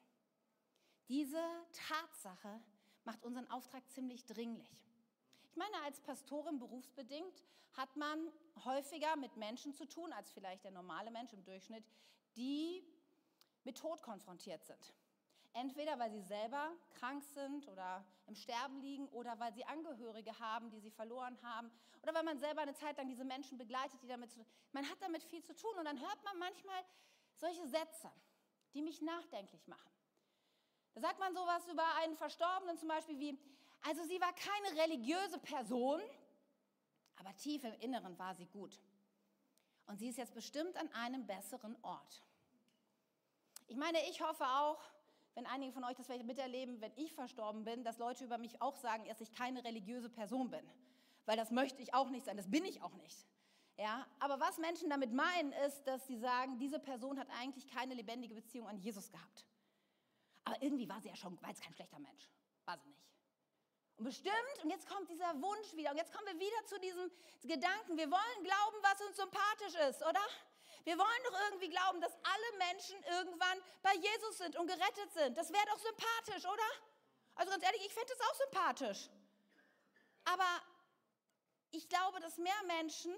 Diese 1.10 1.42
Tatsache 1.74 2.62
macht 3.04 3.26
unseren 3.26 3.50
Auftrag 3.50 3.90
ziemlich 3.90 4.26
dringlich. 4.26 4.70
Ich 5.50 5.56
meine, 5.56 5.82
als 5.86 6.00
Pastorin 6.02 6.60
berufsbedingt 6.60 7.44
hat 7.74 7.96
man 7.96 8.32
häufiger 8.64 9.16
mit 9.16 9.36
Menschen 9.38 9.74
zu 9.74 9.88
tun 9.88 10.14
als 10.14 10.30
vielleicht 10.32 10.64
der 10.64 10.72
normale 10.72 11.10
Mensch 11.10 11.34
im 11.34 11.44
Durchschnitt, 11.44 11.86
die 12.36 12.84
mit 13.64 13.78
Tod 13.78 14.02
konfrontiert 14.02 14.64
sind. 14.64 14.94
Entweder 15.58 15.98
weil 15.98 16.12
sie 16.12 16.22
selber 16.22 16.72
krank 17.00 17.24
sind 17.34 17.68
oder 17.68 18.06
im 18.28 18.36
Sterben 18.36 18.80
liegen 18.80 19.08
oder 19.08 19.40
weil 19.40 19.52
sie 19.54 19.66
Angehörige 19.66 20.38
haben, 20.40 20.70
die 20.70 20.80
sie 20.80 20.92
verloren 20.92 21.36
haben 21.42 21.72
oder 22.04 22.14
weil 22.14 22.24
man 22.24 22.38
selber 22.38 22.62
eine 22.62 22.76
Zeit 22.76 22.96
lang 22.98 23.08
diese 23.08 23.26
Menschen 23.26 23.58
begleitet, 23.58 24.00
die 24.04 24.08
damit 24.08 24.32
zu 24.32 24.46
Man 24.72 24.88
hat 24.88 25.02
damit 25.02 25.24
viel 25.24 25.42
zu 25.42 25.56
tun 25.56 25.72
und 25.80 25.86
dann 25.86 26.00
hört 26.00 26.24
man 26.24 26.38
manchmal 26.38 26.80
solche 27.34 27.68
Sätze, 27.68 28.12
die 28.76 28.84
mich 28.84 29.02
nachdenklich 29.02 29.66
machen. 29.68 29.92
Da 30.94 31.02
sagt 31.02 31.18
man 31.18 31.34
sowas 31.34 31.68
über 31.68 31.96
einen 32.04 32.16
Verstorbenen 32.16 32.78
zum 32.78 32.90
Beispiel 32.90 33.20
wie, 33.20 33.40
also 33.82 34.04
sie 34.04 34.22
war 34.22 34.34
keine 34.34 34.80
religiöse 34.84 35.40
Person, 35.40 36.00
aber 37.16 37.36
tief 37.36 37.64
im 37.64 37.74
Inneren 37.80 38.16
war 38.20 38.36
sie 38.36 38.46
gut. 38.46 38.80
Und 39.88 39.98
sie 39.98 40.10
ist 40.10 40.18
jetzt 40.18 40.36
bestimmt 40.36 40.78
an 40.78 40.94
einem 40.94 41.26
besseren 41.26 41.76
Ort. 41.82 42.22
Ich 43.66 43.76
meine, 43.76 44.08
ich 44.08 44.22
hoffe 44.22 44.46
auch, 44.46 44.80
wenn 45.38 45.46
einige 45.46 45.72
von 45.72 45.84
euch 45.84 45.96
das 45.96 46.08
vielleicht 46.08 46.26
miterleben, 46.26 46.82
wenn 46.82 46.92
ich 46.96 47.14
verstorben 47.14 47.64
bin, 47.64 47.84
dass 47.84 48.00
Leute 48.00 48.26
über 48.26 48.40
mich 48.40 48.60
auch 48.60 48.76
sagen, 48.76 49.06
dass 49.08 49.22
ich 49.22 49.32
keine 49.32 49.64
religiöse 49.64 50.10
Person 50.10 50.50
bin. 50.50 50.68
Weil 51.28 51.38
das 51.38 51.52
möchte 51.52 51.80
ich 51.80 51.94
auch 51.94 52.10
nicht 52.10 52.26
sein, 52.26 52.38
das 52.38 52.50
bin 52.50 52.66
ich 52.66 52.82
auch 52.82 52.96
nicht. 52.96 53.28
Ja, 53.78 54.08
aber 54.18 54.40
was 54.40 54.58
Menschen 54.58 54.90
damit 54.90 55.14
meinen, 55.14 55.52
ist, 55.68 55.84
dass 55.84 56.08
sie 56.08 56.18
sagen, 56.18 56.58
diese 56.58 56.80
Person 56.80 57.20
hat 57.20 57.28
eigentlich 57.40 57.68
keine 57.68 57.94
lebendige 57.94 58.34
Beziehung 58.34 58.68
an 58.68 58.80
Jesus 58.80 59.12
gehabt. 59.12 59.46
Aber 60.44 60.60
irgendwie 60.60 60.90
war 60.90 61.00
sie 61.02 61.10
ja 61.10 61.16
schon, 61.16 61.40
war 61.40 61.50
jetzt 61.50 61.62
kein 61.62 61.74
schlechter 61.76 62.00
Mensch. 62.00 62.32
War 62.66 62.80
sie 62.80 62.88
nicht. 62.88 63.06
Und 63.98 64.06
bestimmt, 64.06 64.64
und 64.64 64.72
jetzt 64.72 64.90
kommt 64.90 65.08
dieser 65.08 65.40
Wunsch 65.40 65.72
wieder, 65.76 65.92
und 65.92 65.98
jetzt 65.98 66.12
kommen 66.12 66.26
wir 66.30 66.40
wieder 66.40 66.66
zu 66.66 66.80
diesem 66.80 67.12
Gedanken, 67.44 67.96
wir 67.96 68.10
wollen 68.10 68.44
glauben, 68.44 68.78
was 68.82 69.08
uns 69.08 69.18
sympathisch 69.18 69.76
ist, 69.88 70.02
oder? 70.02 70.26
Wir 70.88 70.98
wollen 70.98 71.24
doch 71.26 71.38
irgendwie 71.50 71.68
glauben, 71.68 72.00
dass 72.00 72.14
alle 72.14 72.72
Menschen 72.72 72.96
irgendwann 73.12 73.60
bei 73.82 73.94
Jesus 73.96 74.38
sind 74.38 74.56
und 74.56 74.68
gerettet 74.68 75.12
sind. 75.12 75.38
Das 75.38 75.52
wäre 75.52 75.66
doch 75.66 75.80
sympathisch, 75.80 76.46
oder? 76.46 76.70
Also 77.36 77.52
ganz 77.52 77.62
ehrlich, 77.62 77.86
ich 77.86 77.94
finde 77.94 78.08
das 78.08 78.22
auch 78.22 78.36
sympathisch. 78.36 79.10
Aber 80.24 80.48
ich 81.72 81.90
glaube, 81.90 82.22
dass 82.22 82.38
mehr 82.38 82.64
Menschen 82.68 83.14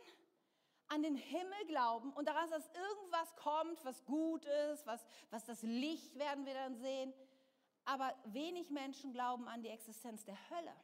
an 0.87 1.03
den 1.03 1.15
Himmel 1.15 1.65
glauben 1.67 2.11
und 2.13 2.27
daran, 2.27 2.49
dass 2.49 2.67
irgendwas 2.69 3.35
kommt, 3.35 3.85
was 3.85 4.03
gut 4.03 4.45
ist, 4.45 4.87
was, 4.87 5.05
was 5.29 5.45
das 5.45 5.61
Licht 5.61 6.17
werden 6.17 6.47
wir 6.47 6.55
dann 6.55 6.75
sehen. 6.75 7.13
Aber 7.85 8.15
wenig 8.25 8.71
Menschen 8.71 9.13
glauben 9.13 9.47
an 9.47 9.61
die 9.61 9.69
Existenz 9.69 10.25
der 10.25 10.39
Hölle. 10.49 10.75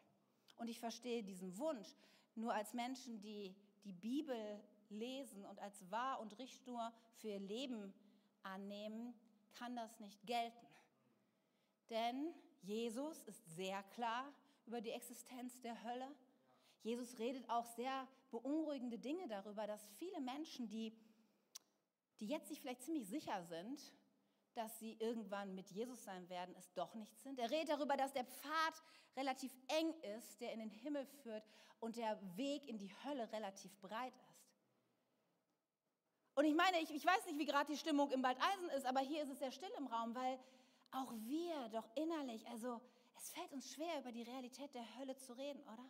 Und 0.58 0.67
ich 0.67 0.80
verstehe 0.80 1.24
diesen 1.24 1.58
Wunsch 1.58 1.89
nur 2.36 2.54
als 2.54 2.76
Menschen, 2.76 3.19
die 3.21 3.56
die 3.84 3.93
Bibel 3.93 4.63
lesen 4.89 5.45
und 5.45 5.60
als 5.60 5.89
wahr 5.91 6.19
und 6.19 6.38
Richtschnur 6.38 6.93
für 7.15 7.30
ihr 7.30 7.39
Leben 7.39 7.93
annehmen, 8.43 9.13
kann 9.54 9.76
das 9.76 10.00
nicht 10.00 10.26
gelten. 10.26 10.67
Denn 11.89 12.34
Jesus 12.62 13.24
ist 13.24 13.56
sehr 13.56 13.84
klar 13.84 14.32
über 14.65 14.82
die 14.82 14.91
Existenz 14.91 15.62
der 15.62 15.84
Hölle. 15.84 16.08
Jesus 16.82 17.17
redet 17.19 17.50
auch 17.50 17.65
sehr 17.65 18.08
beunruhigende 18.32 19.00
Dinge 19.00 19.28
darüber, 19.28 19.67
dass 19.67 19.88
viele 19.98 20.19
Menschen, 20.21 20.67
die, 20.67 20.93
die 22.19 22.28
jetzt 22.28 22.48
sich 22.48 22.60
vielleicht 22.60 22.84
ziemlich 22.84 23.08
sicher 23.08 23.43
sind, 23.43 23.93
dass 24.56 24.80
sie 24.80 24.93
irgendwann 25.00 25.54
mit 25.54 25.69
Jesus 25.69 26.04
sein 26.04 26.30
werden, 26.30 26.56
es 26.58 26.71
doch 26.74 26.95
nicht 26.95 27.19
sind. 27.19 27.39
Er 27.39 27.52
redet 27.52 27.69
darüber, 27.69 27.98
dass 27.98 28.13
der 28.13 28.24
Pfad 28.24 28.84
relativ 29.17 29.54
eng 29.67 29.93
ist, 30.17 30.39
der 30.41 30.54
in 30.54 30.60
den 30.60 30.69
Himmel 30.69 31.06
führt 31.06 31.43
und 31.80 31.98
der 31.98 32.19
Weg 32.38 32.67
in 32.67 32.78
die 32.78 32.93
Hölle 33.04 33.32
relativ 33.32 33.76
breit. 33.82 34.13
Und 36.36 36.45
ich 36.45 36.54
meine, 36.54 36.82
ich, 36.82 36.91
ich 36.93 37.06
weiß 37.06 37.26
nicht, 37.28 37.39
wie 37.39 37.45
gerade 37.45 37.71
die 37.71 37.78
Stimmung 37.78 38.12
im 38.12 38.21
Bad 38.21 38.38
Eisen 38.41 38.69
ist, 38.71 38.86
aber 38.86 39.00
hier 39.00 39.24
ist 39.24 39.30
es 39.30 39.39
sehr 39.39 39.52
still 39.52 39.71
im 39.78 39.88
Raum, 39.88 40.13
weil 40.13 40.38
auch 40.91 41.12
wir 41.13 41.69
doch 41.69 41.88
innerlich, 41.95 42.45
also 42.48 42.82
es 43.15 43.30
fällt 43.30 43.52
uns 43.54 43.74
schwer, 43.74 44.00
über 44.00 44.12
die 44.12 44.24
Realität 44.24 44.74
der 44.74 44.98
Hölle 44.98 45.15
zu 45.15 45.34
reden, 45.34 45.62
oder? 45.63 45.89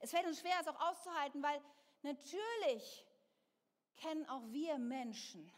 Es 0.00 0.10
fällt 0.10 0.26
uns 0.26 0.40
schwer, 0.40 0.54
es 0.60 0.68
auch 0.68 0.80
auszuhalten, 0.80 1.42
weil 1.42 1.60
natürlich 2.02 3.04
kennen 3.96 4.26
auch 4.28 4.42
wir 4.50 4.78
Menschen, 4.78 5.52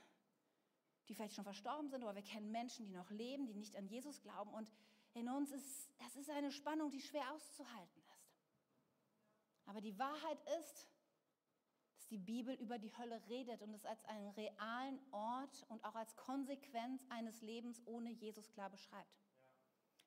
die 1.09 1.15
vielleicht 1.15 1.35
schon 1.35 1.45
verstorben 1.45 1.91
sind, 1.91 2.03
aber 2.03 2.15
wir 2.15 2.23
kennen 2.23 2.51
Menschen, 2.51 2.87
die 2.87 2.93
noch 2.93 3.11
leben, 3.11 3.47
die 3.47 3.55
nicht 3.55 3.77
an 3.77 3.87
Jesus 3.87 4.21
glauben. 4.23 4.53
Und 4.55 4.69
in 5.13 5.29
uns 5.29 5.53
ist, 5.53 5.91
das 5.99 6.17
ist 6.17 6.31
eine 6.31 6.51
Spannung, 6.51 6.91
die 6.91 7.01
schwer 7.01 7.31
auszuhalten 7.33 8.03
ist. 8.15 8.33
Aber 9.67 9.81
die 9.81 9.99
Wahrheit 9.99 10.39
ist, 10.59 10.89
die 12.13 12.19
Bibel 12.19 12.55
über 12.57 12.79
die 12.79 12.95
Hölle 12.99 13.21
redet 13.29 13.63
und 13.63 13.73
es 13.73 13.87
als 13.87 14.05
einen 14.05 14.29
realen 14.29 15.01
Ort 15.13 15.65
und 15.71 15.83
auch 15.83 15.95
als 15.95 16.15
Konsequenz 16.15 17.03
eines 17.09 17.41
Lebens 17.41 17.81
ohne 17.87 18.11
Jesus 18.11 18.51
klar 18.53 18.69
beschreibt. 18.69 19.19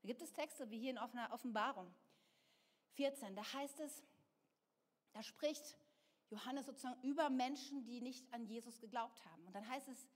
Da 0.01 0.07
gibt 0.07 0.21
es 0.21 0.31
Texte 0.31 0.69
wie 0.69 0.77
hier 0.77 0.91
in 0.91 0.99
offener 0.99 1.33
Offenbarung 1.33 1.91
14, 2.93 3.35
da 3.35 3.53
heißt 3.53 3.79
es, 3.79 4.03
da 5.13 5.23
spricht 5.23 5.77
Johannes 6.29 6.67
sozusagen 6.67 7.01
über 7.01 7.29
Menschen, 7.29 7.83
die 7.85 8.01
nicht 8.01 8.31
an 8.33 8.45
Jesus 8.45 8.79
geglaubt 8.79 9.25
haben. 9.25 9.45
Und 9.47 9.53
dann 9.53 9.67
heißt 9.67 9.87
es, 9.87 10.07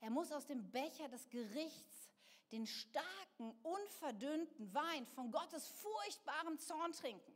er 0.00 0.10
muss 0.10 0.32
aus 0.32 0.46
dem 0.46 0.70
Becher 0.70 1.08
des 1.08 1.28
Gerichts 1.28 2.10
den 2.52 2.66
starken, 2.66 3.54
unverdünnten 3.62 4.72
Wein 4.72 5.06
von 5.06 5.30
Gottes 5.30 5.68
furchtbarem 5.68 6.58
Zorn 6.58 6.92
trinken. 6.92 7.35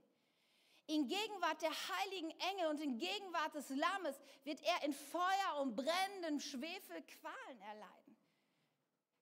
In 0.90 1.06
Gegenwart 1.06 1.62
der 1.62 1.70
heiligen 1.70 2.30
Engel 2.30 2.66
und 2.66 2.80
in 2.80 2.98
Gegenwart 2.98 3.54
des 3.54 3.68
Lammes 3.68 4.20
wird 4.42 4.60
er 4.62 4.84
in 4.84 4.92
Feuer 4.92 5.60
und 5.60 5.76
brennendem 5.76 6.40
Schwefel 6.40 7.00
Qualen 7.02 7.60
erleiden. 7.60 8.16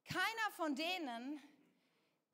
Keiner 0.07 0.51
von 0.57 0.75
denen, 0.75 1.43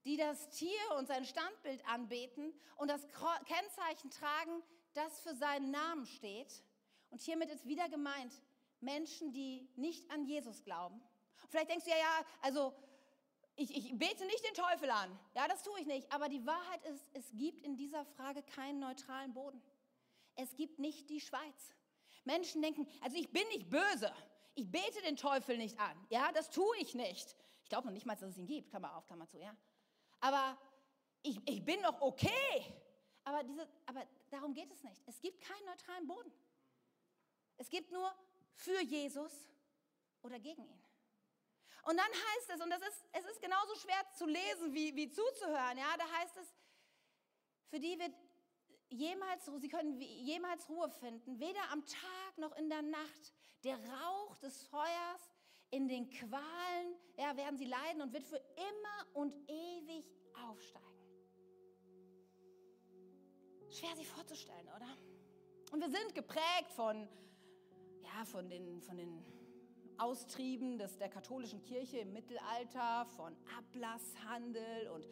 die 0.05 0.17
das 0.17 0.51
Tier 0.51 0.79
und 0.99 1.09
sein 1.09 1.25
Standbild 1.25 1.85
anbeten 1.89 2.55
und 2.77 2.89
das 2.89 3.09
Kennzeichen 3.45 4.11
tragen, 4.11 4.63
das 4.93 5.19
für 5.19 5.35
seinen 5.35 5.73
Namen 5.73 6.07
steht. 6.07 6.63
Und 7.11 7.21
hiermit 7.21 7.51
ist 7.51 7.67
wieder 7.67 7.89
gemeint, 7.89 8.33
Menschen, 8.79 9.33
die 9.33 9.69
nicht 9.75 10.09
an 10.13 10.27
Jesus 10.27 10.63
glauben. 10.63 11.03
Vielleicht 11.49 11.71
denkst 11.71 11.87
du 11.87 11.91
ja, 11.91 11.99
ja, 11.99 12.27
also 12.41 12.73
ich, 13.57 13.77
ich 13.77 13.99
bete 13.99 14.25
nicht 14.27 14.45
den 14.45 14.55
Teufel 14.55 14.91
an. 14.91 15.17
Ja, 15.35 15.47
das 15.47 15.63
tue 15.63 15.79
ich 15.81 15.87
nicht. 15.87 16.11
Aber 16.13 16.29
die 16.29 16.45
Wahrheit 16.45 16.85
ist, 16.87 17.09
es 17.13 17.31
gibt 17.33 17.63
in 17.63 17.77
dieser 17.77 18.05
Frage 18.05 18.43
keinen 18.43 18.81
neutralen 18.81 19.33
Boden. 19.33 19.63
Es 20.35 20.57
gibt 20.57 20.79
nicht 20.79 21.09
die 21.11 21.21
Schweiz. 21.21 21.75
Menschen 22.25 22.63
denken, 22.63 22.89
also 23.01 23.17
ich 23.17 23.31
bin 23.31 23.47
nicht 23.49 23.71
böse. 23.71 24.13
Ich 24.55 24.71
bete 24.71 25.01
den 25.03 25.17
Teufel 25.17 25.57
nicht 25.57 25.79
an. 25.79 26.07
Ja, 26.11 26.33
das 26.33 26.51
tue 26.51 26.77
ich 26.79 26.95
nicht. 26.95 27.37
Ich 27.63 27.69
glaube 27.69 27.87
noch 27.87 27.93
nicht 27.93 28.07
mal, 28.07 28.15
dass 28.15 28.31
es 28.31 28.39
ihn 28.39 28.47
gibt. 28.47 28.71
Klammer 28.71 28.97
auf, 28.97 29.07
Klammer 29.07 29.29
zu, 29.29 29.39
ja. 29.39 29.55
Aber 30.21 30.59
ich, 31.23 31.39
ich 31.47 31.65
bin 31.65 31.81
noch 31.81 32.01
okay. 32.01 32.75
Aber, 33.25 33.43
diese, 33.43 33.69
aber 33.87 34.07
darum 34.31 34.53
geht 34.53 34.71
es 34.71 34.83
nicht. 34.83 35.03
Es 35.07 35.21
gibt 35.21 35.41
keinen 35.41 35.65
neutralen 35.65 36.07
Boden. 36.07 36.33
Es 37.57 37.71
gibt 37.71 37.93
nur 37.93 38.13
für 38.53 38.83
Jesus 38.83 39.33
oder 40.23 40.39
gegen 40.39 40.65
ihn. 40.65 40.84
Und 41.85 41.97
dann 41.99 42.11
heißt 42.11 42.51
es, 42.55 42.61
und 42.61 42.71
das 42.71 42.81
ist, 42.81 43.05
es 43.13 43.25
ist 43.27 43.41
genauso 43.41 43.75
schwer 43.77 44.03
zu 44.17 44.27
lesen 44.27 44.73
wie, 44.73 44.95
wie 44.97 45.11
zuzuhören, 45.11 45.77
ja, 45.77 45.97
da 45.99 46.11
heißt 46.19 46.37
es, 46.39 46.55
für 47.69 47.79
die 47.79 47.99
wird 47.99 48.15
jemals, 48.89 49.45
sie 49.61 49.69
können 49.69 50.01
jemals 50.01 50.69
Ruhe 50.69 50.89
finden, 50.89 51.39
weder 51.39 51.71
am 51.71 51.85
Tag 51.85 52.39
noch 52.39 52.57
in 52.57 52.69
der 52.69 52.83
Nacht. 52.83 53.35
Der 53.65 53.77
Rauch 53.77 54.37
des 54.37 54.67
Feuers 54.67 55.31
in 55.71 55.89
den 55.89 56.09
Qualen 56.11 56.95
ja, 57.17 57.37
werden 57.37 57.57
sie 57.59 57.65
leiden 57.65 58.03
und 58.03 58.13
wird 58.13 58.25
für 58.25 58.37
immer 58.37 59.15
und 59.15 59.35
ewig 59.49 60.05
aufsteigen. 60.49 60.85
Schwer 63.71 63.97
sich 63.97 64.09
vorzustellen, 64.09 64.69
oder? 64.69 64.97
Und 65.73 65.81
wir 65.81 65.91
sind 65.91 66.15
geprägt 66.15 66.71
von, 66.77 67.09
ja, 68.03 68.25
von 68.25 68.49
den, 68.49 68.81
von 68.81 68.97
den 68.97 69.25
Austrieben 69.99 70.79
des, 70.79 70.99
der 70.99 71.09
katholischen 71.09 71.63
Kirche 71.63 71.99
im 71.99 72.13
Mittelalter, 72.13 73.07
von 73.17 73.37
Ablasshandel 73.59 74.89
und 74.95 75.07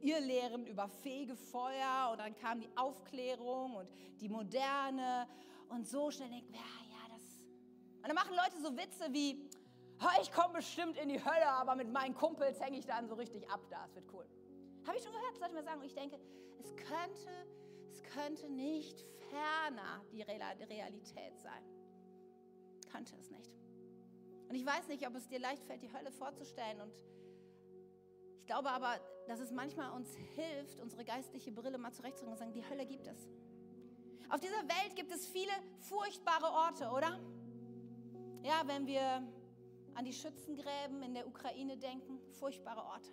Irrlehren 0.00 0.66
über 0.66 0.88
Fegefeuer. 0.88 2.10
Und 2.12 2.18
dann 2.18 2.34
kam 2.36 2.60
die 2.60 2.68
Aufklärung 2.76 3.74
und 3.74 3.88
die 4.20 4.28
Moderne. 4.28 5.26
Und 5.68 5.86
so 5.88 6.10
schnell 6.10 6.28
denken 6.28 6.52
wir, 6.52 6.60
ja, 6.60 6.64
ja, 6.90 7.14
das. 7.14 7.22
Und 7.96 8.08
dann 8.08 8.14
machen 8.14 8.34
Leute 8.34 8.60
so 8.62 8.76
Witze 8.76 9.12
wie, 9.12 9.48
ich 10.20 10.30
komme 10.32 10.54
bestimmt 10.54 10.96
in 10.98 11.08
die 11.08 11.24
Hölle, 11.24 11.48
aber 11.48 11.74
mit 11.74 11.90
meinen 11.90 12.14
Kumpels 12.14 12.60
hänge 12.60 12.78
ich 12.78 12.86
dann 12.86 13.08
so 13.08 13.14
richtig 13.14 13.50
ab 13.50 13.60
da. 13.70 13.84
Es 13.86 13.94
wird 13.94 14.04
cool. 14.12 14.26
Habe 14.86 14.98
ich 14.98 15.02
schon 15.02 15.12
gehört, 15.12 15.36
sollte 15.38 15.54
man 15.54 15.64
sagen. 15.64 15.80
Und 15.80 15.86
ich 15.86 15.94
denke, 15.94 16.20
es 16.58 16.76
könnte 16.76 17.30
es 17.94 18.02
könnte 18.02 18.48
nicht 18.48 19.04
ferner 19.30 20.04
die 20.10 20.22
Realität 20.22 21.38
sein. 21.38 21.62
Könnte 22.90 23.14
es 23.16 23.30
nicht. 23.30 23.52
Und 24.54 24.60
ich 24.60 24.66
weiß 24.66 24.86
nicht, 24.86 25.04
ob 25.04 25.16
es 25.16 25.26
dir 25.26 25.40
leicht 25.40 25.64
fällt, 25.64 25.82
die 25.82 25.92
Hölle 25.92 26.12
vorzustellen. 26.12 26.80
Und 26.80 26.92
ich 28.38 28.46
glaube 28.46 28.70
aber, 28.70 29.00
dass 29.26 29.40
es 29.40 29.50
manchmal 29.50 29.90
uns 29.90 30.14
hilft, 30.36 30.78
unsere 30.78 31.04
geistliche 31.04 31.50
Brille 31.50 31.76
mal 31.76 31.92
zurechtzurücken 31.92 32.34
und 32.34 32.38
sagen, 32.38 32.52
die 32.52 32.64
Hölle 32.64 32.86
gibt 32.86 33.08
es. 33.08 33.18
Auf 34.28 34.38
dieser 34.38 34.62
Welt 34.68 34.94
gibt 34.94 35.10
es 35.10 35.26
viele 35.26 35.50
furchtbare 35.80 36.52
Orte, 36.52 36.88
oder? 36.90 37.18
Ja, 38.44 38.62
wenn 38.66 38.86
wir 38.86 39.26
an 39.94 40.04
die 40.04 40.12
Schützengräben 40.12 41.02
in 41.02 41.14
der 41.14 41.26
Ukraine 41.26 41.76
denken, 41.76 42.20
furchtbare 42.38 42.84
Orte. 42.84 43.10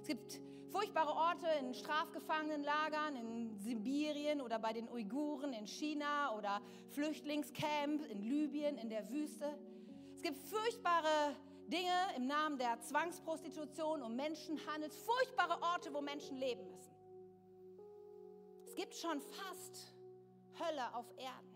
Es 0.00 0.08
gibt 0.08 0.40
furchtbare 0.70 1.12
Orte 1.12 1.46
in 1.60 1.72
Strafgefangenenlagern 1.72 3.14
in 3.14 3.56
Sibirien 3.60 4.40
oder 4.40 4.58
bei 4.58 4.72
den 4.72 4.88
Uiguren 4.88 5.52
in 5.52 5.68
China 5.68 6.36
oder 6.36 6.60
Flüchtlingscamp 6.90 8.04
in 8.10 8.22
Libyen 8.24 8.76
in 8.76 8.88
der 8.88 9.08
Wüste. 9.08 9.56
Es 10.24 10.30
gibt 10.30 10.46
furchtbare 10.46 11.36
Dinge 11.66 11.92
im 12.16 12.26
Namen 12.26 12.56
der 12.56 12.80
Zwangsprostitution 12.80 14.02
und 14.02 14.16
Menschenhandels, 14.16 14.96
furchtbare 14.96 15.60
Orte, 15.60 15.92
wo 15.92 16.00
Menschen 16.00 16.38
leben 16.38 16.66
müssen. 16.66 16.94
Es 18.64 18.74
gibt 18.74 18.94
schon 18.94 19.20
fast 19.20 19.94
Hölle 20.58 20.94
auf 20.94 21.04
Erden. 21.18 21.54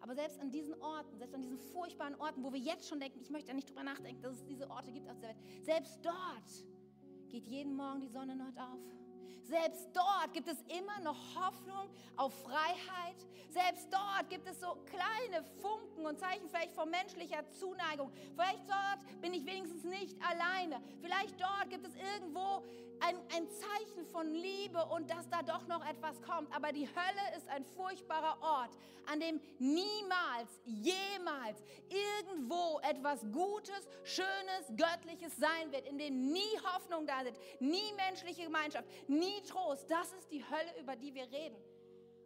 Aber 0.00 0.14
selbst 0.14 0.40
an 0.40 0.50
diesen 0.50 0.72
Orten, 0.80 1.18
selbst 1.18 1.34
an 1.34 1.42
diesen 1.42 1.58
furchtbaren 1.58 2.14
Orten, 2.14 2.42
wo 2.42 2.50
wir 2.50 2.58
jetzt 2.58 2.88
schon 2.88 2.98
denken, 2.98 3.20
ich 3.20 3.28
möchte 3.28 3.48
ja 3.48 3.54
nicht 3.54 3.68
drüber 3.68 3.82
nachdenken, 3.82 4.22
dass 4.22 4.36
es 4.36 4.46
diese 4.46 4.70
Orte 4.70 4.90
gibt 4.90 5.10
auf 5.10 5.20
der 5.20 5.28
Welt, 5.28 5.38
selbst 5.62 5.98
dort 6.02 7.28
geht 7.28 7.46
jeden 7.46 7.76
Morgen 7.76 8.00
die 8.00 8.08
Sonne 8.08 8.36
noch 8.36 8.56
auf. 8.56 8.97
Selbst 9.42 9.88
dort 9.94 10.32
gibt 10.32 10.48
es 10.48 10.58
immer 10.68 11.00
noch 11.00 11.16
Hoffnung 11.34 11.88
auf 12.16 12.34
Freiheit. 12.42 13.16
Selbst 13.48 13.88
dort 13.90 14.28
gibt 14.28 14.46
es 14.46 14.60
so 14.60 14.76
kleine 14.86 15.42
Funken 15.62 16.04
und 16.04 16.18
Zeichen 16.18 16.48
vielleicht 16.48 16.74
von 16.74 16.90
menschlicher 16.90 17.48
Zuneigung. 17.52 18.12
Vielleicht 18.34 18.68
dort 18.68 19.20
bin 19.20 19.32
ich 19.32 19.46
wenigstens 19.46 19.84
nicht 19.84 20.16
alleine. 20.22 20.82
Vielleicht 21.00 21.40
dort 21.40 21.70
gibt 21.70 21.86
es 21.86 21.94
irgendwo 21.94 22.62
ein, 23.00 23.16
ein 23.34 23.48
Zeichen 23.50 24.06
von 24.06 24.32
Liebe 24.32 24.84
und 24.86 25.10
dass 25.10 25.28
da 25.28 25.42
doch 25.42 25.66
noch 25.66 25.84
etwas 25.86 26.20
kommt. 26.22 26.54
Aber 26.54 26.72
die 26.72 26.86
Hölle 26.88 27.36
ist 27.36 27.48
ein 27.48 27.64
furchtbarer 27.64 28.38
Ort, 28.40 28.76
an 29.06 29.20
dem 29.20 29.40
niemals, 29.58 30.60
jemals 30.64 31.62
irgendwo 31.88 32.80
etwas 32.80 33.20
Gutes, 33.32 33.88
Schönes, 34.04 34.76
Göttliches 34.76 35.36
sein 35.36 35.72
wird, 35.72 35.86
in 35.86 35.98
dem 35.98 36.32
nie 36.32 36.58
Hoffnung 36.74 37.06
da 37.06 37.20
ist, 37.22 37.40
nie 37.60 37.92
menschliche 37.96 38.44
Gemeinschaft, 38.44 38.88
nie 39.08 39.40
Trost. 39.42 39.90
Das 39.90 40.12
ist 40.12 40.30
die 40.30 40.44
Hölle, 40.44 40.80
über 40.80 40.96
die 40.96 41.14
wir 41.14 41.30
reden 41.30 41.56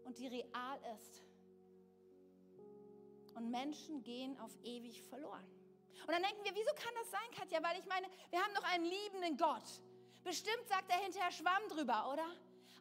und 0.05 0.18
die 0.18 0.27
real 0.27 0.79
ist. 0.97 1.23
Und 3.35 3.51
Menschen 3.51 4.03
gehen 4.03 4.39
auf 4.41 4.53
ewig 4.62 5.03
verloren. 5.03 5.47
Und 6.07 6.12
dann 6.12 6.23
denken 6.23 6.45
wir, 6.45 6.55
wieso 6.55 6.75
kann 6.75 6.93
das 6.95 7.11
sein, 7.11 7.31
Katja? 7.37 7.62
Weil 7.62 7.79
ich 7.79 7.87
meine, 7.87 8.07
wir 8.31 8.41
haben 8.41 8.55
doch 8.55 8.64
einen 8.64 8.85
liebenden 8.85 9.37
Gott. 9.37 9.62
Bestimmt 10.25 10.68
sagt 10.68 10.91
er 10.91 10.99
hinterher 10.99 11.33
Schwamm 11.33 11.68
drüber, 11.68 12.11
oder? 12.12 12.27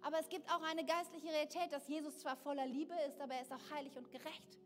Aber 0.03 0.19
es 0.19 0.29
gibt 0.29 0.49
auch 0.51 0.61
eine 0.61 0.85
geistliche 0.85 1.27
Realität, 1.27 1.71
dass 1.71 1.87
Jesus 1.87 2.19
zwar 2.19 2.35
voller 2.35 2.65
Liebe 2.65 2.93
ist, 3.07 3.19
aber 3.19 3.35
er 3.35 3.41
ist 3.41 3.51
auch 3.51 3.69
heilig 3.71 3.95
und 3.97 4.11
gerecht. 4.11 4.57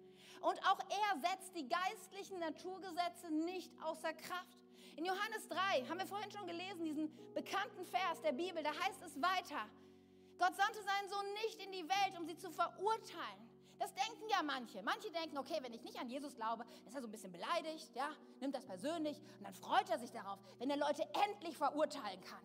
Und 0.42 0.60
auch 0.68 0.80
er 0.80 1.20
setzt 1.20 1.56
die 1.56 1.68
geistlichen 1.68 2.40
Naturgesetze 2.40 3.32
nicht 3.32 3.72
außer 3.84 4.14
Kraft. 4.14 4.60
In 4.96 5.06
Johannes 5.06 5.48
3 5.50 5.86
haben 5.90 6.00
wir 6.00 6.06
vorhin 6.06 6.32
schon 6.32 6.48
gelesen, 6.48 6.86
diesen 6.86 7.34
bekannten 7.34 7.86
Vers 7.86 8.22
der 8.22 8.32
Bibel, 8.32 8.64
da 8.64 8.70
heißt 8.70 9.02
es 9.04 9.22
weiter, 9.22 9.68
Gott 10.38 10.56
sandte 10.56 10.84
seinen 10.84 11.10
Sohn 11.10 11.34
nicht 11.46 11.62
in 11.64 11.72
die 11.72 11.88
Welt, 11.88 12.20
um 12.20 12.26
sie 12.26 12.38
zu 12.38 12.52
verurteilen. 12.52 13.50
Das 13.80 13.94
denken 13.94 14.30
ja 14.30 14.42
manche. 14.42 14.82
Manche 14.84 15.12
denken, 15.12 15.38
okay, 15.38 15.58
wenn 15.62 15.74
ich 15.74 15.84
nicht 15.84 16.00
an 16.00 16.10
Jesus 16.10 16.36
glaube, 16.36 16.66
ist 16.86 16.96
er 16.96 17.02
so 17.02 17.08
ein 17.08 17.12
bisschen 17.12 17.32
beleidigt, 17.32 17.90
ja, 17.94 18.10
nimmt 18.40 18.56
das 18.56 18.66
persönlich 18.66 19.18
und 19.38 19.44
dann 19.44 19.54
freut 19.54 19.90
er 19.90 20.00
sich 20.00 20.12
darauf, 20.12 20.40
wenn 20.60 20.70
er 20.70 20.78
Leute 20.78 21.04
endlich 21.28 21.58
verurteilen 21.58 22.22
kann. 22.22 22.42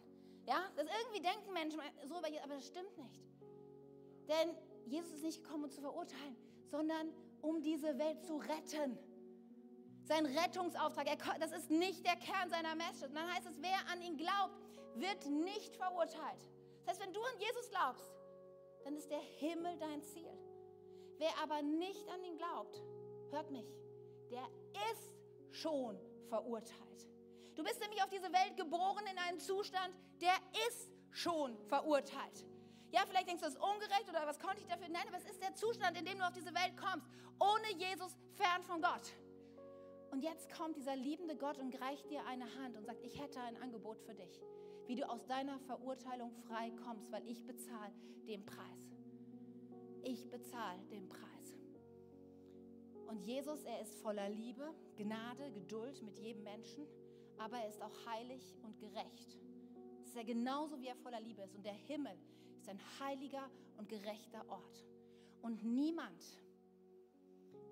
Ja, 0.50 0.68
das 0.74 0.88
irgendwie 0.98 1.20
denken 1.20 1.52
Menschen 1.52 1.80
so 2.08 2.18
über 2.18 2.28
Jesus, 2.28 2.42
aber 2.42 2.54
das 2.54 2.66
stimmt 2.66 2.98
nicht. 2.98 3.22
Denn 4.26 4.56
Jesus 4.86 5.12
ist 5.12 5.22
nicht 5.22 5.44
gekommen, 5.44 5.64
um 5.64 5.70
zu 5.70 5.80
verurteilen, 5.80 6.36
sondern 6.66 7.12
um 7.40 7.62
diese 7.62 7.96
Welt 8.00 8.20
zu 8.24 8.38
retten. 8.38 8.98
Sein 10.02 10.26
Rettungsauftrag, 10.26 11.06
das 11.38 11.52
ist 11.52 11.70
nicht 11.70 12.04
der 12.04 12.16
Kern 12.16 12.50
seiner 12.50 12.74
Message. 12.74 13.10
Und 13.10 13.14
dann 13.14 13.32
heißt 13.32 13.46
es, 13.46 13.62
wer 13.62 13.78
an 13.92 14.02
ihn 14.02 14.16
glaubt, 14.16 14.66
wird 14.96 15.24
nicht 15.26 15.76
verurteilt. 15.76 16.42
Das 16.84 16.94
heißt, 16.94 17.06
wenn 17.06 17.12
du 17.12 17.20
an 17.20 17.38
Jesus 17.38 17.70
glaubst, 17.70 18.12
dann 18.82 18.96
ist 18.96 19.08
der 19.08 19.20
Himmel 19.20 19.78
dein 19.78 20.02
Ziel. 20.02 20.36
Wer 21.18 21.30
aber 21.40 21.62
nicht 21.62 22.08
an 22.08 22.24
ihn 22.24 22.36
glaubt, 22.36 22.82
hört 23.30 23.52
mich, 23.52 23.68
der 24.30 24.48
ist 24.90 25.14
schon 25.52 25.96
verurteilt. 26.28 27.09
Du 27.60 27.66
bist 27.66 27.78
nämlich 27.78 28.02
auf 28.02 28.08
diese 28.08 28.32
Welt 28.32 28.56
geboren 28.56 29.04
in 29.12 29.18
einem 29.18 29.38
Zustand, 29.38 29.94
der 30.22 30.32
ist 30.66 30.90
schon 31.10 31.58
verurteilt. 31.66 32.46
Ja, 32.90 33.02
vielleicht 33.06 33.28
denkst 33.28 33.42
du, 33.42 33.48
das 33.48 33.54
ist 33.56 33.62
ungerecht 33.62 34.08
oder 34.08 34.26
was 34.26 34.38
konnte 34.38 34.62
ich 34.62 34.66
dafür? 34.66 34.88
Nein, 34.88 35.06
aber 35.06 35.18
es 35.18 35.26
ist 35.26 35.42
der 35.42 35.54
Zustand, 35.54 35.98
in 35.98 36.06
dem 36.06 36.16
du 36.16 36.26
auf 36.26 36.32
diese 36.32 36.54
Welt 36.54 36.74
kommst. 36.78 37.06
Ohne 37.38 37.76
Jesus, 37.76 38.16
fern 38.32 38.62
von 38.62 38.80
Gott. 38.80 39.12
Und 40.10 40.22
jetzt 40.22 40.50
kommt 40.50 40.74
dieser 40.78 40.96
liebende 40.96 41.36
Gott 41.36 41.58
und 41.58 41.78
reicht 41.82 42.08
dir 42.08 42.24
eine 42.24 42.46
Hand 42.54 42.78
und 42.78 42.86
sagt, 42.86 43.04
ich 43.04 43.20
hätte 43.20 43.38
ein 43.42 43.60
Angebot 43.60 44.00
für 44.00 44.14
dich, 44.14 44.40
wie 44.86 44.96
du 44.96 45.06
aus 45.06 45.26
deiner 45.26 45.58
Verurteilung 45.58 46.32
frei 46.48 46.72
kommst, 46.82 47.12
weil 47.12 47.28
ich 47.28 47.44
bezahle 47.44 47.92
den 48.26 48.46
Preis. 48.46 48.96
Ich 50.02 50.30
bezahle 50.30 50.82
den 50.86 51.10
Preis. 51.10 51.58
Und 53.06 53.20
Jesus, 53.20 53.62
er 53.64 53.82
ist 53.82 53.96
voller 53.96 54.30
Liebe, 54.30 54.72
Gnade, 54.96 55.52
Geduld 55.52 56.00
mit 56.00 56.18
jedem 56.18 56.42
Menschen, 56.42 56.86
aber 57.40 57.56
er 57.56 57.68
ist 57.68 57.80
auch 57.80 58.06
heilig 58.06 58.54
und 58.62 58.78
gerecht. 58.78 59.38
Das 59.98 60.08
ist 60.08 60.16
ja 60.16 60.22
genauso, 60.22 60.78
wie 60.78 60.88
er 60.88 60.96
voller 60.96 61.20
Liebe 61.20 61.40
ist. 61.42 61.54
Und 61.54 61.64
der 61.64 61.72
Himmel 61.72 62.16
ist 62.58 62.68
ein 62.68 62.80
heiliger 63.00 63.50
und 63.78 63.88
gerechter 63.88 64.46
Ort. 64.50 64.84
Und 65.40 65.64
niemand, 65.64 66.22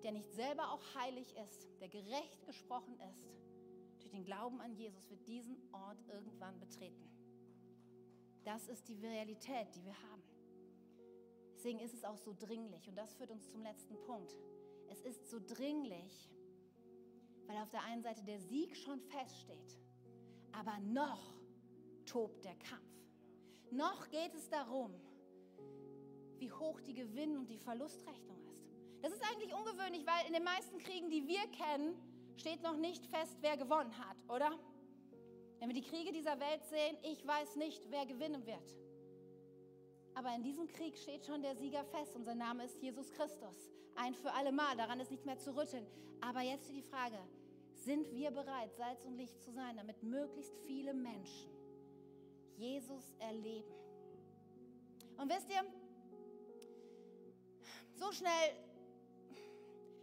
der 0.02 0.12
nicht 0.12 0.32
selber 0.32 0.72
auch 0.72 0.82
heilig 0.94 1.34
ist, 1.36 1.68
der 1.80 1.88
gerecht 1.88 2.46
gesprochen 2.46 2.98
ist, 3.10 3.28
durch 4.00 4.10
den 4.10 4.24
Glauben 4.24 4.58
an 4.62 4.74
Jesus 4.74 5.10
wird 5.10 5.26
diesen 5.26 5.58
Ort 5.72 6.02
irgendwann 6.08 6.58
betreten. 6.58 7.10
Das 8.44 8.68
ist 8.68 8.88
die 8.88 8.94
Realität, 8.94 9.74
die 9.74 9.84
wir 9.84 10.02
haben. 10.10 10.22
Deswegen 11.54 11.80
ist 11.80 11.92
es 11.92 12.04
auch 12.04 12.16
so 12.16 12.34
dringlich. 12.38 12.88
Und 12.88 12.96
das 12.96 13.12
führt 13.12 13.30
uns 13.30 13.50
zum 13.50 13.62
letzten 13.62 14.00
Punkt. 14.04 14.34
Es 14.88 15.02
ist 15.02 15.28
so 15.28 15.38
dringlich, 15.44 16.30
weil 17.48 17.56
auf 17.56 17.70
der 17.70 17.82
einen 17.82 18.02
Seite 18.02 18.22
der 18.22 18.38
Sieg 18.38 18.76
schon 18.76 19.00
feststeht, 19.00 19.80
aber 20.52 20.78
noch 20.80 21.34
tobt 22.04 22.44
der 22.44 22.54
Kampf. 22.56 22.84
Noch 23.70 24.08
geht 24.10 24.34
es 24.34 24.48
darum, 24.48 24.94
wie 26.38 26.52
hoch 26.52 26.80
die 26.80 26.94
Gewinn- 26.94 27.36
und 27.36 27.50
die 27.50 27.58
Verlustrechnung 27.58 28.38
ist. 28.52 28.64
Das 29.02 29.12
ist 29.12 29.22
eigentlich 29.24 29.52
ungewöhnlich, 29.54 30.06
weil 30.06 30.26
in 30.26 30.34
den 30.34 30.44
meisten 30.44 30.78
Kriegen, 30.78 31.10
die 31.10 31.26
wir 31.26 31.46
kennen, 31.48 31.96
steht 32.36 32.62
noch 32.62 32.76
nicht 32.76 33.06
fest, 33.06 33.36
wer 33.40 33.56
gewonnen 33.56 33.96
hat, 33.98 34.16
oder? 34.28 34.50
Wenn 35.58 35.68
wir 35.68 35.74
die 35.74 35.82
Kriege 35.82 36.12
dieser 36.12 36.38
Welt 36.38 36.64
sehen, 36.64 36.96
ich 37.02 37.26
weiß 37.26 37.56
nicht, 37.56 37.82
wer 37.90 38.06
gewinnen 38.06 38.46
wird. 38.46 38.76
Aber 40.14 40.34
in 40.34 40.42
diesem 40.42 40.68
Krieg 40.68 40.96
steht 40.96 41.24
schon 41.24 41.42
der 41.42 41.56
Sieger 41.56 41.84
fest 41.84 42.14
und 42.14 42.24
sein 42.24 42.38
Name 42.38 42.64
ist 42.64 42.80
Jesus 42.80 43.10
Christus. 43.10 43.70
Ein 43.94 44.14
für 44.14 44.32
alle 44.32 44.52
Mal, 44.52 44.76
daran 44.76 45.00
ist 45.00 45.10
nicht 45.10 45.26
mehr 45.26 45.38
zu 45.38 45.56
rütteln. 45.56 45.86
Aber 46.20 46.40
jetzt 46.42 46.70
die 46.70 46.82
Frage, 46.82 47.18
sind 47.88 48.12
wir 48.12 48.30
bereit, 48.30 48.70
Salz 48.76 49.02
und 49.06 49.16
Licht 49.16 49.40
zu 49.40 49.50
sein, 49.50 49.78
damit 49.78 50.02
möglichst 50.02 50.52
viele 50.66 50.92
Menschen 50.92 51.48
Jesus 52.58 53.14
erleben? 53.18 53.72
Und 55.16 55.30
wisst 55.30 55.48
ihr, 55.48 55.64
so 57.94 58.12
schnell 58.12 58.50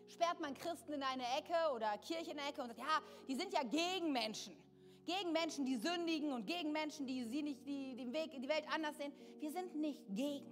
sperrt 0.07 0.39
man 0.39 0.55
Christen 0.55 0.93
in 0.93 1.03
eine 1.03 1.25
Ecke 1.37 1.75
oder 1.75 1.95
Kirche 1.99 2.31
in 2.31 2.39
eine 2.39 2.49
Ecke 2.49 2.61
und 2.63 2.69
sagt, 2.69 2.79
ja, 2.79 3.01
die 3.27 3.35
sind 3.35 3.53
ja 3.53 3.61
gegen 3.61 4.11
Menschen. 4.11 4.57
Gegen 5.05 5.31
Menschen, 5.31 5.63
die 5.67 5.77
sündigen 5.77 6.33
und 6.33 6.47
gegen 6.47 6.71
Menschen, 6.71 7.05
die, 7.05 7.23
sie 7.25 7.43
nicht, 7.43 7.67
die 7.67 7.95
den 7.95 8.11
Weg 8.11 8.33
in 8.33 8.41
die 8.41 8.49
Welt 8.49 8.65
anders 8.73 8.97
sehen. 8.97 9.13
Wir 9.39 9.51
sind 9.51 9.75
nicht 9.75 10.01
gegen. 10.09 10.51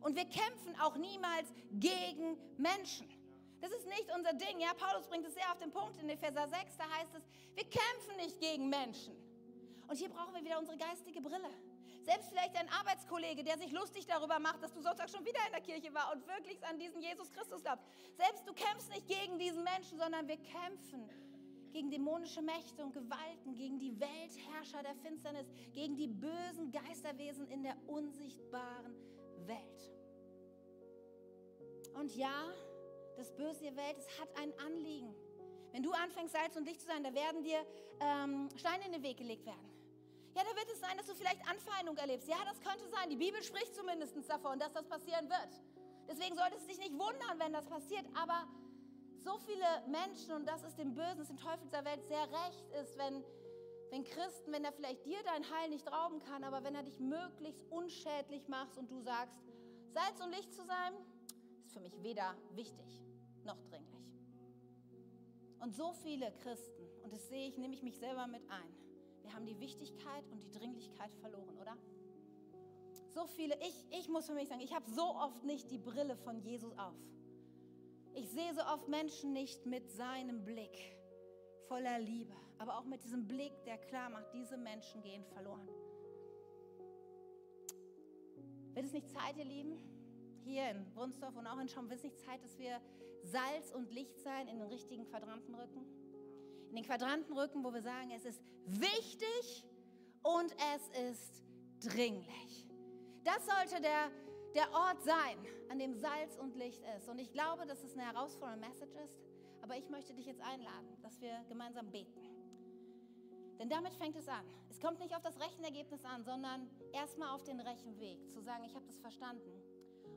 Und 0.00 0.14
wir 0.14 0.26
kämpfen 0.26 0.78
auch 0.80 0.96
niemals 0.96 1.52
gegen 1.72 2.36
Menschen. 2.56 3.08
Das 3.60 3.72
ist 3.72 3.86
nicht 3.86 4.06
unser 4.14 4.32
Ding. 4.34 4.60
Ja, 4.60 4.72
Paulus 4.74 5.06
bringt 5.06 5.26
es 5.26 5.34
sehr 5.34 5.50
auf 5.50 5.58
den 5.58 5.70
Punkt 5.70 5.96
in 5.98 6.08
Epheser 6.08 6.48
6. 6.48 6.76
Da 6.76 6.84
heißt 6.98 7.14
es, 7.16 7.22
wir 7.54 7.64
kämpfen 7.64 8.16
nicht 8.16 8.40
gegen 8.40 8.68
Menschen. 8.68 9.16
Und 9.88 9.96
hier 9.96 10.08
brauchen 10.08 10.34
wir 10.34 10.44
wieder 10.44 10.58
unsere 10.58 10.76
geistige 10.76 11.20
Brille. 11.20 11.50
Selbst 12.04 12.30
vielleicht 12.30 12.56
ein 12.56 12.68
Arbeitskollege, 12.70 13.42
der 13.42 13.58
sich 13.58 13.70
lustig 13.72 14.06
darüber 14.06 14.38
macht, 14.38 14.62
dass 14.62 14.72
du 14.72 14.80
Sonntag 14.80 15.10
schon 15.10 15.24
wieder 15.26 15.40
in 15.46 15.52
der 15.52 15.60
Kirche 15.60 15.92
war 15.92 16.12
und 16.12 16.26
wirklich 16.26 16.64
an 16.66 16.78
diesen 16.78 17.02
Jesus 17.02 17.30
Christus 17.32 17.62
glaubst. 17.62 17.84
Selbst 18.16 18.46
du 18.48 18.54
kämpfst 18.54 18.88
nicht 18.90 19.06
gegen 19.06 19.38
diesen 19.38 19.62
Menschen, 19.62 19.98
sondern 19.98 20.26
wir 20.26 20.38
kämpfen 20.38 21.10
gegen 21.70 21.90
dämonische 21.90 22.40
Mächte 22.40 22.82
und 22.82 22.92
Gewalten, 22.92 23.54
gegen 23.54 23.78
die 23.78 23.98
Weltherrscher 24.00 24.82
der 24.82 24.94
Finsternis, 24.96 25.46
gegen 25.72 25.96
die 25.96 26.06
bösen 26.06 26.72
Geisterwesen 26.72 27.46
in 27.48 27.62
der 27.62 27.76
unsichtbaren 27.86 28.94
Welt. 29.46 29.92
Und 31.94 32.14
ja, 32.16 32.52
das 33.18 33.34
Böse 33.34 33.64
der 33.64 33.76
Welt, 33.76 33.96
es 33.98 34.20
hat 34.20 34.28
ein 34.36 34.52
Anliegen. 34.60 35.12
Wenn 35.72 35.82
du 35.82 35.92
anfängst, 35.92 36.32
Salz 36.32 36.56
und 36.56 36.64
Licht 36.64 36.80
zu 36.80 36.86
sein, 36.86 37.02
da 37.02 37.12
werden 37.12 37.42
dir 37.42 37.66
ähm, 38.00 38.48
Steine 38.56 38.86
in 38.86 38.92
den 38.92 39.02
Weg 39.02 39.18
gelegt 39.18 39.44
werden. 39.44 39.68
Ja, 40.34 40.42
da 40.44 40.56
wird 40.56 40.70
es 40.72 40.80
sein, 40.80 40.96
dass 40.96 41.06
du 41.06 41.14
vielleicht 41.14 41.40
Anfeindung 41.48 41.96
erlebst. 41.96 42.28
Ja, 42.28 42.36
das 42.44 42.60
könnte 42.60 42.88
sein. 42.88 43.10
Die 43.10 43.16
Bibel 43.16 43.42
spricht 43.42 43.74
zumindest 43.74 44.16
davon, 44.30 44.58
dass 44.58 44.72
das 44.72 44.86
passieren 44.86 45.28
wird. 45.28 45.60
Deswegen 46.08 46.36
solltest 46.36 46.62
du 46.62 46.68
dich 46.68 46.78
nicht 46.78 46.92
wundern, 46.92 47.38
wenn 47.38 47.52
das 47.52 47.66
passiert. 47.66 48.06
Aber 48.14 48.46
so 49.18 49.36
viele 49.38 49.66
Menschen, 49.88 50.32
und 50.32 50.46
das 50.46 50.62
ist 50.62 50.78
dem 50.78 50.94
Bösen, 50.94 51.20
ist 51.20 51.30
dem 51.30 51.38
Teufel 51.38 51.68
der 51.72 51.84
Welt 51.84 52.04
sehr 52.04 52.22
recht 52.22 52.70
ist, 52.80 52.96
wenn, 52.96 53.24
wenn 53.90 54.04
Christen, 54.04 54.52
wenn 54.52 54.64
er 54.64 54.72
vielleicht 54.72 55.04
dir 55.04 55.18
dein 55.24 55.44
Heil 55.50 55.70
nicht 55.70 55.90
rauben 55.90 56.20
kann, 56.20 56.44
aber 56.44 56.62
wenn 56.62 56.76
er 56.76 56.84
dich 56.84 57.00
möglichst 57.00 57.64
unschädlich 57.70 58.46
macht 58.46 58.78
und 58.78 58.90
du 58.92 59.00
sagst, 59.00 59.34
Salz 59.92 60.20
und 60.20 60.30
Licht 60.30 60.54
zu 60.54 60.64
sein, 60.64 60.94
ist 61.64 61.72
für 61.72 61.80
mich 61.80 62.00
weder 62.02 62.36
wichtig 62.54 63.07
noch 63.48 63.60
dringlich. 63.64 64.06
Und 65.60 65.74
so 65.74 65.92
viele 66.04 66.30
Christen, 66.42 66.86
und 67.02 67.12
das 67.12 67.28
sehe 67.28 67.48
ich, 67.48 67.58
nehme 67.58 67.74
ich 67.74 67.82
mich 67.82 67.98
selber 67.98 68.28
mit 68.28 68.42
ein, 68.48 68.72
wir 69.22 69.34
haben 69.34 69.46
die 69.46 69.58
Wichtigkeit 69.58 70.24
und 70.30 70.40
die 70.42 70.50
Dringlichkeit 70.50 71.12
verloren, 71.16 71.58
oder? 71.58 71.76
So 73.10 73.26
viele, 73.26 73.58
ich, 73.60 73.84
ich 73.90 74.08
muss 74.08 74.26
für 74.26 74.34
mich 74.34 74.48
sagen, 74.48 74.60
ich 74.60 74.74
habe 74.74 74.88
so 74.90 75.02
oft 75.02 75.42
nicht 75.44 75.70
die 75.70 75.78
Brille 75.78 76.16
von 76.16 76.38
Jesus 76.40 76.72
auf. 76.78 76.94
Ich 78.14 78.30
sehe 78.30 78.54
so 78.54 78.62
oft 78.62 78.88
Menschen 78.88 79.32
nicht 79.32 79.66
mit 79.66 79.90
seinem 79.90 80.44
Blick 80.44 80.96
voller 81.66 81.98
Liebe, 81.98 82.34
aber 82.58 82.78
auch 82.78 82.84
mit 82.84 83.02
diesem 83.02 83.26
Blick, 83.26 83.52
der 83.64 83.78
klar 83.78 84.10
macht, 84.10 84.32
diese 84.32 84.56
Menschen 84.56 85.02
gehen 85.02 85.24
verloren. 85.24 85.68
Wird 88.74 88.86
es 88.86 88.92
nicht 88.92 89.10
Zeit, 89.10 89.36
ihr 89.36 89.44
Lieben, 89.44 89.78
hier 90.44 90.70
in 90.70 90.84
Brunsdorf 90.94 91.36
und 91.36 91.46
auch 91.46 91.58
in 91.58 91.68
Schaum, 91.68 91.90
wird 91.90 91.98
es 91.98 92.04
nicht 92.04 92.18
Zeit, 92.20 92.42
dass 92.42 92.58
wir 92.58 92.80
Salz 93.22 93.72
und 93.72 93.90
Licht 93.92 94.20
sein 94.20 94.48
in 94.48 94.58
den 94.58 94.68
richtigen 94.68 95.04
Quadranten 95.04 95.54
rücken? 95.54 95.86
in 96.68 96.76
den 96.76 96.84
Quadranten 96.84 97.36
rücken, 97.36 97.64
wo 97.64 97.72
wir 97.72 97.82
sagen, 97.82 98.10
es 98.14 98.24
ist 98.24 98.42
wichtig 98.66 99.64
und 100.22 100.54
es 100.74 101.10
ist 101.10 101.42
dringlich. 101.80 102.66
Das 103.24 103.44
sollte 103.46 103.80
der, 103.82 104.10
der 104.54 104.70
Ort 104.72 105.02
sein, 105.02 105.38
an 105.70 105.78
dem 105.78 105.94
Salz 105.94 106.36
und 106.36 106.56
Licht 106.56 106.82
ist. 106.96 107.08
Und 107.08 107.18
ich 107.18 107.32
glaube, 107.32 107.66
dass 107.66 107.82
es 107.82 107.94
eine 107.94 108.04
herausfordernde 108.04 108.66
Message 108.66 108.94
ist. 109.04 109.18
Aber 109.62 109.76
ich 109.76 109.88
möchte 109.90 110.14
dich 110.14 110.26
jetzt 110.26 110.40
einladen, 110.40 110.96
dass 111.02 111.20
wir 111.20 111.44
gemeinsam 111.48 111.90
beten. 111.90 112.20
Denn 113.58 113.68
damit 113.68 113.94
fängt 113.94 114.16
es 114.16 114.28
an. 114.28 114.46
Es 114.70 114.80
kommt 114.80 115.00
nicht 115.00 115.14
auf 115.16 115.22
das 115.22 115.38
Rechenergebnis 115.40 116.04
an, 116.04 116.22
sondern 116.24 116.70
erstmal 116.92 117.34
auf 117.34 117.42
den 117.42 117.60
Rechenweg. 117.60 118.30
Zu 118.30 118.40
sagen, 118.40 118.64
ich 118.64 118.74
habe 118.74 118.86
das 118.86 118.98
verstanden. 118.98 119.50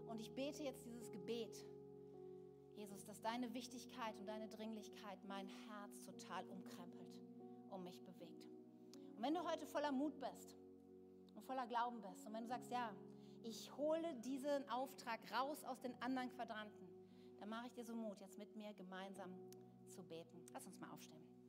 Und 0.08 0.20
ich 0.22 0.32
bete 0.34 0.64
jetzt 0.64 0.86
dieses 0.86 1.10
Gebet 1.12 1.66
Jesus, 2.82 3.06
dass 3.06 3.22
deine 3.22 3.54
Wichtigkeit 3.54 4.18
und 4.18 4.26
deine 4.26 4.48
Dringlichkeit 4.48 5.24
mein 5.28 5.48
Herz 5.48 6.02
total 6.02 6.44
umkrempelt 6.48 7.16
und 7.70 7.84
mich 7.84 8.02
bewegt. 8.04 8.48
Und 9.16 9.22
wenn 9.22 9.36
du 9.36 9.44
heute 9.44 9.68
voller 9.68 9.92
Mut 9.92 10.20
bist 10.20 10.58
und 11.36 11.46
voller 11.46 11.68
Glauben 11.68 12.02
bist 12.02 12.26
und 12.26 12.34
wenn 12.34 12.42
du 12.42 12.50
sagst, 12.50 12.72
ja, 12.72 12.92
ich 13.44 13.72
hole 13.78 14.16
diesen 14.16 14.68
Auftrag 14.68 15.20
raus 15.32 15.64
aus 15.64 15.80
den 15.82 15.94
anderen 16.02 16.30
Quadranten, 16.32 16.90
dann 17.40 17.50
mache 17.50 17.68
ich 17.68 17.74
dir 17.74 17.86
so 17.86 17.96
Mut, 17.96 18.20
jetzt 18.20 18.40
mit 18.40 18.56
mir 18.56 18.74
gemeinsam 18.74 19.32
zu 19.88 20.02
beten. 20.02 20.44
Lass 20.52 20.66
uns 20.66 20.80
mal 20.80 20.90
aufstehen. 20.90 21.41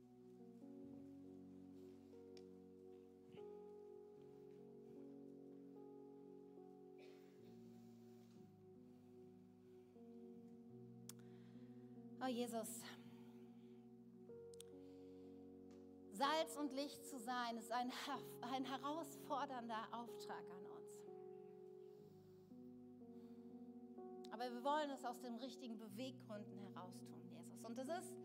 Oh 12.23 12.27
Jesus, 12.27 12.79
Salz 16.13 16.55
und 16.55 16.71
Licht 16.71 17.05
zu 17.05 17.19
sein, 17.19 17.57
ist 17.57 17.69
ein, 17.69 17.91
ein 18.41 18.63
herausfordernder 18.63 19.89
Auftrag 19.91 20.43
an 20.49 20.65
uns. 20.67 21.03
Aber 24.31 24.49
wir 24.49 24.63
wollen 24.63 24.89
es 24.91 25.03
aus 25.03 25.19
den 25.19 25.35
richtigen 25.35 25.77
Beweggründen 25.77 26.57
heraus 26.59 26.93
tun, 27.03 27.27
Jesus. 27.29 27.61
Und 27.61 27.77
das 27.77 27.89
ist, 27.89 28.15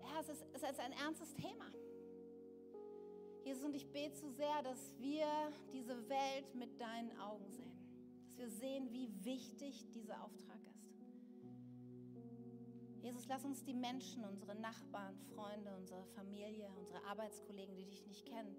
ja, 0.00 0.20
es 0.20 0.28
ist, 0.28 0.44
es 0.52 0.62
ist 0.62 0.80
ein 0.80 0.92
ernstes 0.92 1.34
Thema. 1.34 1.72
Jesus, 3.42 3.64
und 3.64 3.74
ich 3.74 3.90
bete 3.90 4.16
so 4.16 4.28
sehr, 4.28 4.62
dass 4.64 4.92
wir 4.98 5.26
diese 5.72 6.06
Welt 6.10 6.54
mit 6.54 6.78
deinen 6.78 7.18
Augen 7.20 7.48
sehen. 7.48 7.78
Dass 8.26 8.36
wir 8.36 8.50
sehen, 8.50 8.92
wie 8.92 9.08
wichtig 9.24 9.90
dieser 9.92 10.22
Auftrag 10.22 10.56
ist. 10.56 10.57
Jesus, 13.08 13.26
lass 13.26 13.42
uns 13.42 13.64
die 13.64 13.72
Menschen, 13.72 14.22
unsere 14.22 14.54
Nachbarn, 14.54 15.16
Freunde, 15.34 15.74
unsere 15.74 16.04
Familie, 16.08 16.70
unsere 16.76 17.02
Arbeitskollegen, 17.04 17.74
die 17.74 17.86
dich 17.86 18.04
nicht 18.06 18.26
kennen, 18.26 18.54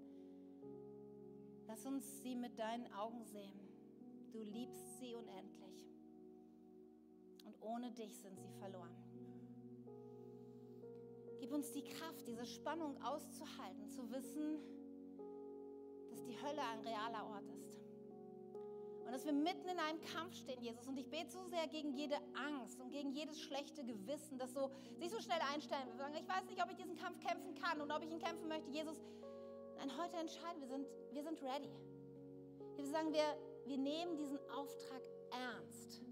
lass 1.68 1.86
uns 1.86 2.20
sie 2.20 2.34
mit 2.34 2.58
deinen 2.58 2.92
Augen 2.94 3.24
sehen. 3.26 3.60
Du 4.32 4.42
liebst 4.42 4.98
sie 4.98 5.14
unendlich. 5.14 5.86
Und 7.44 7.62
ohne 7.62 7.92
dich 7.92 8.18
sind 8.18 8.40
sie 8.40 8.50
verloren. 8.58 8.96
Gib 11.38 11.52
uns 11.52 11.70
die 11.70 11.84
Kraft, 11.84 12.26
diese 12.26 12.44
Spannung 12.44 13.00
auszuhalten, 13.04 13.88
zu 13.88 14.10
wissen, 14.10 14.58
dass 16.10 16.24
die 16.24 16.36
Hölle 16.42 16.62
ein 16.72 16.80
realer 16.80 17.24
Ort 17.24 17.48
ist 17.50 17.69
und 19.10 19.14
dass 19.14 19.24
wir 19.24 19.32
mitten 19.32 19.68
in 19.68 19.78
einem 19.80 20.00
Kampf 20.14 20.36
stehen, 20.36 20.62
Jesus. 20.62 20.86
Und 20.86 20.96
ich 20.96 21.10
bete 21.10 21.32
so 21.32 21.44
sehr 21.46 21.66
gegen 21.66 21.92
jede 21.94 22.14
Angst 22.32 22.80
und 22.80 22.92
gegen 22.92 23.10
jedes 23.10 23.40
schlechte 23.40 23.82
Gewissen, 23.82 24.38
das 24.38 24.52
so, 24.52 24.70
sich 25.00 25.10
so 25.10 25.20
schnell 25.20 25.40
einstellen 25.52 25.88
Wir 25.88 25.96
sagen, 25.96 26.14
ich 26.14 26.28
weiß 26.28 26.44
nicht, 26.48 26.62
ob 26.62 26.70
ich 26.70 26.76
diesen 26.76 26.94
Kampf 26.94 27.18
kämpfen 27.18 27.52
kann 27.56 27.80
und 27.80 27.90
ob 27.90 28.04
ich 28.04 28.10
ihn 28.12 28.20
kämpfen 28.20 28.46
möchte. 28.46 28.70
Jesus, 28.70 29.02
nein, 29.78 29.90
heute 30.00 30.16
entscheiden 30.16 30.60
wir, 30.60 30.68
sind, 30.68 30.86
wir 31.10 31.24
sind 31.24 31.42
ready. 31.42 31.72
Wir 32.76 32.86
sagen, 32.86 33.12
wir, 33.12 33.36
wir 33.66 33.78
nehmen 33.78 34.16
diesen 34.16 34.38
Auftrag 34.48 35.02
ernst. 35.32 36.02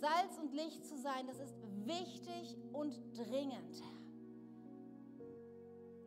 Salz 0.00 0.36
und 0.40 0.52
Licht 0.52 0.84
zu 0.84 0.98
sein, 0.98 1.28
das 1.28 1.38
ist 1.38 1.54
wichtig 1.86 2.56
und 2.72 2.98
dringend, 3.16 3.80
Herr. 3.80 3.97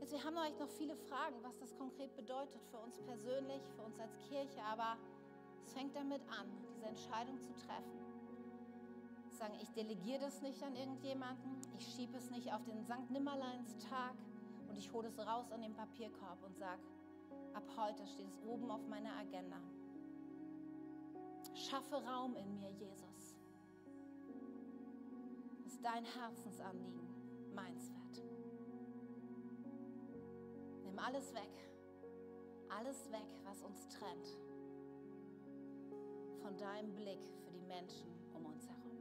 Jetzt, 0.02 0.14
wir 0.14 0.24
haben 0.24 0.38
euch 0.38 0.58
noch 0.58 0.68
viele 0.68 0.96
Fragen, 0.96 1.36
was 1.44 1.60
das 1.60 1.78
konkret 1.78 2.16
bedeutet 2.16 2.60
für 2.72 2.80
uns 2.80 2.98
persönlich, 3.02 3.62
für 3.76 3.84
uns 3.84 4.00
als 4.00 4.18
Kirche, 4.28 4.60
aber 4.64 4.98
es 5.64 5.74
fängt 5.74 5.96
damit 5.96 6.24
an, 6.28 6.48
diese 6.74 6.86
Entscheidung 6.88 7.40
zu 7.40 7.54
treffen. 7.54 8.00
Sagen, 9.30 9.54
ich 9.62 9.70
delegiere 9.74 10.22
das 10.22 10.42
nicht 10.42 10.64
an 10.64 10.76
irgendjemanden, 10.76 11.62
ich 11.78 11.86
schiebe 11.86 12.18
es 12.18 12.32
nicht 12.32 12.52
auf 12.52 12.64
den 12.64 12.84
Sankt 12.84 13.12
Nimmerleins 13.12 13.78
Tag 13.78 14.16
und 14.68 14.76
ich 14.76 14.92
hole 14.92 15.08
es 15.08 15.20
raus 15.20 15.52
an 15.52 15.62
den 15.62 15.76
Papierkorb 15.76 16.42
und 16.44 16.58
sage, 16.58 16.82
ab 17.54 17.70
heute 17.78 18.08
steht 18.08 18.28
es 18.28 18.42
oben 18.44 18.72
auf 18.72 18.88
meiner 18.88 19.16
Agenda. 19.18 19.62
Schaffe 21.54 22.04
Raum 22.04 22.36
in 22.36 22.56
mir, 22.56 22.72
Jesus. 22.72 23.36
Das 25.64 25.74
ist 25.74 25.86
dein 25.86 26.06
Herzensanliegen, 26.06 27.54
meins 27.54 27.92
wird. 27.92 28.01
Nimm 30.92 31.00
alles 31.00 31.34
weg. 31.34 31.50
Alles 32.68 33.10
weg, 33.12 33.30
was 33.46 33.62
uns 33.62 33.88
trennt 33.88 34.28
von 36.42 36.58
deinem 36.58 36.94
Blick 36.96 37.22
für 37.46 37.52
die 37.52 37.62
Menschen 37.62 38.10
um 38.34 38.46
uns 38.46 38.68
herum. 38.68 38.98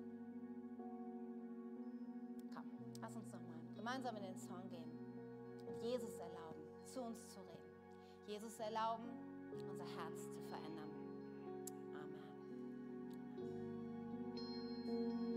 Komm, 2.55 2.65
lass 3.01 3.17
uns 3.17 3.33
nochmal 3.33 3.59
gemeinsam 3.75 4.15
in 4.17 4.23
den 4.23 4.39
Song 4.39 4.69
gehen 4.69 4.93
und 5.67 5.83
Jesus 5.83 6.17
erlauben, 6.19 6.63
zu 6.87 7.01
uns 7.03 7.27
zu 7.29 7.41
reden. 7.41 7.75
Jesus 8.27 8.61
erlauben, 8.61 9.09
unser 9.69 9.87
Herz 9.87 10.31
zu 10.33 10.43
verändern. 10.45 10.91
Amen. 14.87 15.30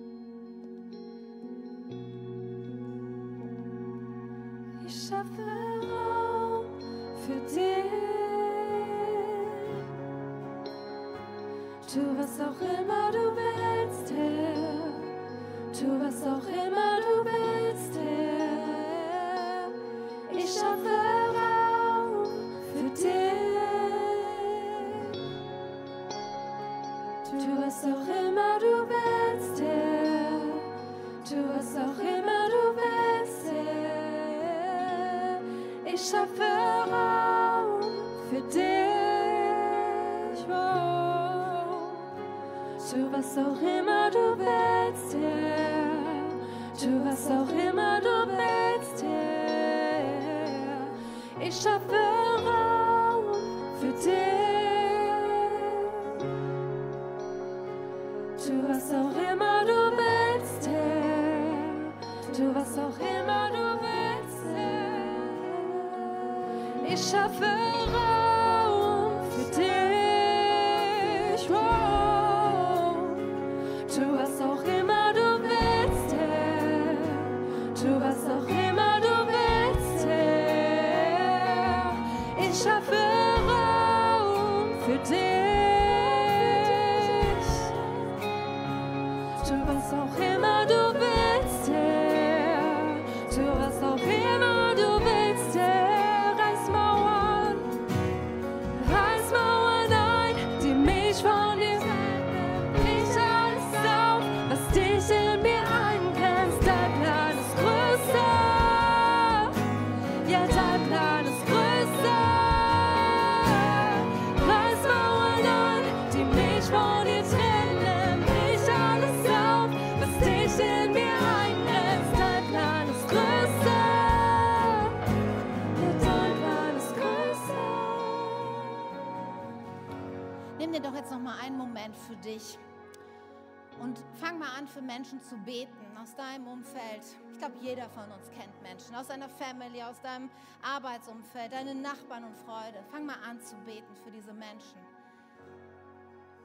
Menschen 135.13 135.21
zu 135.21 135.37
beten 135.37 135.97
aus 136.01 136.15
deinem 136.15 136.47
Umfeld. 136.47 137.03
Ich 137.31 137.37
glaube, 137.37 137.55
jeder 137.61 137.87
von 137.89 138.11
uns 138.11 138.29
kennt 138.31 138.61
Menschen 138.63 138.95
aus 138.95 139.07
deiner 139.07 139.29
Family, 139.29 139.83
aus 139.83 139.99
deinem 140.01 140.29
Arbeitsumfeld, 140.63 141.51
deine 141.51 141.75
Nachbarn 141.75 142.23
und 142.23 142.35
Freunde. 142.37 142.83
Fang 142.89 143.05
mal 143.05 143.17
an 143.27 143.39
zu 143.41 143.55
beten 143.57 143.95
für 144.03 144.09
diese 144.09 144.33
Menschen, 144.33 144.79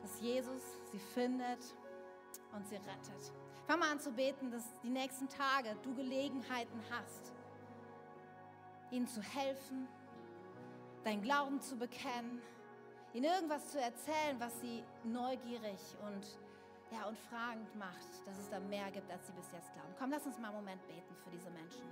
dass 0.03 0.21
Jesus 0.21 0.63
sie 0.93 0.99
findet 0.99 1.61
und 2.55 2.67
sie 2.69 2.77
rettet. 2.77 3.33
Fang 3.67 3.79
mal 3.79 3.93
an 3.93 4.01
zu 4.01 4.13
beten, 4.13 4.51
dass 4.51 4.65
die 4.83 4.91
nächsten 4.91 5.29
Tage 5.29 5.75
du 5.83 5.95
Gelegenheiten 5.95 6.81
hast, 6.91 7.33
ihnen 8.91 9.07
zu 9.07 9.23
helfen, 9.23 9.89
deinen 11.05 11.23
Glauben 11.23 11.61
zu 11.61 11.77
bekennen, 11.77 12.43
ihnen 13.15 13.25
irgendwas 13.25 13.71
zu 13.71 13.81
erzählen, 13.81 14.39
was 14.39 14.61
sie 14.61 14.85
neugierig 15.05 15.81
und, 16.07 16.39
ja, 16.91 17.05
und 17.07 17.19
fragend 17.31 17.75
macht, 17.77 18.27
dass 18.27 18.39
es 18.39 18.49
da 18.51 18.59
mehr 18.61 18.91
gibt, 18.91 19.11
als 19.11 19.27
sie 19.27 19.33
bis 19.33 19.53
jetzt 19.53 19.73
glauben. 19.75 19.95
Komm, 19.99 20.11
lass 20.11 20.27
uns 20.27 20.39
mal 20.39 20.49
einen 20.49 20.57
Moment 20.57 20.87
beten 20.87 21.15
für 21.23 21.31
diese 21.31 21.51
Menschen. 21.51 21.83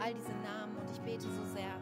All 0.00 0.12
diese 0.12 0.32
Namen 0.42 0.76
und 0.76 0.90
ich 0.90 1.00
bete 1.00 1.22
so 1.22 1.44
sehr. 1.46 1.80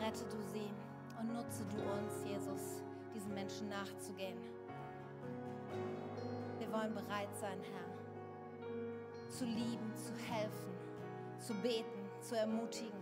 Rette 0.00 0.24
du 0.24 0.40
sie 0.52 0.70
und 1.18 1.32
nutze 1.32 1.64
du 1.66 1.76
uns, 1.78 2.24
Jesus, 2.24 2.82
diesen 3.14 3.34
Menschen 3.34 3.68
nachzugehen. 3.68 4.38
Wir 6.58 6.72
wollen 6.72 6.94
bereit 6.94 7.34
sein, 7.40 7.58
Herr, 7.62 9.30
zu 9.30 9.44
lieben, 9.44 9.92
zu 9.94 10.12
helfen, 10.30 10.72
zu 11.38 11.54
beten, 11.54 12.08
zu 12.20 12.36
ermutigen, 12.36 13.00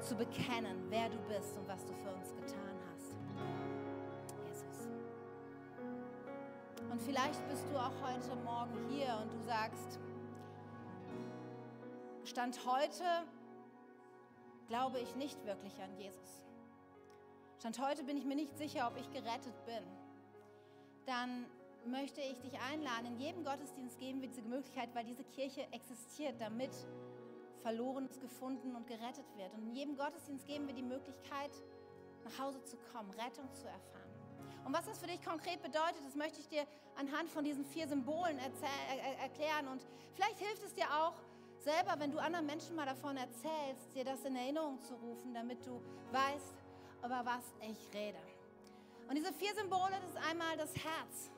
zu 0.00 0.14
bekennen, 0.14 0.86
wer 0.88 1.08
du 1.08 1.18
bist 1.28 1.56
und 1.56 1.68
was 1.68 1.84
du 1.84 1.92
für 1.94 2.10
uns 2.14 2.34
getan 2.34 2.76
hast. 2.90 3.16
Jesus. 4.46 4.88
Und 6.90 7.00
vielleicht 7.02 7.46
bist 7.48 7.64
du 7.70 7.78
auch 7.78 7.92
heute 8.02 8.36
Morgen 8.44 8.88
hier 8.88 9.18
und 9.22 9.32
du 9.32 9.40
sagst, 9.44 9.98
Stand 12.28 12.60
heute 12.66 13.04
glaube 14.68 14.98
ich 15.00 15.16
nicht 15.16 15.44
wirklich 15.44 15.80
an 15.82 15.96
Jesus. 15.98 16.44
Stand 17.58 17.78
heute 17.80 18.04
bin 18.04 18.16
ich 18.16 18.24
mir 18.24 18.36
nicht 18.36 18.56
sicher, 18.56 18.86
ob 18.86 18.96
ich 18.96 19.10
gerettet 19.10 19.54
bin. 19.66 19.82
Dann 21.06 21.46
möchte 21.86 22.20
ich 22.20 22.38
dich 22.40 22.58
einladen. 22.70 23.06
In 23.06 23.18
jedem 23.18 23.44
Gottesdienst 23.44 23.98
geben 23.98 24.20
wir 24.20 24.28
diese 24.28 24.42
Möglichkeit, 24.42 24.94
weil 24.94 25.04
diese 25.04 25.24
Kirche 25.24 25.66
existiert, 25.72 26.40
damit 26.40 26.70
Verlorenes 27.62 28.20
gefunden 28.20 28.76
und 28.76 28.86
gerettet 28.86 29.26
wird. 29.36 29.52
Und 29.54 29.62
in 29.62 29.72
jedem 29.74 29.96
Gottesdienst 29.96 30.46
geben 30.46 30.66
wir 30.68 30.74
die 30.74 30.82
Möglichkeit, 30.82 31.50
nach 32.24 32.38
Hause 32.38 32.62
zu 32.64 32.76
kommen, 32.92 33.10
Rettung 33.12 33.52
zu 33.54 33.66
erfahren. 33.66 34.04
Und 34.64 34.72
was 34.72 34.84
das 34.84 34.98
für 34.98 35.06
dich 35.06 35.24
konkret 35.24 35.62
bedeutet, 35.62 36.04
das 36.04 36.14
möchte 36.14 36.40
ich 36.40 36.48
dir 36.48 36.66
anhand 36.96 37.30
von 37.30 37.42
diesen 37.42 37.64
vier 37.64 37.88
Symbolen 37.88 38.38
erzähl- 38.38 38.68
er- 39.02 39.18
erklären. 39.18 39.66
Und 39.68 39.86
vielleicht 40.14 40.38
hilft 40.38 40.62
es 40.62 40.74
dir 40.74 40.84
auch, 40.92 41.14
selber, 41.68 42.00
wenn 42.00 42.10
du 42.10 42.18
anderen 42.18 42.46
Menschen 42.46 42.74
mal 42.76 42.86
davon 42.86 43.16
erzählst, 43.18 43.94
dir 43.94 44.04
das 44.04 44.24
in 44.24 44.34
Erinnerung 44.36 44.80
zu 44.80 44.94
rufen, 44.94 45.34
damit 45.34 45.66
du 45.66 45.82
weißt, 46.12 46.54
über 47.04 47.20
was 47.24 47.44
ich 47.60 47.94
rede. 47.94 48.18
Und 49.06 49.16
diese 49.16 49.32
vier 49.34 49.54
Symbole, 49.54 49.92
das 50.00 50.10
ist 50.10 50.30
einmal 50.30 50.56
das 50.56 50.74
Herz. 50.74 51.30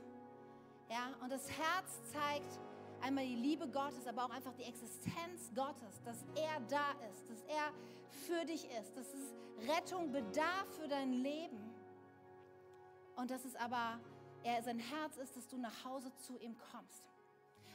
Ja, 0.88 1.14
und 1.20 1.32
das 1.32 1.50
Herz 1.50 2.00
zeigt 2.12 2.60
einmal 3.00 3.24
die 3.24 3.34
Liebe 3.34 3.66
Gottes, 3.66 4.06
aber 4.06 4.24
auch 4.24 4.30
einfach 4.30 4.54
die 4.54 4.64
Existenz 4.64 5.50
Gottes, 5.54 6.00
dass 6.04 6.24
er 6.36 6.60
da 6.68 6.92
ist, 7.10 7.28
dass 7.28 7.42
er 7.48 7.72
für 8.26 8.44
dich 8.44 8.64
ist, 8.80 8.96
dass 8.96 9.06
es 9.12 9.34
Rettung 9.68 10.12
bedarf 10.12 10.66
für 10.80 10.86
dein 10.86 11.12
Leben. 11.12 11.74
Und 13.16 13.32
dass 13.32 13.44
es 13.44 13.56
aber 13.56 13.98
er 14.44 14.62
sein 14.62 14.78
Herz 14.78 15.16
ist, 15.16 15.36
dass 15.36 15.48
du 15.48 15.58
nach 15.58 15.84
Hause 15.84 16.12
zu 16.18 16.38
ihm 16.38 16.56
kommst. 16.72 17.09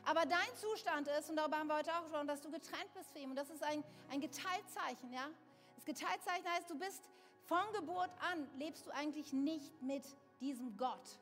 Aber 0.05 0.25
dein 0.25 0.55
Zustand 0.55 1.07
ist, 1.07 1.29
und 1.29 1.35
darüber 1.35 1.57
haben 1.57 1.67
wir 1.67 1.77
heute 1.77 1.91
auch 1.95 2.03
gesprochen, 2.03 2.27
dass 2.27 2.41
du 2.41 2.51
getrennt 2.51 2.93
bist 2.93 3.11
für 3.11 3.19
ihn. 3.19 3.31
Und 3.31 3.35
das 3.35 3.49
ist 3.49 3.63
ein, 3.63 3.83
ein 4.09 4.21
Geteiltzeichen, 4.21 5.11
ja? 5.11 5.27
Das 5.75 5.85
Geteiltzeichen 5.85 6.47
heißt, 6.47 6.69
du 6.69 6.77
bist 6.77 7.09
von 7.45 7.63
Geburt 7.73 8.11
an, 8.31 8.47
lebst 8.57 8.85
du 8.85 8.91
eigentlich 8.91 9.33
nicht 9.33 9.81
mit 9.81 10.03
diesem 10.39 10.77
Gott, 10.77 11.19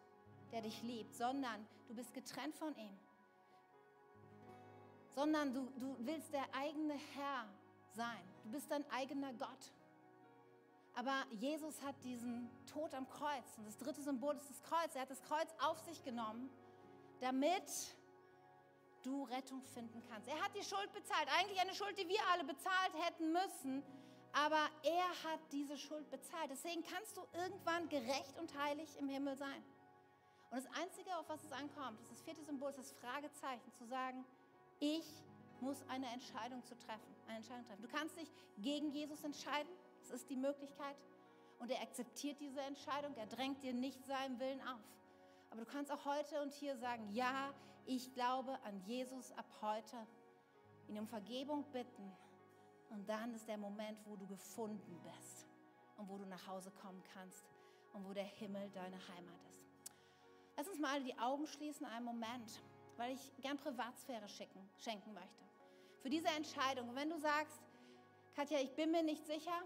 der 0.52 0.62
dich 0.62 0.82
liebt, 0.84 1.16
sondern 1.16 1.66
du 1.88 1.96
bist 1.96 2.14
getrennt 2.14 2.56
von 2.56 2.76
ihm. 2.76 2.98
Sondern 5.10 5.54
du, 5.54 5.70
du 5.80 5.96
willst 6.00 6.34
der 6.34 6.46
eigene 6.54 6.96
Herr 7.14 7.48
sein. 7.96 8.24
Du 8.44 8.52
bist 8.52 8.70
dein 8.70 8.90
eigener 8.92 9.32
Gott. 9.34 9.72
Aber 10.96 11.24
Jesus 11.32 11.82
hat 11.84 11.96
diesen 12.04 12.50
Tod 12.66 12.94
am 12.94 13.08
Kreuz. 13.10 13.58
Und 13.58 13.66
das 13.66 13.78
dritte 13.78 14.02
Symbol 14.02 14.36
ist 14.36 14.50
das 14.50 14.62
Kreuz. 14.64 14.96
Er 14.96 15.02
hat 15.04 15.10
das 15.10 15.22
Kreuz 15.24 15.54
auf 15.60 15.80
sich 15.80 16.04
genommen, 16.04 16.50
damit 17.20 17.64
du 19.04 19.24
Rettung 19.26 19.62
finden 19.74 20.02
kannst. 20.10 20.28
Er 20.28 20.42
hat 20.42 20.56
die 20.56 20.64
Schuld 20.64 20.92
bezahlt. 20.94 21.28
Eigentlich 21.40 21.60
eine 21.60 21.74
Schuld, 21.74 21.98
die 21.98 22.08
wir 22.08 22.20
alle 22.32 22.44
bezahlt 22.44 22.94
hätten 23.06 23.32
müssen. 23.32 23.84
Aber 24.34 24.70
er 24.84 25.32
hat 25.32 25.40
diese 25.52 25.78
Schuld 25.78 26.10
bezahlt. 26.10 26.50
Deswegen 26.50 26.84
kannst 26.84 27.16
du 27.18 27.22
irgendwann 27.34 27.88
gerecht 27.90 28.38
und 28.40 28.58
heilig 28.58 28.90
im 28.98 29.08
Himmel 29.08 29.38
sein. 29.38 29.64
Und 30.50 30.58
das 30.58 30.68
Einzige, 30.82 31.16
auf 31.18 31.30
was 31.30 31.44
es 31.44 31.52
ankommt, 31.52 32.00
ist 32.02 32.12
das 32.12 32.22
vierte 32.22 32.44
Symbol, 32.44 32.70
ist 32.70 32.80
das 32.80 32.92
Fragezeichen, 32.94 33.72
zu 33.74 33.86
sagen, 33.86 34.26
ich 34.80 35.06
muss 35.62 35.78
eine 35.88 36.08
Entscheidung 36.08 36.64
zu 36.64 36.78
treffen, 36.78 37.16
eine 37.28 37.38
Entscheidung 37.38 37.66
treffen. 37.66 37.82
Du 37.82 37.90
kannst 37.90 38.18
dich 38.18 38.32
gegen 38.58 38.92
Jesus 38.92 39.24
entscheiden, 39.24 39.72
das 40.02 40.12
ist 40.12 40.30
die 40.30 40.36
Möglichkeit. 40.36 40.96
Und 41.60 41.72
er 41.72 41.82
akzeptiert 41.82 42.40
diese 42.40 42.62
Entscheidung, 42.62 43.16
er 43.16 43.28
drängt 43.28 43.64
dir 43.64 43.74
nicht 43.74 44.06
seinen 44.06 44.40
Willen 44.40 44.62
auf. 44.62 44.82
Aber 45.50 45.62
du 45.62 45.66
kannst 45.66 45.92
auch 45.92 46.06
heute 46.06 46.42
und 46.42 46.54
hier 46.54 46.76
sagen, 46.78 47.08
ja, 47.14 47.54
ich 47.86 48.14
glaube 48.14 48.58
an 48.64 48.80
Jesus 48.82 49.32
ab 49.34 49.46
heute, 49.62 49.98
ihn 50.88 51.00
um 51.00 51.08
Vergebung 51.08 51.64
bitten. 51.72 52.12
Und 52.90 53.08
dann 53.10 53.34
ist 53.34 53.48
der 53.48 53.58
Moment, 53.58 53.98
wo 54.06 54.16
du 54.16 54.28
gefunden 54.28 55.00
bist 55.04 55.48
und 55.98 56.08
wo 56.08 56.18
du 56.18 56.26
nach 56.26 56.46
Hause 56.48 56.72
kommen 56.72 57.04
kannst 57.14 57.46
und 57.94 58.08
wo 58.08 58.14
der 58.14 58.24
Himmel 58.24 58.70
deine 58.72 58.98
Heimat 59.08 59.44
ist. 59.50 59.94
Lass 60.56 60.68
uns 60.68 60.80
mal 60.80 61.02
die 61.04 61.18
Augen 61.18 61.48
schließen, 61.48 61.86
einen 61.86 62.06
Moment, 62.06 62.62
weil 62.98 63.14
ich 63.14 63.32
gern 63.42 63.58
Privatsphäre 63.58 64.28
schicken, 64.28 64.70
schenken 64.78 65.14
möchte. 65.14 65.44
Für 66.02 66.10
diese 66.10 66.28
Entscheidung, 66.28 66.94
wenn 66.96 67.10
du 67.10 67.18
sagst, 67.18 67.60
Katja, 68.36 68.60
ich 68.60 68.76
bin 68.76 68.92
mir 68.92 69.04
nicht 69.04 69.26
sicher, 69.26 69.64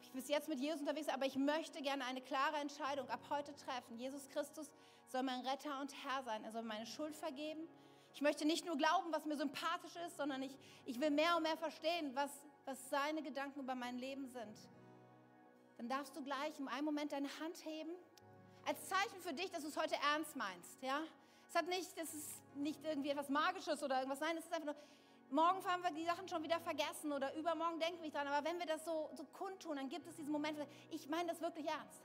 ich 0.00 0.10
bin 0.10 0.20
bis 0.20 0.28
jetzt 0.28 0.48
mit 0.48 0.58
Jesus 0.58 0.80
unterwegs, 0.80 1.08
aber 1.08 1.26
ich 1.26 1.36
möchte 1.36 1.80
gerne 1.82 2.04
eine 2.04 2.20
klare 2.20 2.56
Entscheidung 2.56 3.08
ab 3.10 3.20
heute 3.30 3.54
treffen. 3.54 3.96
Jesus 3.98 4.28
Christus 4.28 4.70
soll 5.08 5.22
mein 5.22 5.40
Retter 5.46 5.80
und 5.80 5.92
Herr 6.04 6.22
sein. 6.22 6.44
Er 6.44 6.52
soll 6.52 6.62
meine 6.62 6.86
Schuld 6.86 7.16
vergeben. 7.16 7.68
Ich 8.14 8.22
möchte 8.22 8.46
nicht 8.46 8.64
nur 8.64 8.76
glauben, 8.76 9.12
was 9.12 9.26
mir 9.26 9.36
sympathisch 9.36 9.94
ist, 10.06 10.16
sondern 10.16 10.42
ich, 10.42 10.56
ich 10.86 11.00
will 11.00 11.10
mehr 11.10 11.36
und 11.36 11.42
mehr 11.42 11.56
verstehen, 11.56 12.12
was, 12.14 12.30
was 12.64 12.90
seine 12.90 13.22
Gedanken 13.22 13.60
über 13.60 13.74
mein 13.74 13.98
Leben 13.98 14.26
sind. 14.28 14.56
Dann 15.76 15.88
darfst 15.88 16.16
du 16.16 16.22
gleich 16.22 16.58
im 16.58 16.68
einen 16.68 16.84
Moment 16.84 17.12
deine 17.12 17.28
Hand 17.40 17.64
heben, 17.64 17.92
als 18.66 18.88
Zeichen 18.88 19.20
für 19.20 19.32
dich, 19.32 19.50
dass 19.50 19.62
du 19.62 19.68
es 19.68 19.76
heute 19.76 19.96
ernst 20.14 20.34
meinst. 20.34 20.82
Ja? 20.82 21.00
Es 21.48 21.54
hat 21.54 21.68
nicht, 21.68 21.96
das 21.98 22.12
ist 22.14 22.42
nicht 22.56 22.82
irgendwie 22.84 23.10
etwas 23.10 23.28
Magisches 23.28 23.82
oder 23.82 23.96
irgendwas. 23.96 24.20
Nein, 24.20 24.36
es 24.38 24.44
ist 24.44 24.52
einfach 24.52 24.66
nur, 24.66 24.76
morgen 25.30 25.64
haben 25.66 25.82
wir 25.82 25.90
die 25.90 26.04
Sachen 26.04 26.26
schon 26.28 26.42
wieder 26.42 26.58
vergessen 26.60 27.12
oder 27.12 27.34
übermorgen 27.34 27.78
denken 27.78 27.96
wir 27.98 28.02
nicht 28.02 28.16
dran. 28.16 28.26
Aber 28.26 28.48
wenn 28.48 28.58
wir 28.58 28.66
das 28.66 28.84
so, 28.84 29.10
so 29.14 29.24
kundtun, 29.24 29.76
dann 29.76 29.88
gibt 29.88 30.06
es 30.06 30.16
diesen 30.16 30.32
Moment, 30.32 30.58
ich 30.90 31.08
meine 31.08 31.28
das 31.28 31.40
wirklich 31.40 31.66
ernst. 31.66 32.02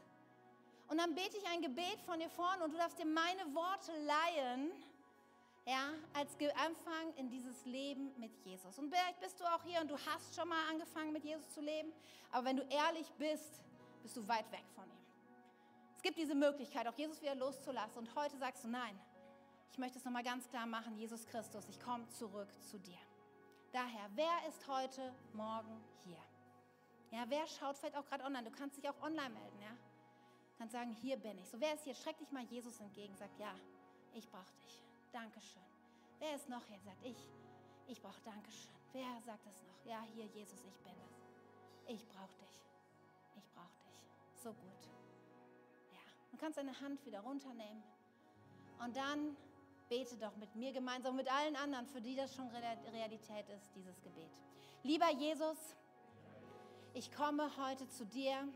Und 0.91 0.97
dann 0.97 1.15
bete 1.15 1.37
ich 1.37 1.47
ein 1.47 1.61
Gebet 1.61 2.01
von 2.05 2.19
dir 2.19 2.29
vorne 2.29 2.65
und 2.65 2.73
du 2.73 2.77
darfst 2.77 2.99
dir 2.99 3.05
meine 3.05 3.55
Worte 3.55 3.93
leihen, 3.93 4.73
ja, 5.65 5.93
als 6.13 6.35
Anfang 6.65 7.13
in 7.15 7.29
dieses 7.29 7.63
Leben 7.63 8.11
mit 8.19 8.35
Jesus. 8.43 8.77
Und 8.77 8.89
vielleicht 8.89 9.17
bist 9.21 9.39
du 9.39 9.45
auch 9.45 9.63
hier 9.63 9.79
und 9.79 9.89
du 9.89 9.95
hast 10.05 10.35
schon 10.35 10.49
mal 10.49 10.69
angefangen 10.69 11.13
mit 11.13 11.23
Jesus 11.23 11.49
zu 11.53 11.61
leben, 11.61 11.93
aber 12.29 12.43
wenn 12.43 12.57
du 12.57 12.63
ehrlich 12.63 13.09
bist, 13.13 13.63
bist 14.01 14.17
du 14.17 14.27
weit 14.27 14.51
weg 14.51 14.65
von 14.75 14.83
ihm. 14.83 15.05
Es 15.95 16.01
gibt 16.01 16.17
diese 16.17 16.35
Möglichkeit, 16.35 16.85
auch 16.89 16.97
Jesus 16.97 17.21
wieder 17.21 17.35
loszulassen. 17.35 17.99
Und 17.99 18.13
heute 18.15 18.37
sagst 18.37 18.65
du, 18.65 18.67
nein, 18.67 18.99
ich 19.71 19.77
möchte 19.77 19.97
es 19.97 20.03
nochmal 20.03 20.23
ganz 20.23 20.49
klar 20.49 20.65
machen, 20.65 20.97
Jesus 20.97 21.25
Christus, 21.25 21.69
ich 21.69 21.79
komme 21.79 22.05
zurück 22.09 22.49
zu 22.69 22.77
dir. 22.79 22.99
Daher, 23.71 24.09
wer 24.15 24.49
ist 24.49 24.67
heute 24.67 25.13
Morgen 25.31 25.81
hier? 26.03 26.19
Ja, 27.11 27.23
wer 27.29 27.47
schaut 27.47 27.77
vielleicht 27.77 27.95
auch 27.95 28.05
gerade 28.05 28.25
online? 28.25 28.49
Du 28.49 28.57
kannst 28.57 28.75
dich 28.75 28.89
auch 28.89 29.01
online 29.01 29.29
melden, 29.29 29.61
ja? 29.61 29.77
Kannst 30.61 30.73
sagen, 30.73 30.95
hier 31.01 31.17
bin 31.17 31.39
ich. 31.39 31.49
So, 31.49 31.59
wer 31.59 31.73
ist 31.73 31.85
hier? 31.85 31.95
Streck 31.95 32.19
dich 32.19 32.31
mal 32.31 32.43
Jesus 32.43 32.79
entgegen, 32.79 33.15
sag, 33.17 33.31
ja, 33.39 33.51
ich 34.13 34.29
brauche 34.29 34.53
dich. 34.63 34.83
Dankeschön. 35.11 35.63
Wer 36.19 36.35
ist 36.35 36.47
noch 36.49 36.63
hier? 36.67 36.77
Sagt, 36.85 37.03
ich, 37.03 37.17
ich 37.87 37.99
brauche 37.99 38.21
Dankeschön. 38.23 38.69
Wer 38.93 39.19
sagt 39.25 39.43
das 39.43 39.55
noch? 39.63 39.89
Ja, 39.89 40.03
hier, 40.13 40.25
Jesus, 40.27 40.59
ich 40.63 40.77
bin 40.81 40.93
es. 41.03 41.95
Ich 41.95 42.07
brauche 42.09 42.35
dich. 42.37 42.61
Ich 43.37 43.49
brauche 43.55 43.73
dich. 43.87 44.43
So 44.43 44.53
gut. 44.53 44.83
Ja, 45.93 45.99
du 46.29 46.37
kannst 46.37 46.59
deine 46.59 46.79
Hand 46.79 47.03
wieder 47.07 47.21
runternehmen 47.21 47.81
und 48.83 48.95
dann 48.95 49.35
bete 49.89 50.15
doch 50.15 50.35
mit 50.35 50.55
mir 50.55 50.71
gemeinsam, 50.73 51.15
mit 51.15 51.27
allen 51.33 51.55
anderen, 51.55 51.87
für 51.87 52.01
die 52.01 52.15
das 52.15 52.35
schon 52.35 52.47
Realität 52.49 53.49
ist, 53.49 53.73
dieses 53.73 53.99
Gebet. 54.03 54.29
Lieber 54.83 55.09
Jesus, 55.09 55.57
ich 56.93 57.11
komme 57.11 57.49
heute 57.57 57.89
zu 57.89 58.05
dir 58.05 58.47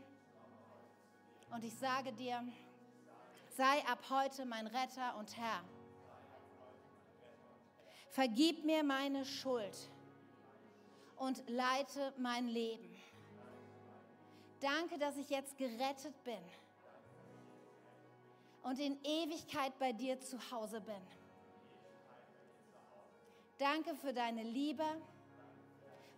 und 1.50 1.64
ich 1.64 1.74
sage 1.74 2.12
dir, 2.12 2.42
sei 3.56 3.84
ab 3.86 3.98
heute 4.10 4.44
mein 4.44 4.66
Retter 4.66 5.16
und 5.16 5.36
Herr. 5.36 5.62
Vergib 8.10 8.64
mir 8.64 8.82
meine 8.82 9.24
Schuld 9.24 9.90
und 11.16 11.48
leite 11.48 12.12
mein 12.18 12.48
Leben. 12.48 12.94
Danke, 14.60 14.98
dass 14.98 15.16
ich 15.16 15.28
jetzt 15.28 15.56
gerettet 15.58 16.22
bin 16.24 16.42
und 18.62 18.78
in 18.80 18.98
Ewigkeit 19.04 19.78
bei 19.78 19.92
dir 19.92 20.18
zu 20.20 20.38
Hause 20.50 20.80
bin. 20.80 21.02
Danke 23.58 23.94
für 23.94 24.12
deine 24.12 24.42
Liebe 24.42 24.84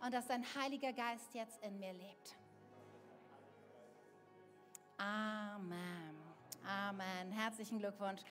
und 0.00 0.14
dass 0.14 0.26
dein 0.28 0.44
Heiliger 0.54 0.92
Geist 0.92 1.34
jetzt 1.34 1.62
in 1.62 1.78
mir 1.78 1.92
lebt. 1.92 2.38
Amen. 4.99 6.16
Amen. 6.66 7.32
Herzlichen 7.32 7.78
Glückwunsch. 7.78 8.20